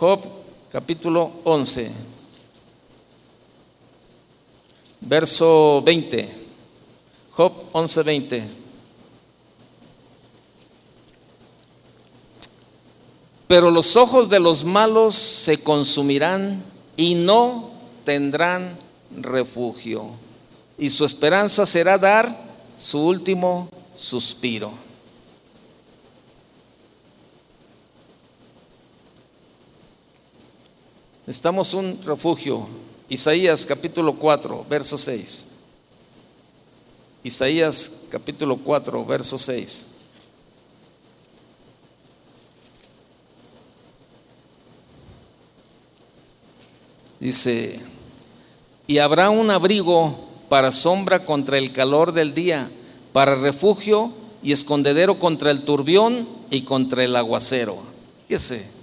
Job 0.00 0.22
capítulo 0.72 1.30
11. 1.44 1.92
verso 5.02 5.82
20. 5.82 6.26
Job 7.32 7.52
11, 7.72 8.02
20. 8.02 8.44
Pero 13.46 13.70
los 13.70 13.94
ojos 13.96 14.30
de 14.30 14.40
los 14.40 14.64
malos 14.64 15.14
se 15.14 15.62
consumirán 15.62 16.64
y 16.96 17.14
no 17.14 17.70
tendrán 18.06 18.78
refugio. 19.14 20.12
Y 20.78 20.88
su 20.88 21.04
esperanza 21.04 21.66
será 21.66 21.98
dar 21.98 22.42
su 22.74 23.06
último 23.06 23.68
suspiro. 23.94 24.72
Estamos 31.30 31.74
un 31.74 31.96
refugio. 32.04 32.66
Isaías 33.08 33.64
capítulo 33.64 34.14
4, 34.14 34.66
verso 34.68 34.98
6. 34.98 35.46
Isaías 37.22 38.02
capítulo 38.10 38.56
4, 38.56 39.04
verso 39.04 39.38
6. 39.38 39.90
Dice, 47.20 47.78
y 48.88 48.98
habrá 48.98 49.30
un 49.30 49.52
abrigo 49.52 50.18
para 50.48 50.72
sombra 50.72 51.24
contra 51.24 51.58
el 51.58 51.70
calor 51.70 52.10
del 52.10 52.34
día, 52.34 52.72
para 53.12 53.36
refugio 53.36 54.10
y 54.42 54.50
escondedero 54.50 55.20
contra 55.20 55.52
el 55.52 55.62
turbión 55.62 56.28
y 56.50 56.62
contra 56.62 57.04
el 57.04 57.14
aguacero. 57.14 57.78
Fíjese, 58.26 58.79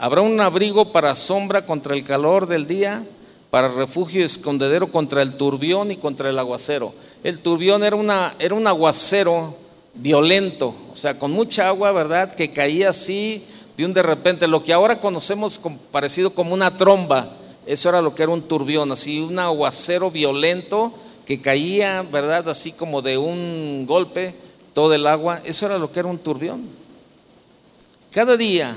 Habrá 0.00 0.20
un 0.20 0.40
abrigo 0.40 0.92
para 0.92 1.16
sombra 1.16 1.66
contra 1.66 1.92
el 1.92 2.04
calor 2.04 2.46
del 2.46 2.68
día, 2.68 3.04
para 3.50 3.66
refugio 3.66 4.20
y 4.20 4.24
escondedero 4.24 4.92
contra 4.92 5.22
el 5.22 5.36
turbión 5.36 5.90
y 5.90 5.96
contra 5.96 6.30
el 6.30 6.38
aguacero. 6.38 6.94
El 7.24 7.40
turbión 7.40 7.82
era, 7.82 7.96
una, 7.96 8.36
era 8.38 8.54
un 8.54 8.68
aguacero 8.68 9.56
violento, 9.94 10.72
o 10.92 10.94
sea, 10.94 11.18
con 11.18 11.32
mucha 11.32 11.66
agua, 11.66 11.90
¿verdad? 11.90 12.32
Que 12.32 12.52
caía 12.52 12.90
así 12.90 13.42
de 13.76 13.84
un 13.84 13.92
de 13.92 14.02
repente, 14.02 14.46
lo 14.46 14.62
que 14.62 14.72
ahora 14.72 15.00
conocemos 15.00 15.60
parecido 15.90 16.30
como 16.30 16.54
una 16.54 16.76
tromba, 16.76 17.32
eso 17.66 17.88
era 17.88 18.00
lo 18.00 18.14
que 18.14 18.22
era 18.22 18.30
un 18.30 18.42
turbión, 18.42 18.92
así 18.92 19.20
un 19.20 19.38
aguacero 19.40 20.12
violento 20.12 20.92
que 21.26 21.40
caía, 21.40 22.02
¿verdad? 22.02 22.48
Así 22.48 22.70
como 22.70 23.02
de 23.02 23.18
un 23.18 23.84
golpe, 23.84 24.34
todo 24.74 24.94
el 24.94 25.06
agua, 25.08 25.40
eso 25.44 25.66
era 25.66 25.76
lo 25.76 25.90
que 25.90 25.98
era 25.98 26.08
un 26.08 26.18
turbión. 26.18 26.62
Cada 28.12 28.36
día 28.36 28.76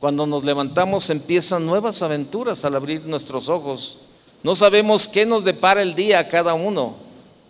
cuando 0.00 0.26
nos 0.26 0.44
levantamos 0.44 1.10
empiezan 1.10 1.66
nuevas 1.66 2.00
aventuras 2.02 2.64
al 2.64 2.74
abrir 2.74 3.04
nuestros 3.04 3.50
ojos. 3.50 3.98
No 4.42 4.54
sabemos 4.54 5.06
qué 5.06 5.26
nos 5.26 5.44
depara 5.44 5.82
el 5.82 5.94
día 5.94 6.20
a 6.20 6.28
cada 6.28 6.54
uno, 6.54 6.94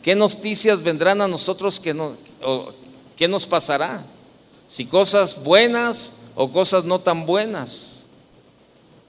qué 0.02 0.16
noticias 0.16 0.82
vendrán 0.82 1.22
a 1.22 1.28
nosotros, 1.28 1.78
qué, 1.78 1.96
qué 3.16 3.28
nos 3.28 3.46
pasará, 3.46 4.04
si 4.66 4.84
cosas 4.84 5.44
buenas 5.44 6.14
o 6.34 6.50
cosas 6.50 6.84
no 6.84 6.98
tan 6.98 7.24
buenas. 7.24 8.04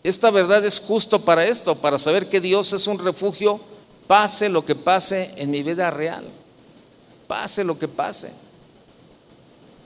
Esta 0.03 0.29
verdad 0.29 0.63
es 0.63 0.79
justo 0.79 1.21
para 1.21 1.45
esto, 1.45 1.75
para 1.75 1.97
saber 1.97 2.29
que 2.29 2.41
Dios 2.41 2.71
es 2.73 2.85
un 2.85 2.99
refugio, 2.99 3.59
pase 4.05 4.49
lo 4.49 4.63
que 4.63 4.75
pase 4.75 5.33
en 5.37 5.49
mi 5.49 5.63
vida 5.63 5.89
real, 5.89 6.25
pase 7.27 7.63
lo 7.63 7.79
que 7.79 7.87
pase, 7.87 8.31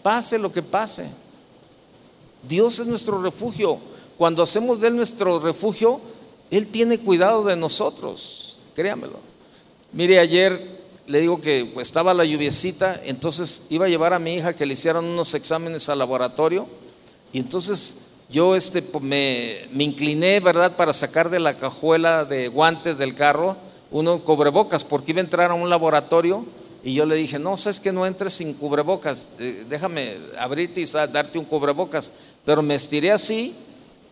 pase 0.03 0.37
lo 0.37 0.51
que 0.51 0.61
pase. 0.61 1.05
Dios 2.47 2.79
es 2.79 2.87
nuestro 2.87 3.21
refugio. 3.21 3.79
Cuando 4.17 4.43
hacemos 4.43 4.79
de 4.79 4.87
Él 4.87 4.95
nuestro 4.95 5.39
refugio, 5.39 5.99
Él 6.51 6.67
tiene 6.67 6.99
cuidado 6.99 7.43
de 7.43 7.55
nosotros, 7.55 8.59
créamelo. 8.73 9.19
Mire, 9.91 10.19
ayer 10.19 10.75
le 11.07 11.19
digo 11.19 11.39
que 11.39 11.73
estaba 11.79 12.13
la 12.13 12.25
lluviecita, 12.25 13.01
entonces 13.05 13.67
iba 13.69 13.85
a 13.85 13.89
llevar 13.89 14.13
a 14.13 14.19
mi 14.19 14.35
hija 14.35 14.53
que 14.53 14.65
le 14.65 14.73
hicieran 14.73 15.05
unos 15.05 15.33
exámenes 15.33 15.89
al 15.89 15.99
laboratorio, 15.99 16.67
y 17.31 17.39
entonces 17.39 17.97
yo 18.29 18.55
este, 18.55 18.83
me, 19.01 19.67
me 19.71 19.83
incliné, 19.83 20.39
¿verdad?, 20.39 20.75
para 20.75 20.93
sacar 20.93 21.29
de 21.29 21.39
la 21.39 21.55
cajuela 21.55 22.25
de 22.25 22.47
guantes 22.47 22.97
del 22.97 23.13
carro 23.13 23.57
uno 23.91 24.23
cobrebocas, 24.23 24.83
porque 24.83 25.11
iba 25.11 25.21
a 25.21 25.23
entrar 25.23 25.51
a 25.51 25.53
un 25.53 25.69
laboratorio 25.69 26.45
y 26.83 26.93
yo 26.93 27.05
le 27.05 27.15
dije, 27.15 27.39
no, 27.39 27.57
sabes 27.57 27.79
que 27.79 27.91
no 27.91 28.05
entres 28.05 28.33
sin 28.33 28.53
cubrebocas, 28.53 29.29
eh, 29.39 29.65
déjame 29.69 30.17
abrirte 30.37 30.81
y 30.81 30.85
darte 30.85 31.39
un 31.39 31.45
cubrebocas. 31.45 32.11
Pero 32.45 32.61
me 32.61 32.75
estiré 32.75 33.11
así 33.11 33.53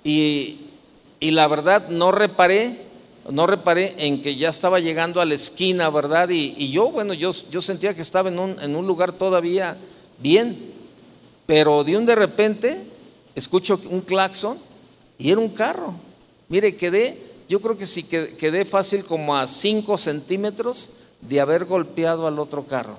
y, 0.04 0.60
la 1.22 1.48
verdad 1.48 1.88
no 1.88 2.12
reparé, 2.12 2.78
no 3.30 3.48
reparé 3.48 3.96
en 3.98 4.22
que 4.22 4.36
ya 4.36 4.50
estaba 4.50 4.80
llegando 4.80 5.22
a 5.22 5.26
la 5.26 5.36
esquina, 5.36 5.90
¿verdad? 5.90 6.30
Y, 6.30 6.72
yo, 6.72 6.92
bueno, 6.92 7.14
yo, 7.14 7.32
yo 7.52 7.62
sentía 7.62 7.94
que 7.94 8.02
estaba 8.02 8.30
en 8.30 8.40
un, 8.40 8.60
en 8.62 8.76
un 8.76 8.86
lugar 8.88 9.14
todavía 9.14 9.78
bien, 10.20 10.58
pero 11.46 11.84
de 11.84 11.96
un 11.96 12.06
de 12.06 12.16
repente 12.16 12.82
escucho 13.36 13.80
un 13.90 14.02
claxon 14.02 14.58
y 15.18 15.32
era 15.32 15.40
un 15.40 15.50
carro. 15.50 15.94
Mire, 16.50 16.76
quedé, 16.76 17.18
yo 17.48 17.62
creo 17.62 17.78
que 17.78 17.86
sí 17.86 18.04
quedé 18.04 18.66
fácil 18.66 19.06
como 19.06 19.36
a 19.36 19.48
5 19.48 19.98
centímetros 19.98 20.92
de 21.22 21.40
haber 21.40 21.66
golpeado 21.66 22.28
al 22.28 22.40
otro 22.40 22.66
carro. 22.66 22.98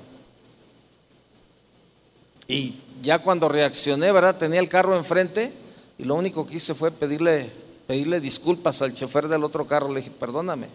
Y 2.49 2.75
ya 3.05 3.21
cuando 3.21 3.49
reaccioné, 3.49 4.11
¿verdad? 4.11 4.37
Tenía 4.37 4.61
el 4.61 4.69
carro 4.69 4.97
enfrente 4.97 5.53
y 5.99 6.05
lo 6.05 6.15
único 6.15 6.47
que 6.47 6.57
hice 6.57 6.75
fue 6.75 6.91
pedirle, 6.91 7.51
pedirle 7.87 8.21
disculpas 8.21 8.83
al 8.83 8.95
chofer 8.95 9.29
del 9.29 9.45
otro 9.45 9.67
carro. 9.67 9.89
Le 9.89 10.01
dije, 10.01 10.11
perdóname, 10.11 10.67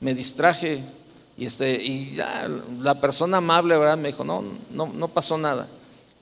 me 0.00 0.14
distraje. 0.14 0.82
Y, 1.36 1.46
este, 1.46 1.82
y 1.82 2.14
ya 2.14 2.48
la 2.80 3.00
persona 3.00 3.38
amable, 3.38 3.76
¿verdad? 3.76 3.98
Me 3.98 4.08
dijo, 4.08 4.24
no, 4.24 4.42
no, 4.70 4.86
no 4.86 5.08
pasó 5.08 5.36
nada. 5.36 5.68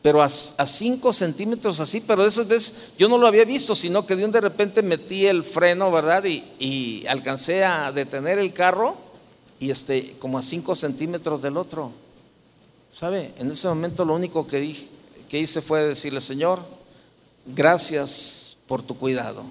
Pero 0.03 0.23
a, 0.23 0.29
cinco 0.29 1.13
centímetros 1.13 1.79
así, 1.79 2.01
pero 2.01 2.23
de 2.23 2.29
esas 2.29 2.49
veces 2.49 2.93
yo 2.97 3.09
no 3.09 3.19
lo 3.19 3.27
había 3.27 3.45
visto, 3.45 3.75
sino 3.75 4.07
que 4.07 4.17
de 4.17 4.25
un 4.25 4.33
de 4.33 4.41
repente 4.41 4.83
metí 4.83 5.27
el 5.27 5.45
freno, 5.45 5.93
¿verdad? 5.93 6.25
Y, 6.25 6.43
y 6.59 7.07
alcancé 7.07 7.65
a 7.65 7.93
detener 7.93 8.39
el 8.39 8.55
carro 8.55 8.97
y 9.59 9.71
este, 9.71 10.17
como 10.19 10.39
a 10.39 10.43
5 10.43 10.75
centímetros 10.75 11.43
del 11.43 11.59
otro. 11.59 11.93
¿Sabe? 12.91 13.33
En 13.39 13.51
ese 13.51 13.69
momento 13.69 14.05
lo 14.05 14.15
único 14.15 14.47
que, 14.47 14.59
dije, 14.59 14.89
que 15.31 15.39
hice 15.39 15.63
fue 15.63 15.87
decirle, 15.87 16.21
Señor, 16.21 16.61
gracias 17.47 18.57
por 18.67 18.83
tu 18.83 18.99
cuidado. 18.99 19.45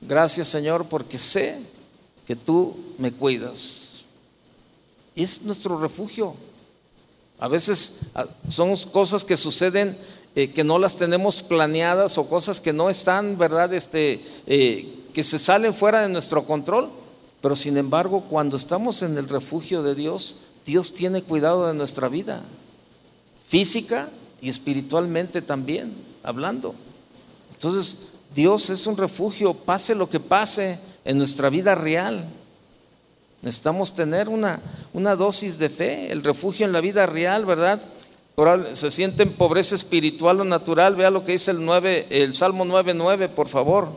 Gracias, 0.00 0.46
Señor, 0.46 0.86
porque 0.86 1.18
sé 1.18 1.60
que 2.24 2.36
tú 2.36 2.76
me 2.96 3.10
cuidas. 3.10 4.04
Y 5.16 5.24
es 5.24 5.42
nuestro 5.42 5.76
refugio. 5.76 6.36
A 7.40 7.48
veces 7.48 8.02
ah, 8.14 8.26
son 8.46 8.76
cosas 8.92 9.24
que 9.24 9.36
suceden 9.36 9.98
eh, 10.36 10.52
que 10.52 10.62
no 10.62 10.78
las 10.78 10.94
tenemos 10.96 11.42
planeadas 11.42 12.16
o 12.16 12.28
cosas 12.28 12.60
que 12.60 12.72
no 12.72 12.88
están, 12.88 13.36
¿verdad? 13.36 13.74
Este, 13.74 14.22
eh, 14.46 15.08
que 15.12 15.24
se 15.24 15.40
salen 15.40 15.74
fuera 15.74 16.02
de 16.02 16.08
nuestro 16.08 16.44
control. 16.44 16.90
Pero 17.40 17.56
sin 17.56 17.76
embargo, 17.76 18.24
cuando 18.30 18.56
estamos 18.56 19.02
en 19.02 19.18
el 19.18 19.28
refugio 19.28 19.82
de 19.82 19.96
Dios, 19.96 20.36
Dios 20.64 20.92
tiene 20.92 21.22
cuidado 21.22 21.66
de 21.66 21.74
nuestra 21.74 22.08
vida, 22.08 22.44
física 23.48 24.10
y 24.40 24.48
espiritualmente 24.48 25.42
también, 25.42 25.94
hablando. 26.22 26.74
Entonces, 27.54 28.12
Dios 28.34 28.70
es 28.70 28.86
un 28.86 28.96
refugio, 28.96 29.54
pase 29.54 29.94
lo 29.94 30.08
que 30.08 30.20
pase 30.20 30.78
en 31.04 31.18
nuestra 31.18 31.48
vida 31.48 31.74
real. 31.74 32.28
Necesitamos 33.42 33.94
tener 33.94 34.28
una, 34.28 34.60
una 34.92 35.14
dosis 35.14 35.58
de 35.58 35.68
fe, 35.68 36.12
el 36.12 36.22
refugio 36.22 36.66
en 36.66 36.72
la 36.72 36.80
vida 36.80 37.06
real, 37.06 37.44
¿verdad? 37.46 37.82
Se 38.72 38.90
siente 38.90 39.22
en 39.22 39.32
pobreza 39.32 39.74
espiritual 39.74 40.40
o 40.40 40.44
natural, 40.44 40.96
vea 40.96 41.10
lo 41.10 41.24
que 41.24 41.32
dice 41.32 41.52
el, 41.52 41.64
9, 41.64 42.08
el 42.10 42.34
Salmo 42.34 42.64
9.9, 42.66 43.30
por 43.30 43.48
favor. 43.48 43.88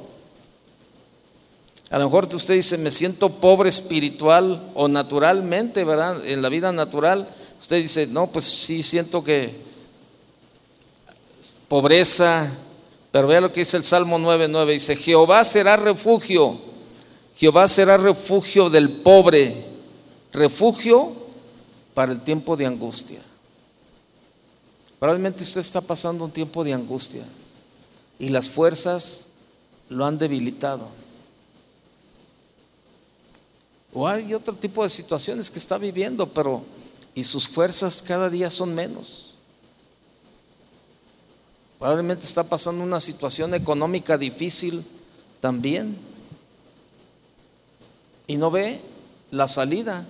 A 1.89 1.97
lo 1.97 2.05
mejor 2.05 2.27
usted 2.33 2.53
dice, 2.53 2.77
me 2.77 2.91
siento 2.91 3.29
pobre 3.29 3.67
espiritual 3.67 4.71
o 4.75 4.87
naturalmente, 4.87 5.83
¿verdad? 5.83 6.25
En 6.25 6.41
la 6.41 6.49
vida 6.49 6.71
natural, 6.71 7.27
usted 7.59 7.77
dice, 7.77 8.07
no, 8.07 8.27
pues 8.27 8.45
sí 8.45 8.83
siento 8.83 9.23
que 9.23 9.68
pobreza, 11.70 12.51
pero 13.11 13.28
vea 13.28 13.39
lo 13.39 13.51
que 13.51 13.61
dice 13.61 13.78
el 13.78 13.84
Salmo 13.84 14.20
9.9, 14.20 14.74
dice, 14.74 14.95
Jehová 14.95 15.43
será 15.45 15.78
refugio, 15.78 16.59
Jehová 17.38 17.67
será 17.67 17.95
refugio 17.95 18.70
del 18.70 18.89
pobre, 18.89 19.65
refugio 20.34 21.13
para 21.93 22.11
el 22.11 22.22
tiempo 22.22 22.57
de 22.57 22.65
angustia. 22.65 23.22
Probablemente 24.99 25.43
usted 25.43 25.61
está 25.61 25.80
pasando 25.80 26.26
un 26.26 26.32
tiempo 26.32 26.63
de 26.63 26.74
angustia 26.74 27.24
y 28.20 28.30
las 28.30 28.49
fuerzas 28.49 29.30
lo 29.88 30.05
han 30.05 30.17
debilitado. 30.17 30.88
O 33.93 34.07
hay 34.07 34.34
otro 34.34 34.53
tipo 34.53 34.84
de 34.84 34.89
situaciones 34.89 35.49
que 35.49 35.57
está 35.57 35.78
viviendo, 35.78 36.28
pero 36.28 36.63
y 37.15 37.24
sus 37.24 37.47
fuerzas 37.47 38.01
cada 38.01 38.30
día 38.30 38.49
son 38.49 38.76
menos. 38.76 39.28
Probablemente 41.80 42.25
está 42.25 42.43
pasando 42.43 42.84
una 42.84 42.99
situación 42.99 43.55
económica 43.55 44.17
difícil 44.17 44.86
también. 45.39 45.97
Y 48.27 48.36
no 48.36 48.51
ve 48.51 48.82
la 49.32 49.47
salida. 49.47 50.05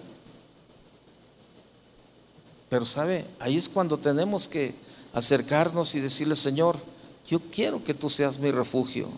Pero 2.70 2.86
sabe, 2.86 3.26
ahí 3.40 3.56
es 3.56 3.70
cuando 3.70 4.00
tenemos 4.00 4.48
que 4.48 4.74
acercarnos 5.14 5.94
y 5.94 6.00
decirle, 6.00 6.36
Señor, 6.36 6.78
yo 7.28 7.40
quiero 7.52 7.84
que 7.84 7.94
tú 7.94 8.10
seas 8.10 8.40
mi 8.40 8.50
refugio. 8.50 9.10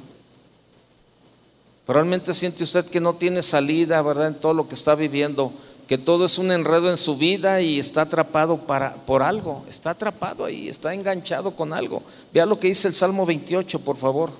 Probablemente 1.85 2.33
siente 2.33 2.63
usted 2.63 2.85
que 2.85 2.99
no 2.99 3.15
tiene 3.15 3.41
salida, 3.41 4.01
¿verdad? 4.01 4.27
En 4.27 4.39
todo 4.39 4.53
lo 4.53 4.67
que 4.67 4.75
está 4.75 4.95
viviendo, 4.95 5.53
que 5.91 5.97
todo 5.97 6.23
es 6.23 6.37
un 6.37 6.53
enredo 6.53 6.89
en 6.89 6.95
su 6.95 7.17
vida 7.17 7.59
y 7.59 7.77
está 7.77 8.03
atrapado 8.03 8.59
para, 8.59 8.95
por 8.95 9.21
algo, 9.21 9.65
está 9.67 9.89
atrapado 9.89 10.45
ahí, 10.45 10.69
está 10.69 10.93
enganchado 10.93 11.53
con 11.53 11.73
algo. 11.73 12.01
Vea 12.33 12.45
lo 12.45 12.57
que 12.57 12.69
dice 12.69 12.87
el 12.87 12.93
Salmo 12.93 13.25
28, 13.25 13.79
por 13.79 13.97
favor. 13.97 14.31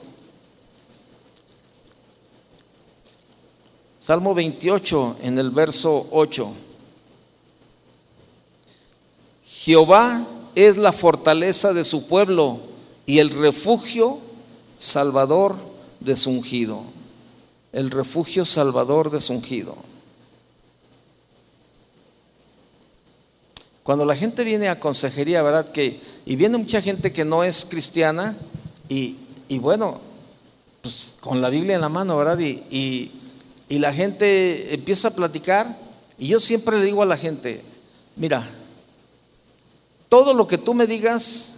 Salmo 4.00 4.34
28 4.34 5.18
en 5.24 5.40
el 5.40 5.50
verso 5.50 6.08
8. 6.12 6.54
Jehová 9.44 10.26
es 10.56 10.78
la 10.78 10.94
fortaleza 10.94 11.74
de 11.74 11.84
su 11.84 12.08
pueblo 12.08 12.62
y 13.06 13.20
el 13.20 13.30
refugio 13.30 14.20
salvador 14.78 15.58
de 16.00 16.16
su 16.16 16.30
ungido. 16.30 16.84
El 17.74 17.92
refugio 17.92 18.46
salvador 18.46 19.12
de 19.12 19.20
su 19.20 19.34
ungido. 19.34 19.91
Cuando 23.84 24.06
la 24.06 24.16
gente 24.16 24.44
viene 24.44 24.70
a 24.70 24.80
consejería, 24.80 25.42
¿verdad? 25.42 25.72
Que, 25.72 26.00
y 26.26 26.36
viene 26.36 26.58
mucha 26.58 26.82
gente 26.82 27.12
que 27.12 27.26
no 27.26 27.44
es 27.44 27.66
cristiana 27.66 28.38
y, 28.88 29.18
bueno, 29.60 30.00
pues 30.82 31.16
con 31.20 31.42
la 31.42 31.50
Biblia 31.50 31.76
en 31.76 31.82
la 31.82 31.90
mano, 31.90 32.18
¿verdad? 32.18 32.40
y 32.40 33.12
y 33.72 33.80
la 33.80 33.94
gente 33.94 34.74
empieza 34.74 35.08
a 35.08 35.12
platicar 35.12 35.78
y 36.18 36.28
yo 36.28 36.42
siempre 36.42 36.78
le 36.78 36.88
digo 36.88 37.04
a 37.04 37.06
la 37.06 37.16
gente, 37.16 37.62
mira, 38.18 38.46
todo 40.10 40.34
lo 40.34 40.46
que 40.46 40.58
tú 40.58 40.74
me 40.74 40.88
digas, 40.88 41.56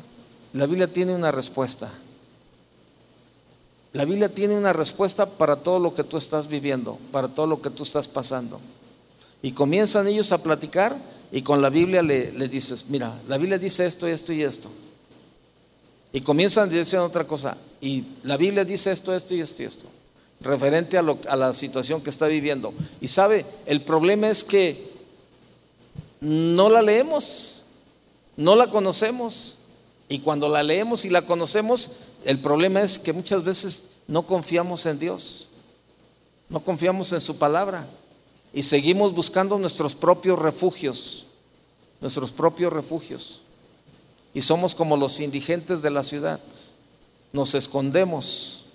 la 0.53 0.67
Biblia 0.67 0.85
tiene 0.85 1.15
una 1.15 1.31
respuesta. 1.31 1.91
La 3.93 4.05
Biblia 4.05 4.29
tiene 4.29 4.55
una 4.55 4.73
respuesta 4.73 5.25
para 5.25 5.55
todo 5.55 5.79
lo 5.79 5.95
que 5.95 6.03
tú 6.03 6.17
estás 6.17 6.47
viviendo, 6.47 6.99
para 7.11 7.29
todo 7.29 7.47
lo 7.47 7.63
que 7.63 7.71
tú 7.71 7.81
estás 7.81 8.07
pasando. 8.07 8.61
Y 9.41 9.53
comienzan 9.53 10.07
ellos 10.07 10.31
a 10.31 10.43
platicar 10.43 10.95
y 11.35 11.41
con 11.41 11.63
la 11.63 11.71
Biblia 11.71 12.03
le, 12.03 12.47
dices, 12.47 12.85
mira, 12.89 13.19
la 13.27 13.39
Biblia 13.39 13.57
dice 13.57 13.87
esto, 13.87 14.07
esto 14.07 14.31
y 14.33 14.43
esto. 14.43 14.69
Y 16.13 16.21
comienzan 16.21 16.69
a 16.69 16.71
decir 16.71 16.99
otra 16.99 17.25
cosa. 17.25 17.57
Y 17.81 18.03
la 18.21 18.37
Biblia 18.37 18.63
dice 18.63 18.91
esto, 18.91 19.15
esto 19.15 19.33
y 19.33 19.41
esto 19.41 19.63
y 19.63 19.65
esto 19.65 19.89
referente 20.41 20.95
a, 20.97 21.35
la 21.35 21.53
situación 21.53 22.01
que 22.01 22.11
está 22.11 22.27
viviendo. 22.27 22.71
Y 23.01 23.07
sabe, 23.07 23.47
el 23.65 23.81
problema 23.81 24.29
es 24.29 24.43
que 24.43 24.91
no 26.21 26.69
la 26.69 26.83
leemos, 26.83 27.63
no 28.37 28.55
la 28.55 28.69
conocemos. 28.69 29.57
Y 30.09 30.19
cuando 30.19 30.49
la 30.49 30.61
leemos 30.61 31.03
y 31.03 31.09
la 31.09 31.23
conocemos, 31.23 32.09
el 32.25 32.39
problema 32.39 32.83
es 32.83 32.99
que 32.99 33.11
muchas 33.11 33.43
veces 33.43 33.93
no 34.07 34.27
confiamos 34.27 34.85
en 34.85 34.99
Dios, 34.99 35.47
no 36.47 36.63
confiamos 36.63 37.11
en 37.11 37.21
su 37.21 37.39
palabra 37.39 37.87
y 38.53 38.61
seguimos 38.61 39.13
buscando 39.13 39.57
nuestros 39.57 39.95
propios 39.95 40.37
refugios, 40.37 41.25
nuestros 41.99 42.31
propios 42.31 42.71
refugios. 42.71 43.41
Y 44.33 44.41
somos 44.41 44.75
como 44.75 44.95
los 44.95 45.19
indigentes 45.19 45.81
de 45.81 45.89
la 45.89 46.03
ciudad, 46.03 46.39
nos 47.31 47.55
escondemos 47.55 48.65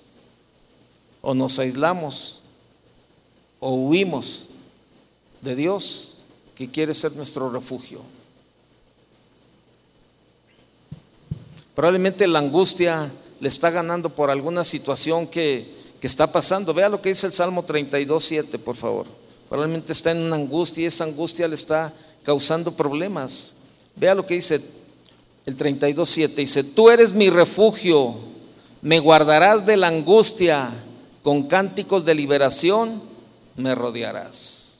o 1.23 1.35
nos 1.35 1.59
aislamos 1.59 2.41
o 3.61 3.75
huimos 3.75 4.49
de 5.41 5.55
Dios 5.55 6.19
que 6.55 6.71
quiere 6.71 6.93
ser 6.93 7.13
nuestro 7.13 7.51
refugio. 7.51 8.03
Probablemente 11.75 12.27
la 12.27 12.41
angustia 12.41 13.09
le 13.39 13.49
está 13.49 13.71
ganando 13.71 14.11
por 14.11 14.33
alguna 14.33 14.65
situación 14.65 15.29
que, 15.29 15.77
está 16.03 16.33
pasando. 16.33 16.75
Vea 16.75 16.89
lo 16.89 17.01
que 17.01 17.11
dice 17.11 17.29
el 17.29 17.33
Salmo 17.33 17.65
32, 17.65 18.25
7, 18.25 18.59
por 18.59 18.75
favor. 18.75 19.07
Probablemente 19.49 19.93
está 19.93 20.11
en 20.11 20.19
una 20.19 20.37
angustia 20.37 20.85
y 20.85 20.87
esa 20.87 21.05
angustia 21.05 21.49
le 21.49 21.55
está 21.55 21.93
causando 22.23 22.73
problemas. 22.73 23.55
Vea 23.97 24.15
lo 24.15 24.27
que 24.27 24.35
dice 24.35 24.61
el 25.47 25.57
32, 25.57 26.09
7. 26.09 26.41
Dice, 26.41 26.65
tú 26.65 26.91
eres 26.91 27.13
mi 27.13 27.31
refugio, 27.31 28.15
me 28.83 29.01
guardarás 29.01 29.65
de 29.65 29.77
la 29.77 29.89
angustia 29.89 30.71
con 31.23 31.45
cánticos 31.45 32.05
de 32.05 32.15
liberación 32.15 33.03
me 33.57 33.75
rodearás. 33.75 34.79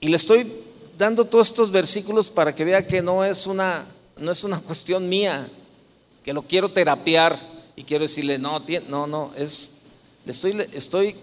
Y 0.00 0.08
le 0.08 0.16
estoy 0.16 0.52
dando 0.98 1.24
todos 1.24 1.48
estos 1.48 1.70
versículos 1.70 2.30
para 2.30 2.54
que 2.54 2.64
vea 2.64 2.86
que 2.86 3.00
no 3.00 3.24
es 3.24 3.46
una, 3.46 3.86
no 4.18 4.30
es 4.30 4.44
una 4.44 4.60
cuestión 4.60 5.08
mía, 5.08 5.48
que 6.22 6.34
lo 6.34 6.42
quiero 6.42 6.70
terapiar 6.70 7.53
y 7.76 7.84
quiero 7.84 8.02
decirle, 8.02 8.38
no, 8.38 8.62
no, 8.88 9.06
no, 9.06 9.32
es, 9.36 9.72
le 10.24 10.32
estoy, 10.32 10.68
estoy, 10.72 11.16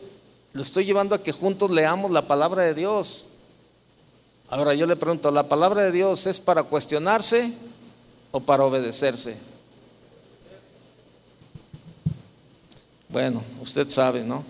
le 0.53 0.61
estoy 0.61 0.85
llevando 0.85 1.15
a 1.15 1.23
que 1.23 1.31
juntos 1.31 1.71
leamos 1.71 2.11
la 2.11 2.27
palabra 2.27 2.63
de 2.63 2.73
Dios. 2.73 3.29
Ahora 4.49 4.73
yo 4.73 4.85
le 4.85 4.97
pregunto, 4.97 5.31
¿la 5.31 5.47
palabra 5.47 5.83
de 5.83 5.91
Dios 5.91 6.27
es 6.27 6.39
para 6.39 6.63
cuestionarse 6.63 7.53
o 8.31 8.41
para 8.41 8.65
obedecerse? 8.65 9.37
Bueno, 13.07 13.43
usted 13.61 13.89
sabe, 13.89 14.23
¿no? 14.23 14.43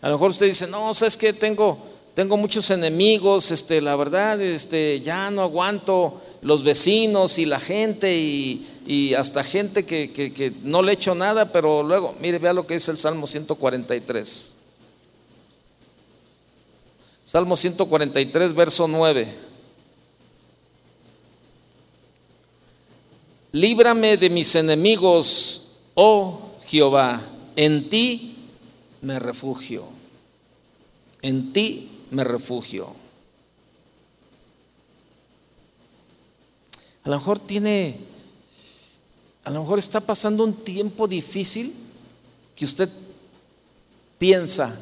A 0.00 0.08
lo 0.08 0.14
mejor 0.14 0.30
usted 0.30 0.46
dice, 0.46 0.66
no, 0.66 0.92
¿sabes 0.92 1.16
qué? 1.16 1.32
Tengo, 1.32 1.78
tengo 2.14 2.36
muchos 2.36 2.70
enemigos, 2.70 3.50
este, 3.50 3.80
la 3.80 3.96
verdad, 3.96 4.40
este, 4.40 5.00
ya 5.00 5.30
no 5.30 5.42
aguanto 5.42 6.20
los 6.44 6.62
vecinos 6.62 7.38
y 7.38 7.46
la 7.46 7.58
gente 7.58 8.14
y, 8.14 9.14
hasta 9.14 9.42
gente 9.42 9.86
que, 9.86 10.12
que, 10.12 10.52
no 10.62 10.82
le 10.82 10.92
echo 10.92 11.14
nada, 11.14 11.50
pero 11.50 11.82
luego, 11.82 12.14
mire, 12.20 12.38
vea 12.38 12.52
lo 12.52 12.66
que 12.66 12.74
dice 12.74 12.90
el 12.90 12.98
Salmo 12.98 13.26
143. 13.26 14.54
Salmo 17.24 17.56
143, 17.56 18.54
verso 18.54 18.86
9. 18.86 19.26
Líbrame 23.52 24.18
de 24.18 24.28
mis 24.28 24.54
enemigos, 24.54 25.76
oh 25.94 26.50
Jehová, 26.66 27.22
en 27.56 27.88
ti 27.88 28.36
me 29.00 29.18
refugio, 29.18 29.84
en 31.22 31.54
ti 31.54 31.88
me 32.10 32.22
refugio. 32.22 33.03
A 37.04 37.10
lo 37.10 37.16
mejor 37.16 37.38
tiene, 37.38 37.98
a 39.44 39.50
lo 39.50 39.60
mejor 39.60 39.78
está 39.78 40.00
pasando 40.00 40.42
un 40.44 40.54
tiempo 40.54 41.06
difícil 41.06 41.74
que 42.56 42.64
usted 42.64 42.88
piensa 44.18 44.78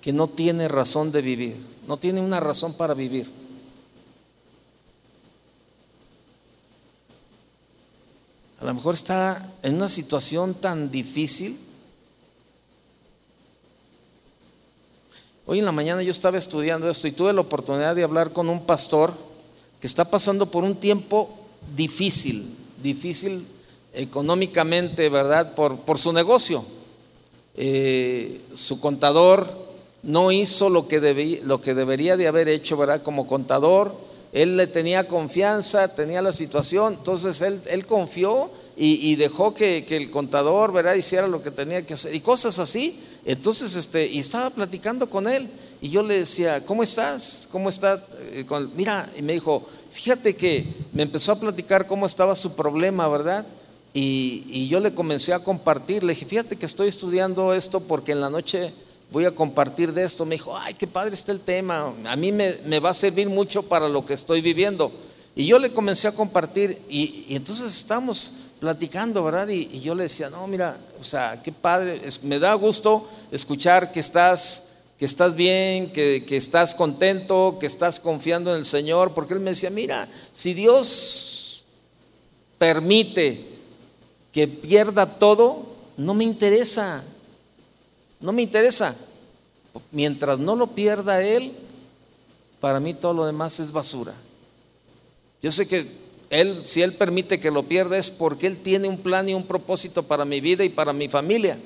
que 0.00 0.12
no 0.12 0.28
tiene 0.28 0.68
razón 0.68 1.12
de 1.12 1.20
vivir, 1.20 1.56
no 1.86 1.96
tiene 1.96 2.20
una 2.20 2.40
razón 2.40 2.74
para 2.74 2.94
vivir. 2.94 3.40
a 8.60 8.64
lo 8.64 8.74
mejor 8.74 8.94
está 8.94 9.54
en 9.62 9.76
una 9.76 9.88
situación 9.88 10.54
tan 10.54 10.90
difícil. 10.90 11.58
Hoy 15.46 15.60
en 15.60 15.64
la 15.64 15.72
mañana 15.72 16.02
yo 16.02 16.10
estaba 16.10 16.36
estudiando 16.36 16.88
esto 16.88 17.08
y 17.08 17.12
tuve 17.12 17.32
la 17.32 17.40
oportunidad 17.40 17.96
de 17.96 18.04
hablar 18.04 18.32
con 18.32 18.50
un 18.50 18.66
pastor 18.66 19.14
que 19.80 19.86
está 19.86 20.10
pasando 20.10 20.46
por 20.46 20.64
un 20.64 20.76
tiempo 20.76 21.30
difícil, 21.74 22.54
difícil 22.82 23.46
económicamente, 23.94 25.08
¿verdad? 25.08 25.54
Por, 25.54 25.78
por 25.78 25.98
su 25.98 26.12
negocio. 26.12 26.64
Eh, 27.56 28.40
su 28.54 28.80
contador 28.80 29.70
no 30.02 30.32
hizo 30.32 30.70
lo 30.70 30.86
que, 30.86 31.40
lo 31.44 31.60
que 31.60 31.74
debería 31.74 32.16
de 32.16 32.28
haber 32.28 32.48
hecho, 32.48 32.76
¿verdad? 32.76 33.02
Como 33.02 33.26
contador 33.26 34.10
él 34.32 34.56
le 34.56 34.66
tenía 34.66 35.08
confianza, 35.08 35.94
tenía 35.94 36.22
la 36.22 36.32
situación, 36.32 36.94
entonces 36.94 37.40
él, 37.42 37.60
él 37.66 37.84
confió 37.84 38.50
y, 38.76 39.16
dejó 39.16 39.52
que, 39.52 39.84
el 39.90 40.10
contador 40.10 40.72
¿verdad? 40.72 40.94
hiciera 40.94 41.26
lo 41.26 41.42
que 41.42 41.50
tenía 41.50 41.84
que 41.84 41.94
hacer 41.94 42.14
y 42.14 42.20
cosas 42.20 42.58
así. 42.58 42.98
Entonces, 43.26 43.76
este, 43.76 44.06
y 44.06 44.20
estaba 44.20 44.48
platicando 44.48 45.10
con 45.10 45.28
él 45.28 45.50
y 45.82 45.90
yo 45.90 46.02
le 46.02 46.20
decía, 46.20 46.64
¿cómo 46.64 46.82
estás? 46.82 47.46
¿Cómo 47.52 47.68
está? 47.68 48.02
Eh, 48.32 48.46
mira, 48.74 49.10
y 49.16 49.22
me 49.22 49.32
dijo, 49.34 49.66
fíjate 49.90 50.36
que 50.36 50.66
me 50.92 51.02
empezó 51.02 51.32
a 51.32 51.40
platicar 51.40 51.86
cómo 51.86 52.06
estaba 52.06 52.34
su 52.34 52.54
problema, 52.54 53.08
¿verdad? 53.08 53.46
Y, 53.92 54.44
y 54.48 54.68
yo 54.68 54.80
le 54.80 54.94
comencé 54.94 55.32
a 55.32 55.40
compartir, 55.40 56.04
le 56.04 56.12
dije, 56.14 56.26
fíjate 56.26 56.56
que 56.56 56.66
estoy 56.66 56.88
estudiando 56.88 57.52
esto 57.54 57.80
porque 57.80 58.12
en 58.12 58.20
la 58.20 58.30
noche 58.30 58.72
voy 59.10 59.24
a 59.24 59.34
compartir 59.34 59.92
de 59.92 60.04
esto. 60.04 60.24
Me 60.24 60.36
dijo, 60.36 60.56
ay, 60.56 60.74
qué 60.74 60.86
padre 60.86 61.14
está 61.14 61.32
el 61.32 61.40
tema, 61.40 61.92
a 62.04 62.16
mí 62.16 62.32
me, 62.32 62.80
va 62.80 62.90
a 62.90 62.94
servir 62.94 63.28
mucho 63.28 63.62
para 63.62 63.88
lo 63.88 64.04
que 64.04 64.14
estoy 64.14 64.40
viviendo. 64.40 64.92
Y 65.34 65.46
yo 65.46 65.58
le 65.58 65.72
comencé 65.72 66.08
a 66.08 66.12
compartir 66.12 66.80
y, 66.88 67.26
entonces 67.30 67.74
estamos 67.76 68.32
platicando, 68.58 69.24
¿verdad? 69.24 69.48
Y, 69.48 69.68
y, 69.72 69.80
yo 69.80 69.94
le 69.94 70.04
decía, 70.04 70.28
no, 70.28 70.46
mira, 70.46 70.78
o 70.98 71.04
sea, 71.04 71.40
qué 71.42 71.52
padre, 71.52 72.02
me 72.22 72.38
da 72.38 72.54
gusto 72.54 73.08
escuchar 73.30 73.90
que 73.92 74.00
estás, 74.00 74.69
que 75.00 75.06
estás 75.06 75.34
bien, 75.34 75.92
que, 75.92 76.26
que, 76.26 76.36
estás 76.36 76.74
contento, 76.74 77.56
que 77.58 77.64
estás 77.64 77.98
confiando 77.98 78.50
en 78.50 78.58
el 78.58 78.66
Señor, 78.66 79.14
porque 79.14 79.32
Él 79.32 79.40
me 79.40 79.52
decía, 79.52 79.70
mira, 79.70 80.06
si 80.30 80.52
Dios 80.52 81.64
permite 82.58 83.46
que 84.30 84.46
pierda 84.46 85.18
todo, 85.18 85.74
no 85.96 86.12
me 86.12 86.24
interesa, 86.24 87.02
no 88.20 88.32
me 88.32 88.42
interesa. 88.42 88.94
Mientras 89.90 90.38
no 90.38 90.54
lo 90.54 90.66
pierda 90.66 91.22
Él, 91.22 91.54
para 92.60 92.78
mí 92.78 92.92
todo 92.92 93.14
lo 93.14 93.24
demás 93.24 93.58
es 93.58 93.72
basura. 93.72 94.12
Yo 95.42 95.50
sé 95.50 95.66
que 95.66 95.86
Él, 96.28 96.60
si 96.66 96.82
Él 96.82 96.92
permite 96.92 97.40
que 97.40 97.50
lo 97.50 97.62
pierda 97.62 97.96
es 97.96 98.10
porque 98.10 98.46
Él 98.46 98.58
tiene 98.58 98.86
un 98.86 98.98
plan 98.98 99.26
y 99.30 99.32
un 99.32 99.46
propósito 99.46 100.02
para 100.02 100.26
mi 100.26 100.42
vida 100.42 100.62
y 100.62 100.68
para 100.68 100.92
mi 100.92 101.08
familia. 101.08 101.58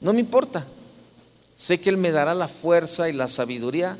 No 0.00 0.12
me 0.12 0.18
importa. 0.18 0.66
Sé 1.54 1.80
que 1.80 1.90
Él 1.90 1.96
me 1.96 2.10
dará 2.10 2.34
la 2.34 2.48
fuerza 2.48 3.08
y 3.08 3.12
la 3.12 3.28
sabiduría 3.28 3.96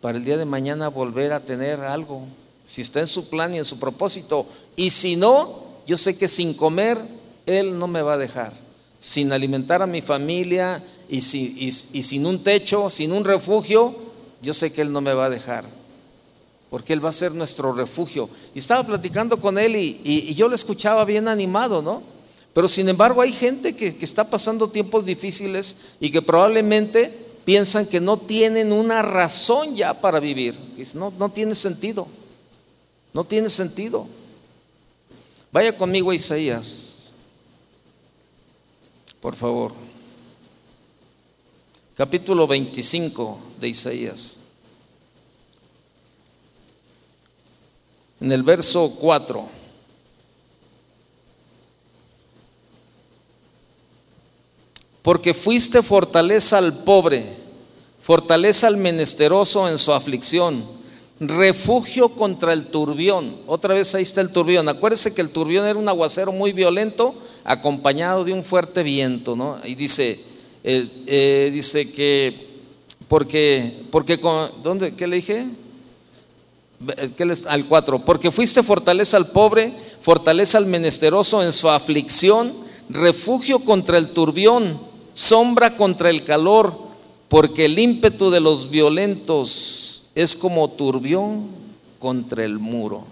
para 0.00 0.18
el 0.18 0.24
día 0.24 0.36
de 0.36 0.44
mañana 0.44 0.88
volver 0.88 1.32
a 1.32 1.40
tener 1.40 1.80
algo, 1.80 2.24
si 2.64 2.82
está 2.82 3.00
en 3.00 3.06
su 3.06 3.28
plan 3.28 3.54
y 3.54 3.58
en 3.58 3.64
su 3.64 3.78
propósito. 3.78 4.46
Y 4.76 4.90
si 4.90 5.16
no, 5.16 5.64
yo 5.86 5.96
sé 5.96 6.16
que 6.16 6.28
sin 6.28 6.54
comer 6.54 6.98
Él 7.46 7.78
no 7.78 7.86
me 7.86 8.02
va 8.02 8.14
a 8.14 8.18
dejar. 8.18 8.52
Sin 8.98 9.32
alimentar 9.32 9.80
a 9.80 9.86
mi 9.86 10.02
familia 10.02 10.82
y, 11.08 11.20
sin 11.22 12.26
un 12.26 12.38
techo, 12.38 12.90
sin 12.90 13.12
un 13.12 13.24
refugio, 13.24 13.94
yo 14.42 14.52
sé 14.52 14.72
que 14.72 14.82
Él 14.82 14.92
no 14.92 15.00
me 15.00 15.14
va 15.14 15.26
a 15.26 15.30
dejar. 15.30 15.64
Porque 16.68 16.92
Él 16.92 17.04
va 17.04 17.08
a 17.08 17.12
ser 17.12 17.32
nuestro 17.32 17.72
refugio. 17.72 18.28
Y 18.54 18.58
estaba 18.58 18.86
platicando 18.86 19.40
con 19.40 19.58
Él 19.58 19.74
y, 19.74 20.00
y 20.04 20.34
yo 20.34 20.48
lo 20.48 20.54
escuchaba 20.54 21.04
bien 21.06 21.28
animado, 21.28 21.80
¿no? 21.80 22.02
Pero 22.52 22.66
sin 22.66 22.88
embargo 22.88 23.22
hay 23.22 23.32
gente 23.32 23.76
que, 23.76 23.86
está 23.86 24.28
pasando 24.28 24.68
tiempos 24.68 25.04
difíciles 25.04 25.76
y 26.00 26.10
que 26.10 26.20
probablemente 26.20 27.14
piensan 27.44 27.86
que 27.86 28.00
no 28.00 28.16
tienen 28.16 28.72
una 28.72 29.02
razón 29.02 29.76
ya 29.76 30.00
para 30.00 30.18
vivir. 30.18 30.58
No, 30.94 31.12
no 31.16 31.30
tiene 31.30 31.54
sentido. 31.54 32.08
No 33.12 33.24
tiene 33.24 33.48
sentido. 33.48 34.06
Vaya 35.52 35.76
conmigo 35.76 36.10
a 36.10 36.14
Isaías, 36.14 37.12
por 39.20 39.34
favor. 39.34 39.72
Capítulo 41.96 42.46
25 42.46 43.38
de 43.60 43.68
Isaías. 43.68 44.38
En 48.20 48.30
el 48.30 48.42
verso 48.42 48.96
4. 49.00 49.59
Porque 55.02 55.34
fuiste 55.34 55.82
fortaleza 55.82 56.58
al 56.58 56.84
pobre, 56.84 57.24
fortaleza 58.00 58.66
al 58.66 58.76
menesteroso 58.76 59.68
en 59.68 59.78
su 59.78 59.92
aflicción, 59.92 60.64
refugio 61.20 62.10
contra 62.10 62.52
el 62.52 62.66
turbión. 62.66 63.36
Otra 63.46 63.74
vez 63.74 63.94
ahí 63.94 64.02
está 64.02 64.20
el 64.20 64.30
turbión. 64.30 64.68
Acuérdese 64.68 65.14
que 65.14 65.20
el 65.20 65.30
turbión 65.30 65.66
era 65.66 65.78
un 65.78 65.88
aguacero 65.88 66.32
muy 66.32 66.52
violento 66.52 67.14
acompañado 67.44 68.24
de 68.24 68.32
un 68.32 68.44
fuerte 68.44 68.82
viento, 68.82 69.36
¿no? 69.36 69.58
Y 69.64 69.74
dice, 69.74 70.18
eh, 70.64 71.50
dice 71.52 71.90
que, 71.92 72.48
porque, 73.08 73.72
porque, 73.90 74.18
con, 74.18 74.50
¿dónde? 74.62 74.94
¿Qué 74.94 75.06
le 75.06 75.16
dije? 75.16 75.46
Al 77.46 77.66
4, 77.66 78.04
porque 78.06 78.30
fuiste 78.30 78.62
fortaleza 78.62 79.18
al 79.18 79.30
pobre, 79.30 79.74
fortaleza 80.00 80.56
al 80.56 80.64
menesteroso 80.64 81.42
en 81.42 81.52
su 81.52 81.68
aflicción, 81.68 82.54
refugio 82.88 83.58
contra 83.58 83.98
el 83.98 84.10
turbión 84.10 84.89
sombra 85.20 85.76
contra 85.76 86.08
el 86.08 86.24
calor, 86.24 86.74
porque 87.28 87.66
el 87.66 87.78
ímpetu 87.78 88.30
de 88.30 88.40
los 88.40 88.70
violentos 88.70 90.04
es 90.14 90.34
como 90.34 90.70
turbión 90.70 91.48
contra 91.98 92.42
el 92.42 92.58
muro. 92.58 93.04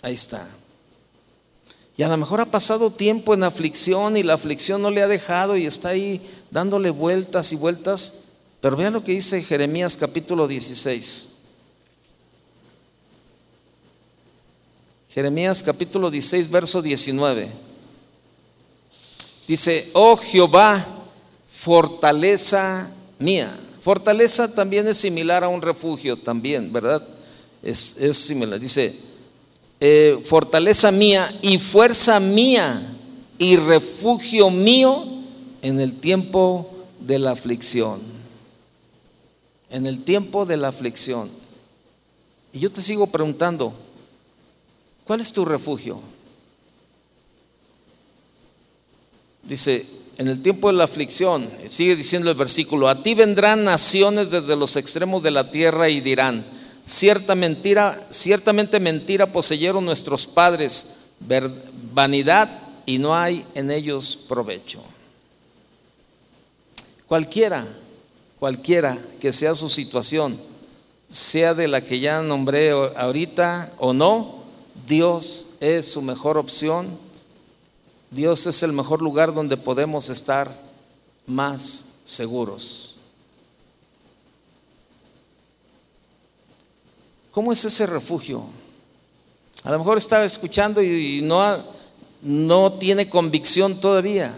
Ahí 0.00 0.14
está. 0.14 0.48
Y 1.96 2.04
a 2.04 2.08
lo 2.08 2.16
mejor 2.16 2.40
ha 2.40 2.46
pasado 2.46 2.90
tiempo 2.90 3.34
en 3.34 3.42
aflicción 3.42 4.16
y 4.16 4.22
la 4.22 4.34
aflicción 4.34 4.80
no 4.80 4.90
le 4.90 5.02
ha 5.02 5.08
dejado 5.08 5.56
y 5.56 5.66
está 5.66 5.88
ahí 5.88 6.20
dándole 6.52 6.90
vueltas 6.90 7.52
y 7.52 7.56
vueltas. 7.56 8.26
Pero 8.60 8.76
vea 8.76 8.90
lo 8.90 9.02
que 9.02 9.12
dice 9.12 9.42
Jeremías 9.42 9.96
capítulo 9.96 10.46
16. 10.46 11.30
Jeremías 15.10 15.62
capítulo 15.62 16.10
16, 16.10 16.50
verso 16.50 16.80
19. 16.80 17.73
Dice, 19.46 19.90
oh 19.92 20.16
Jehová, 20.16 20.86
fortaleza 21.46 22.90
mía. 23.18 23.54
Fortaleza 23.80 24.54
también 24.54 24.88
es 24.88 24.96
similar 24.96 25.44
a 25.44 25.48
un 25.48 25.60
refugio, 25.60 26.16
también, 26.16 26.72
¿verdad? 26.72 27.06
Es, 27.62 27.96
similar. 28.12 28.58
Dice, 28.58 28.98
eh, 29.80 30.18
fortaleza 30.24 30.90
mía 30.90 31.34
y 31.42 31.58
fuerza 31.58 32.18
mía 32.20 32.96
y 33.38 33.56
refugio 33.56 34.50
mío 34.50 35.04
en 35.60 35.80
el 35.80 35.96
tiempo 35.96 36.70
de 37.00 37.18
la 37.18 37.32
aflicción. 37.32 38.00
En 39.68 39.86
el 39.86 40.04
tiempo 40.04 40.46
de 40.46 40.56
la 40.56 40.68
aflicción. 40.68 41.28
Y 42.52 42.60
yo 42.60 42.70
te 42.70 42.80
sigo 42.80 43.08
preguntando, 43.08 43.74
¿cuál 45.04 45.20
es 45.20 45.32
tu 45.32 45.44
refugio? 45.44 46.00
Dice, 49.46 49.86
en 50.16 50.28
el 50.28 50.40
tiempo 50.40 50.68
de 50.68 50.74
la 50.74 50.84
aflicción, 50.84 51.50
sigue 51.68 51.96
diciendo 51.96 52.30
el 52.30 52.36
versículo, 52.36 52.88
a 52.88 53.02
ti 53.02 53.14
vendrán 53.14 53.64
naciones 53.64 54.30
desde 54.30 54.56
los 54.56 54.76
extremos 54.76 55.22
de 55.22 55.30
la 55.30 55.50
tierra 55.50 55.88
y 55.88 56.00
dirán, 56.00 56.46
cierta 56.82 57.34
mentira, 57.34 58.06
ciertamente 58.10 58.80
mentira 58.80 59.32
poseyeron 59.32 59.84
nuestros 59.84 60.26
padres, 60.26 61.08
vanidad 61.92 62.60
y 62.86 62.98
no 62.98 63.14
hay 63.14 63.44
en 63.54 63.70
ellos 63.70 64.16
provecho. 64.28 64.82
Cualquiera, 67.06 67.66
cualquiera 68.38 68.98
que 69.20 69.32
sea 69.32 69.54
su 69.54 69.68
situación, 69.68 70.38
sea 71.08 71.54
de 71.54 71.68
la 71.68 71.82
que 71.82 72.00
ya 72.00 72.22
nombré 72.22 72.70
ahorita 72.70 73.72
o 73.78 73.92
no, 73.92 74.44
Dios 74.86 75.48
es 75.60 75.92
su 75.92 76.02
mejor 76.02 76.38
opción 76.38 77.03
Dios 78.14 78.46
es 78.46 78.62
el 78.62 78.72
mejor 78.72 79.02
lugar 79.02 79.34
donde 79.34 79.56
podemos 79.56 80.08
estar 80.08 80.56
más 81.26 81.96
seguros. 82.04 82.94
¿Cómo 87.32 87.52
es 87.52 87.64
ese 87.64 87.86
refugio? 87.86 88.44
A 89.64 89.72
lo 89.72 89.78
mejor 89.78 89.98
estaba 89.98 90.24
escuchando 90.24 90.80
y 90.80 91.22
no, 91.22 91.64
no 92.22 92.74
tiene 92.74 93.08
convicción 93.08 93.80
todavía. 93.80 94.32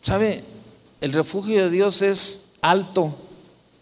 ¿Sabe? 0.00 0.42
El 1.02 1.12
refugio 1.12 1.64
de 1.64 1.70
Dios 1.70 2.00
es 2.00 2.54
alto. 2.62 3.14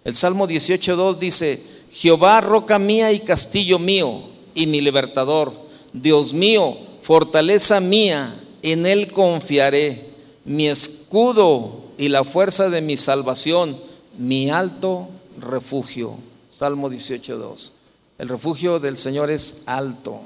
El 0.02 0.16
Salmo 0.16 0.48
18.2 0.48 1.16
dice, 1.16 1.64
Jehová, 1.92 2.40
roca 2.40 2.80
mía 2.80 3.12
y 3.12 3.20
castillo 3.20 3.78
mío 3.78 4.24
y 4.52 4.66
mi 4.66 4.80
libertador, 4.80 5.52
Dios 5.92 6.32
mío, 6.32 6.76
fortaleza 7.02 7.80
mía, 7.80 8.32
en 8.62 8.86
Él 8.86 9.10
confiaré, 9.10 10.10
mi 10.44 10.68
escudo 10.68 11.82
y 11.98 12.08
la 12.08 12.24
fuerza 12.24 12.70
de 12.70 12.80
mi 12.80 12.96
salvación, 12.96 13.76
mi 14.18 14.50
alto 14.50 15.08
refugio. 15.38 16.16
Salmo 16.48 16.88
18.2. 16.88 17.72
El 18.18 18.28
refugio 18.28 18.78
del 18.78 18.96
Señor 18.96 19.30
es 19.30 19.64
alto. 19.66 20.20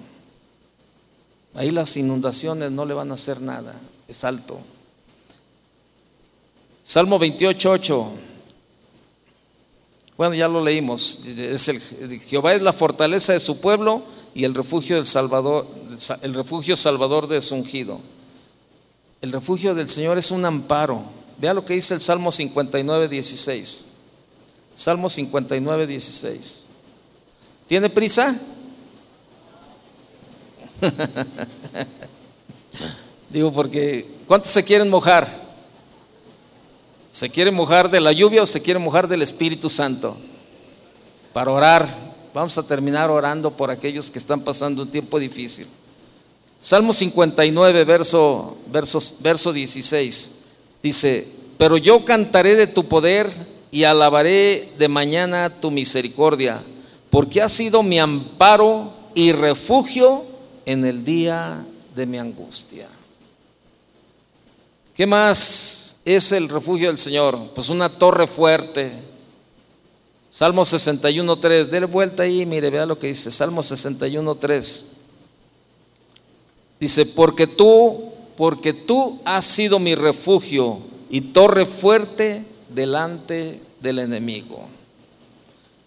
Ahí 1.55 1.71
las 1.71 1.97
inundaciones 1.97 2.71
no 2.71 2.85
le 2.85 2.93
van 2.93 3.11
a 3.11 3.15
hacer 3.15 3.41
nada, 3.41 3.75
es 4.07 4.23
alto. 4.25 4.59
Salmo 6.83 7.19
28.8. 7.19 8.07
Bueno, 10.19 10.35
ya 10.35 10.49
lo 10.49 10.63
leímos. 10.63 11.27
Es 11.27 11.69
el, 11.69 11.81
Jehová 12.21 12.55
es 12.55 12.63
la 12.63 12.73
fortaleza 12.73 13.33
de 13.33 13.41
su 13.41 13.61
pueblo 13.61 14.03
y 14.37 14.45
el 14.45 14.55
refugio 14.55 14.97
del 14.97 15.07
Salvador, 15.07 15.67
el 16.21 16.35
refugio 16.35 16.77
salvador 16.77 17.27
de 17.27 17.41
su 17.41 17.55
ungido. 17.55 17.99
El 19.23 19.33
refugio 19.33 19.75
del 19.75 19.89
Señor 19.89 20.19
es 20.19 20.31
un 20.31 20.45
amparo. 20.45 21.03
Vea 21.39 21.55
lo 21.55 21.65
que 21.65 21.73
dice 21.73 21.95
el 21.95 22.03
Salmo 22.03 22.31
59, 22.31 23.09
16. 23.09 23.87
Salmo 24.75 25.09
59, 25.09 25.87
16. 25.87 26.67
¿Tiene 27.67 27.89
prisa? 27.89 28.39
Digo, 33.31 33.51
porque 33.55 34.07
¿cuántos 34.27 34.51
se 34.51 34.63
quieren 34.63 34.91
mojar? 34.91 35.47
¿Se 37.11 37.31
quieren 37.31 37.55
mojar 37.55 37.91
de 37.91 38.01
la 38.01 38.13
lluvia 38.13 38.43
o 38.43 38.47
se 38.47 38.61
quieren 38.61 38.83
mojar 38.83 39.09
del 39.09 39.23
Espíritu 39.23 39.71
Santo? 39.71 40.15
Para 41.33 41.51
orar 41.51 42.06
Vamos 42.37 42.59
a 42.59 42.63
terminar 42.63 43.11
orando 43.11 43.51
por 43.51 43.71
aquellos 43.71 44.11
que 44.11 44.19
están 44.19 44.43
pasando 44.43 44.83
un 44.83 44.91
tiempo 44.91 45.19
difícil. 45.19 45.67
Salmo 46.61 46.93
59, 46.93 47.85
verso, 47.85 48.59
verso, 48.71 48.99
verso 49.21 49.55
16. 49.55 50.33
Dice, 50.83 51.27
pero 51.57 51.79
yo 51.79 52.05
cantaré 52.05 52.55
de 52.55 52.67
tu 52.67 52.85
poder 52.85 53.33
y 53.71 53.85
alabaré 53.85 54.71
de 54.77 54.87
mañana 54.87 55.49
tu 55.49 55.71
misericordia, 55.71 56.63
porque 57.09 57.41
has 57.41 57.53
sido 57.53 57.83
mi 57.83 57.99
amparo 57.99 58.93
y 59.15 59.33
refugio 59.33 60.23
en 60.67 60.85
el 60.85 61.07
día 61.07 61.65
de 61.95 62.05
mi 62.05 62.19
angustia. 62.19 62.87
¿Qué 64.95 65.07
más 65.07 66.03
es 66.05 66.33
el 66.33 66.51
refugio 66.51 66.89
del 66.89 66.99
Señor? 66.99 67.39
Pues 67.55 67.71
una 67.71 67.89
torre 67.89 68.27
fuerte. 68.27 69.06
Salmo 70.37 70.67
61.3, 70.67 71.65
déle 71.65 71.87
vuelta 71.87 72.25
ahí, 72.25 72.45
mire, 72.45 72.69
vea 72.69 72.85
lo 72.85 72.99
que 72.99 73.07
dice, 73.07 73.31
Salmo 73.31 73.63
61.3. 73.63 74.83
Dice, 76.79 77.07
porque 77.07 77.47
tú, 77.47 78.13
porque 78.37 78.75
tú 78.75 79.19
has 79.25 79.47
sido 79.47 79.79
mi 79.79 79.95
refugio 79.95 80.81
y 81.09 81.23
torre 81.23 81.65
fuerte 81.65 82.45
delante 82.69 83.63
del 83.81 83.99
enemigo. 84.01 84.67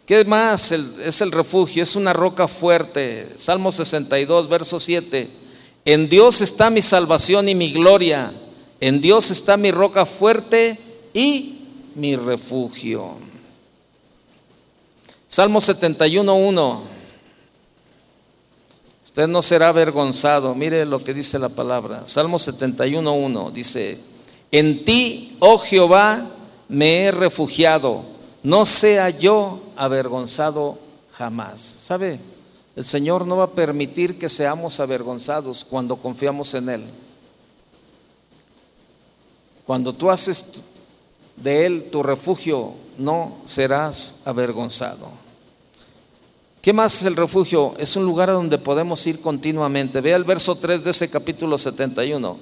¿Qué 0.07 0.25
más 0.25 0.71
es 0.71 1.21
el 1.21 1.31
refugio? 1.31 1.83
Es 1.83 1.95
una 1.95 2.13
roca 2.13 2.47
fuerte. 2.47 3.27
Salmo 3.37 3.71
62, 3.71 4.49
verso 4.49 4.79
7. 4.79 5.29
En 5.85 6.09
Dios 6.09 6.41
está 6.41 6.71
mi 6.71 6.81
salvación 6.81 7.49
y 7.49 7.53
mi 7.53 7.71
gloria. 7.71 8.33
En 8.79 8.99
Dios 8.99 9.29
está 9.29 9.57
mi 9.57 9.69
roca 9.69 10.07
fuerte 10.07 10.79
y 11.13 11.59
mi 11.93 12.15
refugio. 12.15 13.28
Salmo 15.29 15.61
71, 15.61 16.33
1. 16.33 16.81
Usted 19.05 19.27
no 19.27 19.43
será 19.43 19.69
avergonzado. 19.69 20.55
Mire 20.55 20.83
lo 20.87 20.97
que 20.97 21.13
dice 21.13 21.37
la 21.37 21.49
palabra. 21.49 22.07
Salmo 22.07 22.39
71, 22.39 23.13
1. 23.13 23.51
Dice, 23.51 23.99
en 24.51 24.83
ti, 24.83 25.37
oh 25.37 25.59
Jehová, 25.59 26.27
me 26.67 27.03
he 27.03 27.11
refugiado, 27.11 28.05
no 28.41 28.65
sea 28.65 29.11
yo 29.11 29.61
avergonzado 29.75 30.79
jamás. 31.11 31.61
¿Sabe? 31.61 32.19
El 32.75 32.83
Señor 32.83 33.27
no 33.27 33.37
va 33.37 33.43
a 33.43 33.51
permitir 33.51 34.17
que 34.17 34.29
seamos 34.29 34.79
avergonzados 34.79 35.63
cuando 35.63 35.95
confiamos 35.95 36.55
en 36.55 36.69
Él. 36.69 36.83
Cuando 39.63 39.93
tú 39.93 40.09
haces 40.09 40.63
de 41.41 41.65
Él 41.65 41.89
tu 41.91 42.03
refugio, 42.03 42.73
no 42.97 43.37
serás 43.45 44.21
avergonzado. 44.25 45.07
¿Qué 46.61 46.73
más 46.73 46.95
es 46.95 47.05
el 47.05 47.15
refugio? 47.15 47.73
Es 47.77 47.95
un 47.95 48.05
lugar 48.05 48.29
a 48.29 48.33
donde 48.33 48.57
podemos 48.57 49.05
ir 49.07 49.21
continuamente. 49.21 50.01
Vea 50.01 50.17
el 50.17 50.25
verso 50.25 50.55
3 50.55 50.83
de 50.83 50.91
ese 50.91 51.09
capítulo 51.09 51.57
71. 51.57 52.37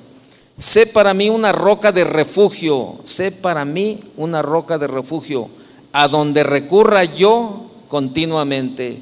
Sé 0.57 0.87
para 0.87 1.13
mí 1.13 1.29
una 1.29 1.51
roca 1.51 1.91
de 1.91 2.03
refugio, 2.03 2.95
sé 3.03 3.31
para 3.31 3.63
mí 3.63 3.99
una 4.17 4.41
roca 4.41 4.79
de 4.79 4.87
refugio, 4.87 5.49
a 5.91 6.07
donde 6.07 6.41
recurra 6.41 7.03
yo 7.03 7.69
continuamente. 7.87 8.99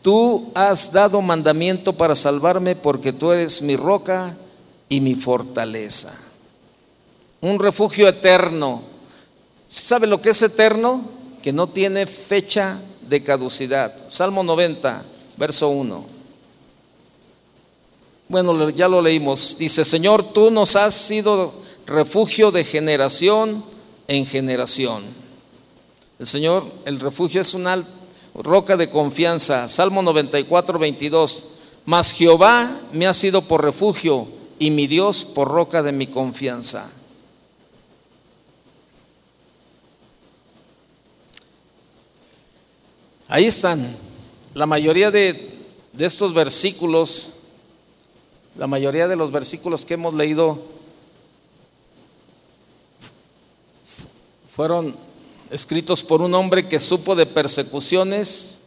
Tú 0.00 0.50
has 0.54 0.92
dado 0.92 1.20
mandamiento 1.20 1.92
para 1.92 2.14
salvarme 2.14 2.74
porque 2.74 3.12
tú 3.12 3.32
eres 3.32 3.60
mi 3.60 3.76
roca 3.76 4.34
y 4.88 5.00
mi 5.00 5.14
fortaleza. 5.14 6.18
Un 7.42 7.58
refugio 7.58 8.08
eterno. 8.08 8.93
¿Sabe 9.74 10.06
lo 10.06 10.20
que 10.22 10.30
es 10.30 10.40
eterno? 10.40 11.04
Que 11.42 11.52
no 11.52 11.66
tiene 11.66 12.06
fecha 12.06 12.80
de 13.08 13.24
caducidad. 13.24 13.92
Salmo 14.06 14.44
90, 14.44 15.02
verso 15.36 15.68
1. 15.68 16.06
Bueno, 18.28 18.70
ya 18.70 18.86
lo 18.86 19.02
leímos. 19.02 19.58
Dice, 19.58 19.84
Señor, 19.84 20.32
tú 20.32 20.52
nos 20.52 20.76
has 20.76 20.94
sido 20.94 21.54
refugio 21.86 22.52
de 22.52 22.62
generación 22.62 23.64
en 24.06 24.24
generación. 24.24 25.02
El 26.20 26.26
Señor, 26.28 26.64
el 26.84 27.00
refugio 27.00 27.40
es 27.40 27.52
una 27.52 27.82
roca 28.32 28.76
de 28.76 28.88
confianza. 28.88 29.66
Salmo 29.66 30.02
94, 30.02 30.78
22. 30.78 31.48
Mas 31.84 32.12
Jehová 32.12 32.80
me 32.92 33.08
ha 33.08 33.12
sido 33.12 33.42
por 33.42 33.64
refugio 33.64 34.28
y 34.56 34.70
mi 34.70 34.86
Dios 34.86 35.24
por 35.24 35.48
roca 35.48 35.82
de 35.82 35.90
mi 35.90 36.06
confianza. 36.06 36.88
Ahí 43.28 43.46
están. 43.46 43.96
La 44.54 44.66
mayoría 44.66 45.10
de, 45.10 45.50
estos 45.98 46.34
versículos 46.34 47.30
la 48.56 48.68
mayoría 48.68 49.08
de 49.08 49.16
los 49.16 49.32
versículos 49.32 49.84
que 49.84 49.94
hemos 49.94 50.14
leído 50.14 50.62
fueron 54.46 54.94
escritos 55.50 56.04
por 56.04 56.22
un 56.22 56.34
hombre 56.34 56.68
que 56.68 56.78
supo 56.78 57.16
de 57.16 57.26
persecuciones, 57.26 58.60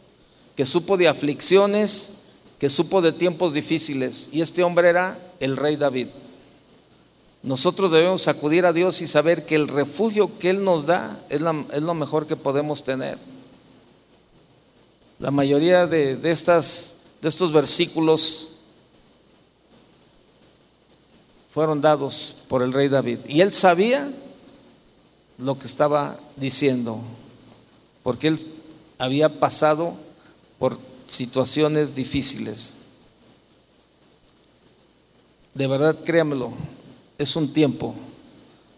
que 0.56 0.66
supo 0.66 0.98
de 0.98 1.08
aflicciones, 1.08 2.24
que 2.58 2.68
supo 2.68 3.00
de 3.00 3.12
tiempos 3.12 3.54
difíciles. 3.54 4.28
Y 4.30 4.42
este 4.42 4.62
hombre 4.62 4.90
era 4.90 5.18
el 5.40 5.56
rey 5.56 5.76
David. 5.76 6.08
Nosotros 7.42 7.90
debemos 7.90 8.28
acudir 8.28 8.66
a 8.66 8.74
Dios 8.74 9.00
y 9.00 9.06
saber 9.06 9.46
que 9.46 9.54
el 9.54 9.68
refugio 9.68 10.38
que 10.38 10.50
Él 10.50 10.64
nos 10.64 10.84
da 10.84 11.18
es, 11.30 11.40
lo 11.40 11.94
mejor 11.94 12.26
que 12.26 12.36
podemos 12.36 12.84
tener. 12.84 13.16
La 15.18 15.30
mayoría 15.30 15.86
de, 15.86 16.16
de, 16.16 16.30
estas, 16.30 16.96
de 17.20 17.28
estos 17.28 17.52
versículos 17.52 18.58
fueron 21.50 21.80
dados 21.80 22.44
por 22.48 22.62
el 22.62 22.72
rey 22.72 22.88
David. 22.88 23.18
Y 23.26 23.40
él 23.40 23.50
sabía 23.50 24.12
lo 25.38 25.58
que 25.58 25.66
estaba 25.66 26.18
diciendo, 26.36 27.00
porque 28.02 28.28
él 28.28 28.38
había 28.98 29.40
pasado 29.40 29.94
por 30.58 30.78
situaciones 31.06 31.94
difíciles. 31.94 32.74
De 35.54 35.66
verdad, 35.66 35.96
créamelo, 36.04 36.52
es 37.16 37.34
un 37.34 37.52
tiempo. 37.52 37.94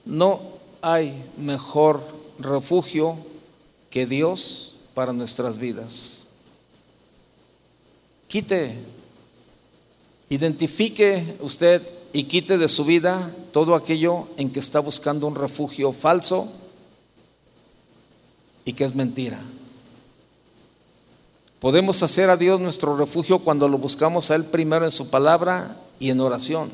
No 0.04 0.40
hay 0.80 1.22
mejor 1.36 2.02
refugio 2.38 3.18
que 3.90 4.06
Dios 4.06 4.76
para 4.94 5.12
nuestras 5.12 5.58
vidas. 5.58 6.19
Quite, 8.30 8.76
identifique 10.28 11.36
usted 11.40 11.82
y 12.12 12.24
quite 12.24 12.58
de 12.58 12.68
su 12.68 12.84
vida 12.84 13.28
todo 13.50 13.74
aquello 13.74 14.28
en 14.36 14.52
que 14.52 14.60
está 14.60 14.78
buscando 14.78 15.26
un 15.26 15.34
refugio 15.34 15.90
falso 15.90 16.46
y 18.64 18.72
que 18.72 18.84
es 18.84 18.94
mentira. 18.94 19.40
Podemos 21.58 22.04
hacer 22.04 22.30
a 22.30 22.36
Dios 22.36 22.60
nuestro 22.60 22.96
refugio 22.96 23.40
cuando 23.40 23.68
lo 23.68 23.78
buscamos 23.78 24.30
a 24.30 24.36
Él 24.36 24.44
primero 24.44 24.84
en 24.84 24.92
su 24.92 25.10
palabra 25.10 25.76
y 25.98 26.10
en 26.10 26.20
oración. 26.20 26.70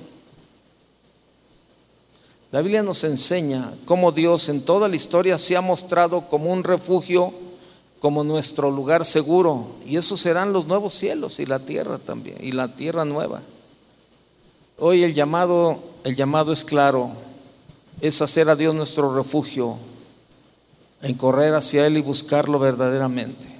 La 2.52 2.60
Biblia 2.60 2.82
nos 2.82 3.02
enseña 3.04 3.72
cómo 3.86 4.12
Dios 4.12 4.50
en 4.50 4.62
toda 4.62 4.90
la 4.90 4.96
historia 4.96 5.38
se 5.38 5.56
ha 5.56 5.62
mostrado 5.62 6.28
como 6.28 6.52
un 6.52 6.64
refugio, 6.64 7.32
como 8.00 8.24
nuestro 8.24 8.70
lugar 8.70 9.04
seguro. 9.04 9.66
Y 9.86 9.96
esos 9.96 10.20
serán 10.20 10.52
los 10.52 10.66
nuevos 10.66 10.92
cielos 10.92 11.40
y 11.40 11.46
la 11.46 11.58
tierra 11.58 11.98
también, 11.98 12.38
y 12.40 12.52
la 12.52 12.74
tierra 12.74 13.04
nueva. 13.04 13.42
Hoy 14.78 15.02
el 15.02 15.14
llamado, 15.14 15.80
el 16.04 16.14
llamado 16.16 16.52
es 16.52 16.64
claro, 16.64 17.10
es 18.00 18.20
hacer 18.20 18.48
a 18.48 18.56
Dios 18.56 18.74
nuestro 18.74 19.14
refugio, 19.14 19.76
en 21.02 21.14
correr 21.14 21.54
hacia 21.54 21.86
Él 21.86 21.96
y 21.96 22.02
buscarlo 22.02 22.58
verdaderamente. 22.58 23.56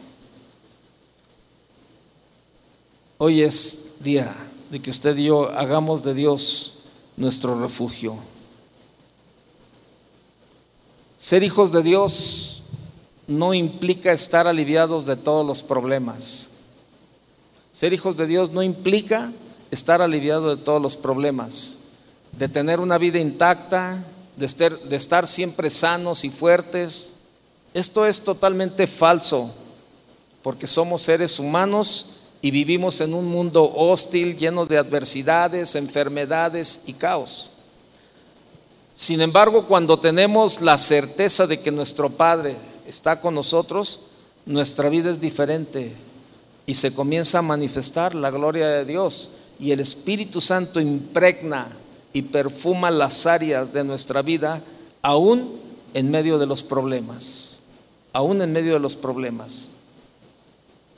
Hoy 3.18 3.42
es 3.42 3.94
día 4.00 4.34
de 4.70 4.82
que 4.82 4.90
usted 4.90 5.16
y 5.16 5.24
yo 5.24 5.50
hagamos 5.50 6.02
de 6.02 6.12
Dios 6.12 6.84
nuestro 7.16 7.58
refugio. 7.60 8.16
Ser 11.16 11.42
hijos 11.42 11.72
de 11.72 11.82
Dios 11.82 12.55
no 13.26 13.54
implica 13.54 14.12
estar 14.12 14.46
aliviados 14.46 15.06
de 15.06 15.16
todos 15.16 15.46
los 15.46 15.62
problemas. 15.62 16.50
Ser 17.72 17.92
hijos 17.92 18.16
de 18.16 18.26
Dios 18.26 18.50
no 18.52 18.62
implica 18.62 19.32
estar 19.70 20.00
aliviado 20.00 20.54
de 20.54 20.62
todos 20.62 20.80
los 20.80 20.96
problemas, 20.96 21.80
de 22.32 22.48
tener 22.48 22.80
una 22.80 22.98
vida 22.98 23.18
intacta, 23.18 24.04
de 24.36 24.46
estar, 24.46 24.78
de 24.78 24.96
estar 24.96 25.26
siempre 25.26 25.70
sanos 25.70 26.24
y 26.24 26.30
fuertes. 26.30 27.20
Esto 27.74 28.06
es 28.06 28.20
totalmente 28.20 28.86
falso, 28.86 29.54
porque 30.42 30.66
somos 30.66 31.02
seres 31.02 31.38
humanos 31.38 32.06
y 32.40 32.50
vivimos 32.50 33.00
en 33.00 33.12
un 33.12 33.26
mundo 33.26 33.70
hostil, 33.74 34.36
lleno 34.36 34.66
de 34.66 34.78
adversidades, 34.78 35.74
enfermedades 35.74 36.82
y 36.86 36.92
caos. 36.92 37.50
Sin 38.94 39.20
embargo, 39.20 39.66
cuando 39.66 39.98
tenemos 39.98 40.62
la 40.62 40.78
certeza 40.78 41.46
de 41.46 41.60
que 41.60 41.70
nuestro 41.70 42.08
Padre 42.08 42.56
está 42.86 43.20
con 43.20 43.34
nosotros, 43.34 44.00
nuestra 44.44 44.88
vida 44.88 45.10
es 45.10 45.20
diferente 45.20 45.92
y 46.66 46.74
se 46.74 46.94
comienza 46.94 47.38
a 47.38 47.42
manifestar 47.42 48.14
la 48.14 48.30
gloria 48.30 48.68
de 48.68 48.84
Dios 48.84 49.32
y 49.58 49.70
el 49.70 49.80
Espíritu 49.80 50.40
Santo 50.40 50.80
impregna 50.80 51.68
y 52.12 52.22
perfuma 52.22 52.90
las 52.90 53.26
áreas 53.26 53.72
de 53.72 53.84
nuestra 53.84 54.22
vida, 54.22 54.62
aún 55.02 55.50
en 55.94 56.10
medio 56.10 56.38
de 56.38 56.46
los 56.46 56.62
problemas, 56.62 57.58
aún 58.12 58.40
en 58.42 58.52
medio 58.52 58.74
de 58.74 58.80
los 58.80 58.96
problemas. 58.96 59.70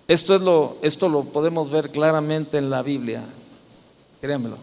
Esto, 0.07 0.34
es 0.34 0.41
lo, 0.41 0.76
esto 0.82 1.09
lo 1.09 1.24
podemos 1.24 1.70
ver 1.70 1.91
claramente 1.91 2.57
en 2.57 2.70
la 2.70 2.82
Biblia, 2.82 3.22
créanmelo. 4.20 4.57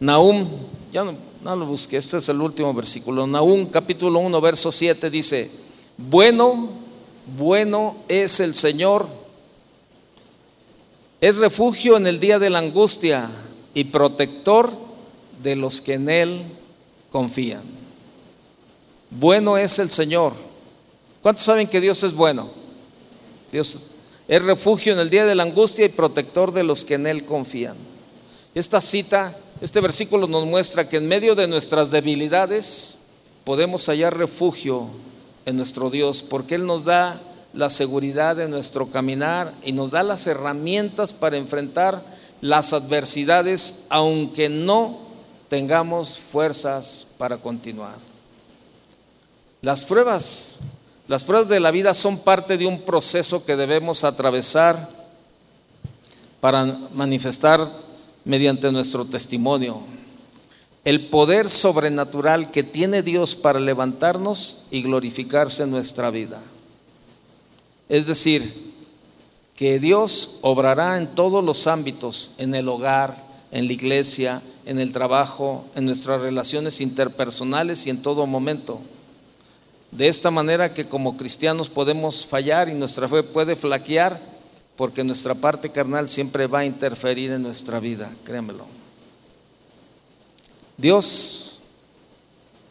Nahum, 0.00 0.46
ya 0.92 1.04
no, 1.04 1.14
no 1.42 1.56
lo 1.56 1.66
busqué, 1.66 1.96
este 1.96 2.16
es 2.18 2.28
el 2.28 2.40
último 2.40 2.72
versículo. 2.74 3.26
Nahum 3.26 3.66
capítulo 3.66 4.18
1, 4.20 4.40
verso 4.40 4.72
7 4.72 5.10
dice, 5.10 5.50
bueno, 5.98 6.70
bueno 7.36 7.96
es 8.08 8.40
el 8.40 8.54
Señor, 8.54 9.08
es 11.20 11.36
refugio 11.36 11.96
en 11.96 12.06
el 12.06 12.20
día 12.20 12.38
de 12.38 12.48
la 12.48 12.60
angustia 12.60 13.28
y 13.74 13.84
protector 13.84 14.72
de 15.42 15.56
los 15.56 15.80
que 15.80 15.94
en 15.94 16.08
Él 16.08 16.44
confían. 17.10 17.62
Bueno 19.10 19.58
es 19.58 19.78
el 19.80 19.90
Señor. 19.90 20.32
¿Cuántos 21.22 21.44
saben 21.44 21.66
que 21.66 21.80
Dios 21.80 22.04
es 22.04 22.14
bueno? 22.14 22.48
Dios 23.50 23.90
es 24.28 24.42
refugio 24.42 24.92
en 24.92 25.00
el 25.00 25.10
día 25.10 25.26
de 25.26 25.34
la 25.34 25.42
angustia 25.42 25.86
y 25.86 25.88
protector 25.88 26.52
de 26.52 26.62
los 26.62 26.84
que 26.84 26.94
en 26.94 27.06
Él 27.06 27.24
confían. 27.24 27.76
Esta 28.54 28.80
cita, 28.80 29.36
este 29.60 29.80
versículo 29.80 30.28
nos 30.28 30.46
muestra 30.46 30.88
que 30.88 30.98
en 30.98 31.08
medio 31.08 31.34
de 31.34 31.48
nuestras 31.48 31.90
debilidades 31.90 33.00
podemos 33.44 33.86
hallar 33.86 34.16
refugio 34.16 34.88
en 35.48 35.56
nuestro 35.56 35.88
Dios, 35.88 36.22
porque 36.22 36.56
Él 36.56 36.66
nos 36.66 36.84
da 36.84 37.22
la 37.54 37.70
seguridad 37.70 38.36
de 38.36 38.48
nuestro 38.48 38.90
caminar 38.90 39.54
y 39.64 39.72
nos 39.72 39.90
da 39.90 40.02
las 40.02 40.26
herramientas 40.26 41.14
para 41.14 41.38
enfrentar 41.38 42.02
las 42.42 42.74
adversidades, 42.74 43.86
aunque 43.88 44.50
no 44.50 44.98
tengamos 45.48 46.18
fuerzas 46.18 47.06
para 47.16 47.38
continuar. 47.38 47.96
Las 49.62 49.84
pruebas, 49.84 50.58
las 51.08 51.24
pruebas 51.24 51.48
de 51.48 51.60
la 51.60 51.70
vida 51.70 51.94
son 51.94 52.18
parte 52.18 52.58
de 52.58 52.66
un 52.66 52.82
proceso 52.82 53.46
que 53.46 53.56
debemos 53.56 54.04
atravesar 54.04 54.90
para 56.40 56.66
manifestar 56.92 57.66
mediante 58.26 58.70
nuestro 58.70 59.06
testimonio 59.06 59.82
el 60.88 61.02
poder 61.08 61.50
sobrenatural 61.50 62.50
que 62.50 62.62
tiene 62.62 63.02
Dios 63.02 63.36
para 63.36 63.60
levantarnos 63.60 64.64
y 64.70 64.80
glorificarse 64.80 65.64
en 65.64 65.70
nuestra 65.70 66.10
vida. 66.10 66.40
Es 67.90 68.06
decir, 68.06 68.72
que 69.54 69.78
Dios 69.80 70.38
obrará 70.40 70.96
en 70.96 71.08
todos 71.08 71.44
los 71.44 71.66
ámbitos, 71.66 72.32
en 72.38 72.54
el 72.54 72.70
hogar, 72.70 73.22
en 73.52 73.66
la 73.66 73.72
iglesia, 73.74 74.40
en 74.64 74.78
el 74.78 74.94
trabajo, 74.94 75.66
en 75.74 75.84
nuestras 75.84 76.22
relaciones 76.22 76.80
interpersonales 76.80 77.86
y 77.86 77.90
en 77.90 78.00
todo 78.00 78.26
momento. 78.26 78.80
De 79.90 80.08
esta 80.08 80.30
manera 80.30 80.72
que 80.72 80.88
como 80.88 81.18
cristianos 81.18 81.68
podemos 81.68 82.26
fallar 82.26 82.70
y 82.70 82.74
nuestra 82.74 83.06
fe 83.06 83.22
puede 83.22 83.56
flaquear 83.56 84.18
porque 84.74 85.04
nuestra 85.04 85.34
parte 85.34 85.68
carnal 85.68 86.08
siempre 86.08 86.46
va 86.46 86.60
a 86.60 86.64
interferir 86.64 87.32
en 87.32 87.42
nuestra 87.42 87.78
vida, 87.78 88.10
créanmelo. 88.24 88.77
Dios 90.78 91.58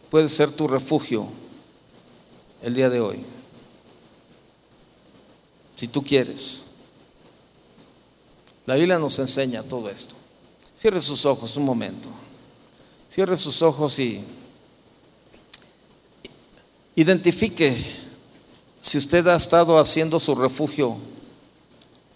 puede 0.09 0.29
ser 0.29 0.49
tu 0.49 0.65
refugio 0.65 1.27
el 2.63 2.73
día 2.73 2.89
de 2.89 3.01
hoy, 3.01 3.19
si 5.75 5.89
tú 5.89 6.01
quieres. 6.01 6.75
La 8.65 8.75
Biblia 8.75 8.97
nos 8.97 9.19
enseña 9.19 9.61
todo 9.61 9.89
esto. 9.89 10.15
Cierre 10.73 11.01
sus 11.01 11.25
ojos 11.25 11.57
un 11.57 11.65
momento. 11.65 12.09
Cierre 13.09 13.35
sus 13.35 13.61
ojos 13.61 13.99
y 13.99 14.23
identifique 16.95 17.75
si 18.79 18.97
usted 18.97 19.27
ha 19.27 19.35
estado 19.35 19.77
haciendo 19.79 20.19
su 20.19 20.33
refugio 20.33 20.95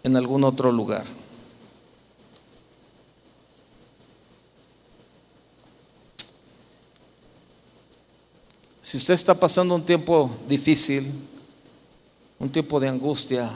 en 0.04 0.16
algún 0.16 0.44
otro 0.46 0.72
lugar. 0.72 1.06
Si 8.82 8.98
usted 8.98 9.14
está 9.14 9.34
pasando 9.34 9.76
un 9.76 9.86
tiempo 9.86 10.32
difícil, 10.48 11.12
un 12.40 12.52
tiempo 12.52 12.80
de 12.80 12.88
angustia, 12.88 13.52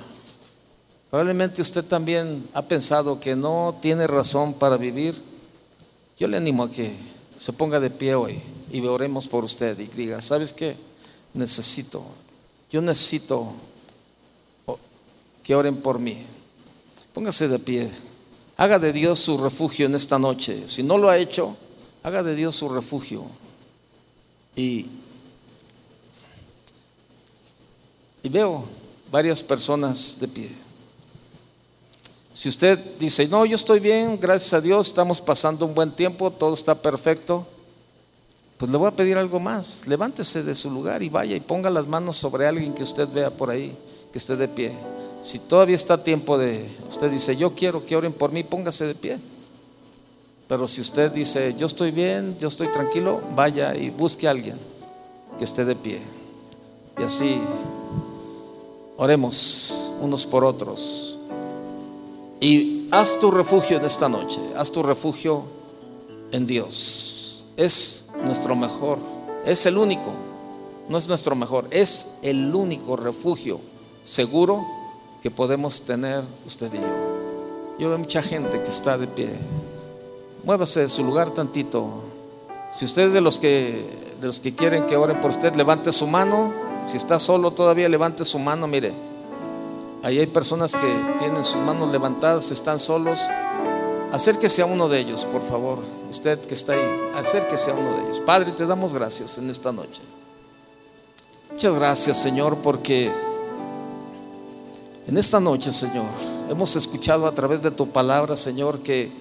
Probablemente 1.15 1.61
usted 1.61 1.86
también 1.86 2.45
ha 2.53 2.61
pensado 2.61 3.21
que 3.21 3.38
no 3.38 3.78
tiene 3.82 4.05
razón 4.05 4.55
para 4.55 4.76
vivir. 4.76 5.15
Yo 6.19 6.28
le 6.28 6.36
animo 6.36 6.63
a 6.63 6.69
que 6.69 6.93
se 7.38 7.53
ponga 7.53 7.80
de 7.80 7.89
pie 7.89 8.15
hoy 8.15 8.41
y 8.69 8.86
oremos 8.86 9.26
por 9.30 9.45
usted 9.45 9.80
y 9.80 9.88
diga, 9.88 10.19
¿sabes 10.19 10.51
qué? 10.51 10.76
Necesito, 11.34 12.03
yo 12.69 12.82
necesito 12.82 13.53
que 15.41 15.55
oren 15.55 15.78
por 15.78 15.99
mí. 15.99 16.26
Póngase 17.13 17.47
de 17.47 17.59
pie. 17.59 17.89
Haga 18.57 18.78
de 18.78 18.91
Dios 18.91 19.17
su 19.17 19.38
refugio 19.38 19.86
en 19.86 19.95
esta 19.95 20.19
noche. 20.19 20.67
Si 20.67 20.84
no 20.84 20.97
lo 20.97 21.09
ha 21.09 21.17
hecho, 21.17 21.55
haga 22.03 22.23
de 22.23 22.36
Dios 22.36 22.57
su 22.57 22.67
refugio. 22.67 23.23
Y, 24.57 24.88
y 28.26 28.30
veo 28.30 28.63
varias 29.11 29.43
personas 29.43 30.17
de 30.19 30.28
pie. 30.28 30.49
Si 32.34 32.49
usted 32.49 32.80
dice, 32.97 33.28
no, 33.28 33.45
yo 33.45 33.55
estoy 33.55 33.80
bien, 33.80 34.19
gracias 34.19 34.53
a 34.53 34.61
Dios, 34.61 34.88
estamos 34.88 35.21
pasando 35.21 35.65
un 35.65 35.76
buen 35.76 35.91
tiempo, 35.91 36.32
todo 36.32 36.55
está 36.55 36.73
perfecto, 36.73 37.45
pues 38.57 38.71
le 38.71 38.78
voy 38.78 38.88
a 38.88 38.95
pedir 38.95 39.17
algo 39.17 39.39
más. 39.39 39.88
Levántese 39.88 40.41
de 40.41 40.55
su 40.55 40.71
lugar 40.71 41.03
y 41.03 41.09
vaya 41.09 41.36
y 41.36 41.39
ponga 41.39 41.69
las 41.69 41.88
manos 41.88 42.17
sobre 42.17 42.47
alguien 42.47 42.73
que 42.73 42.82
usted 42.82 43.07
vea 43.07 43.30
por 43.30 43.51
ahí, 43.51 43.78
que 44.11 44.17
esté 44.17 44.36
de 44.36 44.47
pie. 44.47 44.73
Si 45.21 45.39
todavía 45.39 45.76
está 45.76 46.03
tiempo 46.03 46.38
de, 46.38 46.67
usted 46.89 47.11
dice, 47.11 47.38
yo 47.38 47.53
quiero 47.53 47.86
que 47.86 47.95
oren 47.95 48.11
por 48.11 48.32
mí, 48.32 48.43
póngase 48.43 48.88
de 48.88 48.95
pie. 48.95 49.19
Pero 50.47 50.67
si 50.67 50.82
usted 50.82 51.11
dice, 51.11 51.55
yo 51.57 51.67
estoy 51.67 51.91
bien, 51.91 52.38
yo 52.39 52.47
estoy 52.47 52.71
tranquilo, 52.71 53.21
vaya 53.36 53.76
y 53.76 53.91
busque 53.91 54.28
a 54.28 54.32
alguien 54.32 54.57
que 55.38 55.43
esté 55.43 55.63
de 55.63 55.76
pie. 55.76 56.01
Y 56.97 57.03
así 57.03 57.39
oremos 58.97 59.91
unos 60.01 60.25
por 60.25 60.43
otros. 60.43 61.17
Y 62.39 62.87
haz 62.91 63.19
tu 63.19 63.31
refugio 63.31 63.77
en 63.77 63.85
esta 63.85 64.09
noche, 64.09 64.39
haz 64.57 64.71
tu 64.71 64.83
refugio 64.83 65.43
en 66.31 66.45
Dios. 66.45 67.43
Es 67.57 68.11
nuestro 68.23 68.55
mejor, 68.55 68.99
es 69.45 69.65
el 69.65 69.77
único, 69.77 70.11
no 70.89 70.97
es 70.97 71.07
nuestro 71.07 71.35
mejor, 71.35 71.67
es 71.71 72.17
el 72.21 72.53
único 72.53 72.95
refugio 72.95 73.59
seguro 74.01 74.65
que 75.21 75.31
podemos 75.31 75.81
tener 75.81 76.23
usted 76.45 76.71
y 76.73 76.77
yo. 76.77 77.15
Yo 77.79 77.89
veo 77.89 77.97
mucha 77.97 78.21
gente 78.21 78.61
que 78.61 78.69
está 78.69 78.97
de 78.97 79.07
pie. 79.07 79.29
Muévase 80.43 80.81
de 80.81 80.89
su 80.89 81.03
lugar 81.03 81.31
tantito. 81.31 82.03
Si 82.69 82.85
usted 82.85 83.07
es 83.07 83.13
de 83.13 83.21
los 83.21 83.39
que 83.39 84.05
de 84.19 84.27
los 84.27 84.39
que 84.39 84.55
quieren 84.55 84.85
que 84.85 84.95
oren 84.95 85.19
por 85.19 85.31
usted, 85.31 85.55
levante 85.55 85.91
su 85.91 86.07
mano. 86.07 86.53
Si 86.86 86.97
está 86.97 87.17
solo 87.17 87.51
todavía, 87.51 87.89
levante 87.89 88.23
su 88.23 88.38
mano, 88.39 88.67
mire. 88.67 88.93
Ahí 90.03 90.19
hay 90.19 90.27
personas 90.27 90.75
que 90.75 90.95
tienen 91.17 91.43
sus 91.43 91.61
manos 91.61 91.91
levantadas, 91.91 92.51
están 92.51 92.77
solos. 92.77 93.27
Acérquese 94.11 94.61
a 94.61 94.67
uno 94.67 94.88
de 94.88 94.99
ellos, 94.99 95.25
por 95.25 95.41
favor. 95.41 95.79
Usted 96.11 96.39
que 96.41 96.53
está 96.53 96.73
ahí, 96.73 97.11
acérquese 97.15 97.71
a 97.71 97.73
uno 97.73 97.97
de 97.97 98.03
ellos. 98.03 98.19
Padre, 98.19 98.51
te 98.51 98.65
damos 98.65 98.93
gracias 98.93 99.38
en 99.39 99.49
esta 99.49 99.71
noche. 99.71 100.01
Muchas 101.51 101.73
gracias, 101.73 102.21
Señor, 102.21 102.57
porque 102.57 103.11
en 105.07 105.17
esta 105.17 105.39
noche, 105.39 105.71
Señor, 105.71 106.05
hemos 106.49 106.75
escuchado 106.75 107.27
a 107.27 107.31
través 107.31 107.61
de 107.61 107.71
tu 107.71 107.89
palabra, 107.89 108.36
Señor, 108.36 108.79
que 108.79 109.11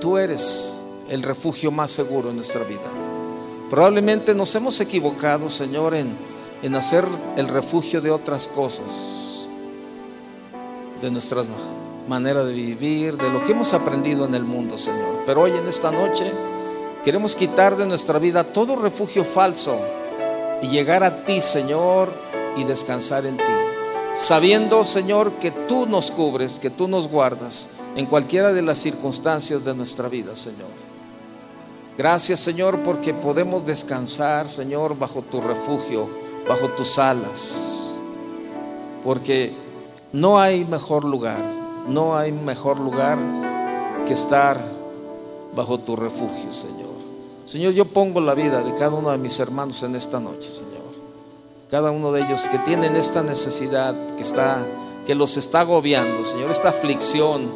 tú 0.00 0.16
eres 0.16 0.82
el 1.08 1.22
refugio 1.22 1.70
más 1.70 1.90
seguro 1.90 2.30
en 2.30 2.36
nuestra 2.36 2.62
vida. 2.64 2.93
Probablemente 3.70 4.34
nos 4.34 4.54
hemos 4.54 4.80
equivocado, 4.80 5.48
Señor, 5.48 5.94
en 5.94 6.16
en 6.64 6.74
hacer 6.76 7.04
el 7.36 7.46
refugio 7.46 8.00
de 8.00 8.10
otras 8.10 8.48
cosas, 8.48 9.50
de 10.98 11.10
nuestra 11.10 11.42
manera 12.08 12.42
de 12.42 12.54
vivir, 12.54 13.18
de 13.18 13.28
lo 13.28 13.42
que 13.42 13.52
hemos 13.52 13.74
aprendido 13.74 14.24
en 14.24 14.32
el 14.32 14.44
mundo, 14.44 14.78
Señor. 14.78 15.24
Pero 15.26 15.42
hoy 15.42 15.50
en 15.50 15.68
esta 15.68 15.90
noche 15.90 16.32
queremos 17.04 17.36
quitar 17.36 17.76
de 17.76 17.84
nuestra 17.84 18.18
vida 18.18 18.44
todo 18.44 18.76
refugio 18.76 19.26
falso 19.26 19.78
y 20.62 20.68
llegar 20.68 21.04
a 21.04 21.26
ti, 21.26 21.42
Señor, 21.42 22.10
y 22.56 22.64
descansar 22.64 23.26
en 23.26 23.36
ti. 23.36 23.42
Sabiendo, 24.14 24.86
Señor, 24.86 25.32
que 25.32 25.50
tú 25.50 25.84
nos 25.84 26.10
cubres, 26.10 26.58
que 26.58 26.70
tú 26.70 26.88
nos 26.88 27.08
guardas 27.08 27.72
en 27.94 28.06
cualquiera 28.06 28.54
de 28.54 28.62
las 28.62 28.78
circunstancias 28.78 29.66
de 29.66 29.74
nuestra 29.74 30.08
vida, 30.08 30.34
Señor. 30.34 30.73
Gracias, 31.96 32.40
Señor, 32.40 32.82
porque 32.82 33.14
podemos 33.14 33.64
descansar, 33.64 34.48
Señor, 34.48 34.98
bajo 34.98 35.22
tu 35.22 35.40
refugio 35.40 36.24
bajo 36.48 36.68
tus 36.70 36.98
alas, 36.98 37.94
porque 39.02 39.52
no 40.12 40.38
hay 40.38 40.64
mejor 40.64 41.04
lugar, 41.04 41.42
no 41.88 42.16
hay 42.16 42.32
mejor 42.32 42.78
lugar 42.78 43.18
que 44.06 44.12
estar 44.12 44.60
bajo 45.54 45.78
tu 45.80 45.96
refugio, 45.96 46.52
Señor. 46.52 46.94
Señor, 47.44 47.72
yo 47.72 47.86
pongo 47.86 48.20
la 48.20 48.34
vida 48.34 48.62
de 48.62 48.74
cada 48.74 48.94
uno 48.94 49.10
de 49.10 49.18
mis 49.18 49.38
hermanos 49.38 49.82
en 49.82 49.96
esta 49.96 50.20
noche, 50.20 50.48
Señor. 50.48 50.74
Cada 51.70 51.90
uno 51.90 52.12
de 52.12 52.22
ellos 52.22 52.48
que 52.48 52.58
tienen 52.58 52.96
esta 52.96 53.22
necesidad, 53.22 53.94
que 54.16 54.22
está 54.22 54.64
que 55.06 55.14
los 55.14 55.36
está 55.36 55.60
agobiando, 55.60 56.24
Señor, 56.24 56.50
esta 56.50 56.70
aflicción, 56.70 57.50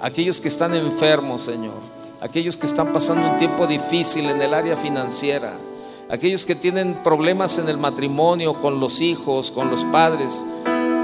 aquellos 0.00 0.40
que 0.40 0.48
están 0.48 0.74
enfermos, 0.74 1.42
Señor, 1.42 1.78
aquellos 2.20 2.56
que 2.56 2.66
están 2.66 2.92
pasando 2.92 3.30
un 3.30 3.38
tiempo 3.38 3.66
difícil 3.66 4.28
en 4.28 4.40
el 4.42 4.52
área 4.52 4.76
financiera, 4.76 5.54
aquellos 6.08 6.44
que 6.44 6.54
tienen 6.54 7.02
problemas 7.02 7.58
en 7.58 7.68
el 7.68 7.78
matrimonio, 7.78 8.60
con 8.60 8.78
los 8.78 9.00
hijos, 9.00 9.50
con 9.50 9.70
los 9.70 9.84
padres, 9.86 10.44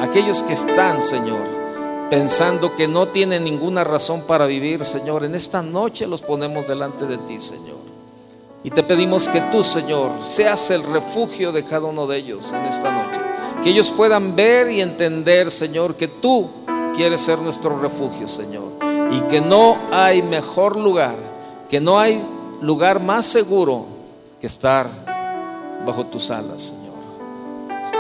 aquellos 0.01 0.43
que 0.43 0.53
están, 0.53 1.01
Señor, 1.01 1.43
pensando 2.11 2.75
que 2.75 2.87
no 2.87 3.09
tienen 3.09 3.45
ninguna 3.45 3.83
razón 3.83 4.23
para 4.27 4.47
vivir, 4.47 4.85
Señor, 4.85 5.25
en 5.25 5.35
esta 5.35 5.63
noche 5.63 6.07
los 6.07 6.23
ponemos 6.23 6.67
delante 6.67 7.07
de 7.07 7.19
ti, 7.19 7.39
Señor. 7.39 7.77
Y 8.63 8.71
te 8.71 8.83
pedimos 8.83 9.29
que 9.29 9.41
tú, 9.53 9.63
Señor, 9.63 10.11
seas 10.23 10.71
el 10.71 10.83
refugio 10.83 11.53
de 11.53 11.65
cada 11.65 11.87
uno 11.87 12.07
de 12.07 12.19
ellos 12.19 12.53
en 12.53 12.67
esta 12.67 12.91
noche. 12.91 13.21
Que 13.63 13.71
ellos 13.71 13.93
puedan 13.93 14.35
ver 14.35 14.71
y 14.71 14.81
entender, 14.81 15.53
Señor, 15.53 15.95
que 15.95 16.09
tú 16.09 16.51
quieres 16.97 17.21
ser 17.21 17.39
nuestro 17.39 17.79
refugio, 17.79 18.27
Señor. 18.27 18.96
Y 19.11 19.21
que 19.29 19.41
no 19.41 19.77
hay 19.91 20.23
mejor 20.23 20.77
lugar, 20.77 21.17
que 21.69 21.81
no 21.81 21.99
hay 21.99 22.23
lugar 22.61 23.01
más 23.01 23.27
seguro 23.27 23.87
que 24.41 24.47
estar 24.47 24.89
bajo 25.87 26.07
tus 26.07 26.31
alas, 26.31 26.63
Señor. 26.63 26.97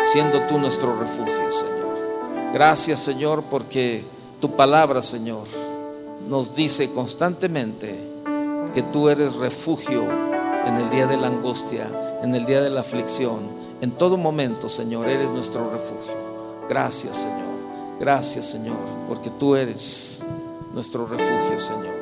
Siendo 0.05 0.41
tú 0.49 0.59
nuestro 0.59 0.99
refugio, 0.99 1.51
Señor. 1.51 1.97
Gracias, 2.53 3.01
Señor, 3.01 3.45
porque 3.51 4.05
tu 4.41 4.51
palabra, 4.57 5.03
Señor, 5.03 5.45
nos 6.29 6.55
dice 6.55 6.93
constantemente 6.93 7.95
que 8.75 8.83
tú 8.83 9.09
eres 9.09 9.37
refugio 9.37 10.05
en 10.67 10.75
el 10.75 10.91
día 10.91 11.07
de 11.07 11.17
la 11.17 11.29
angustia, 11.29 11.87
en 12.23 12.35
el 12.35 12.45
día 12.47 12.61
de 12.61 12.71
la 12.71 12.81
aflicción. 12.81 13.41
En 13.81 13.93
todo 13.93 14.17
momento, 14.17 14.69
Señor, 14.69 15.09
eres 15.09 15.31
nuestro 15.31 15.71
refugio. 15.71 16.15
Gracias, 16.69 17.17
Señor. 17.17 17.47
Gracias, 18.01 18.47
Señor, 18.47 18.77
porque 19.09 19.31
tú 19.31 19.55
eres 19.55 20.25
nuestro 20.77 21.07
refugio, 21.07 21.59
Señor. 21.59 21.96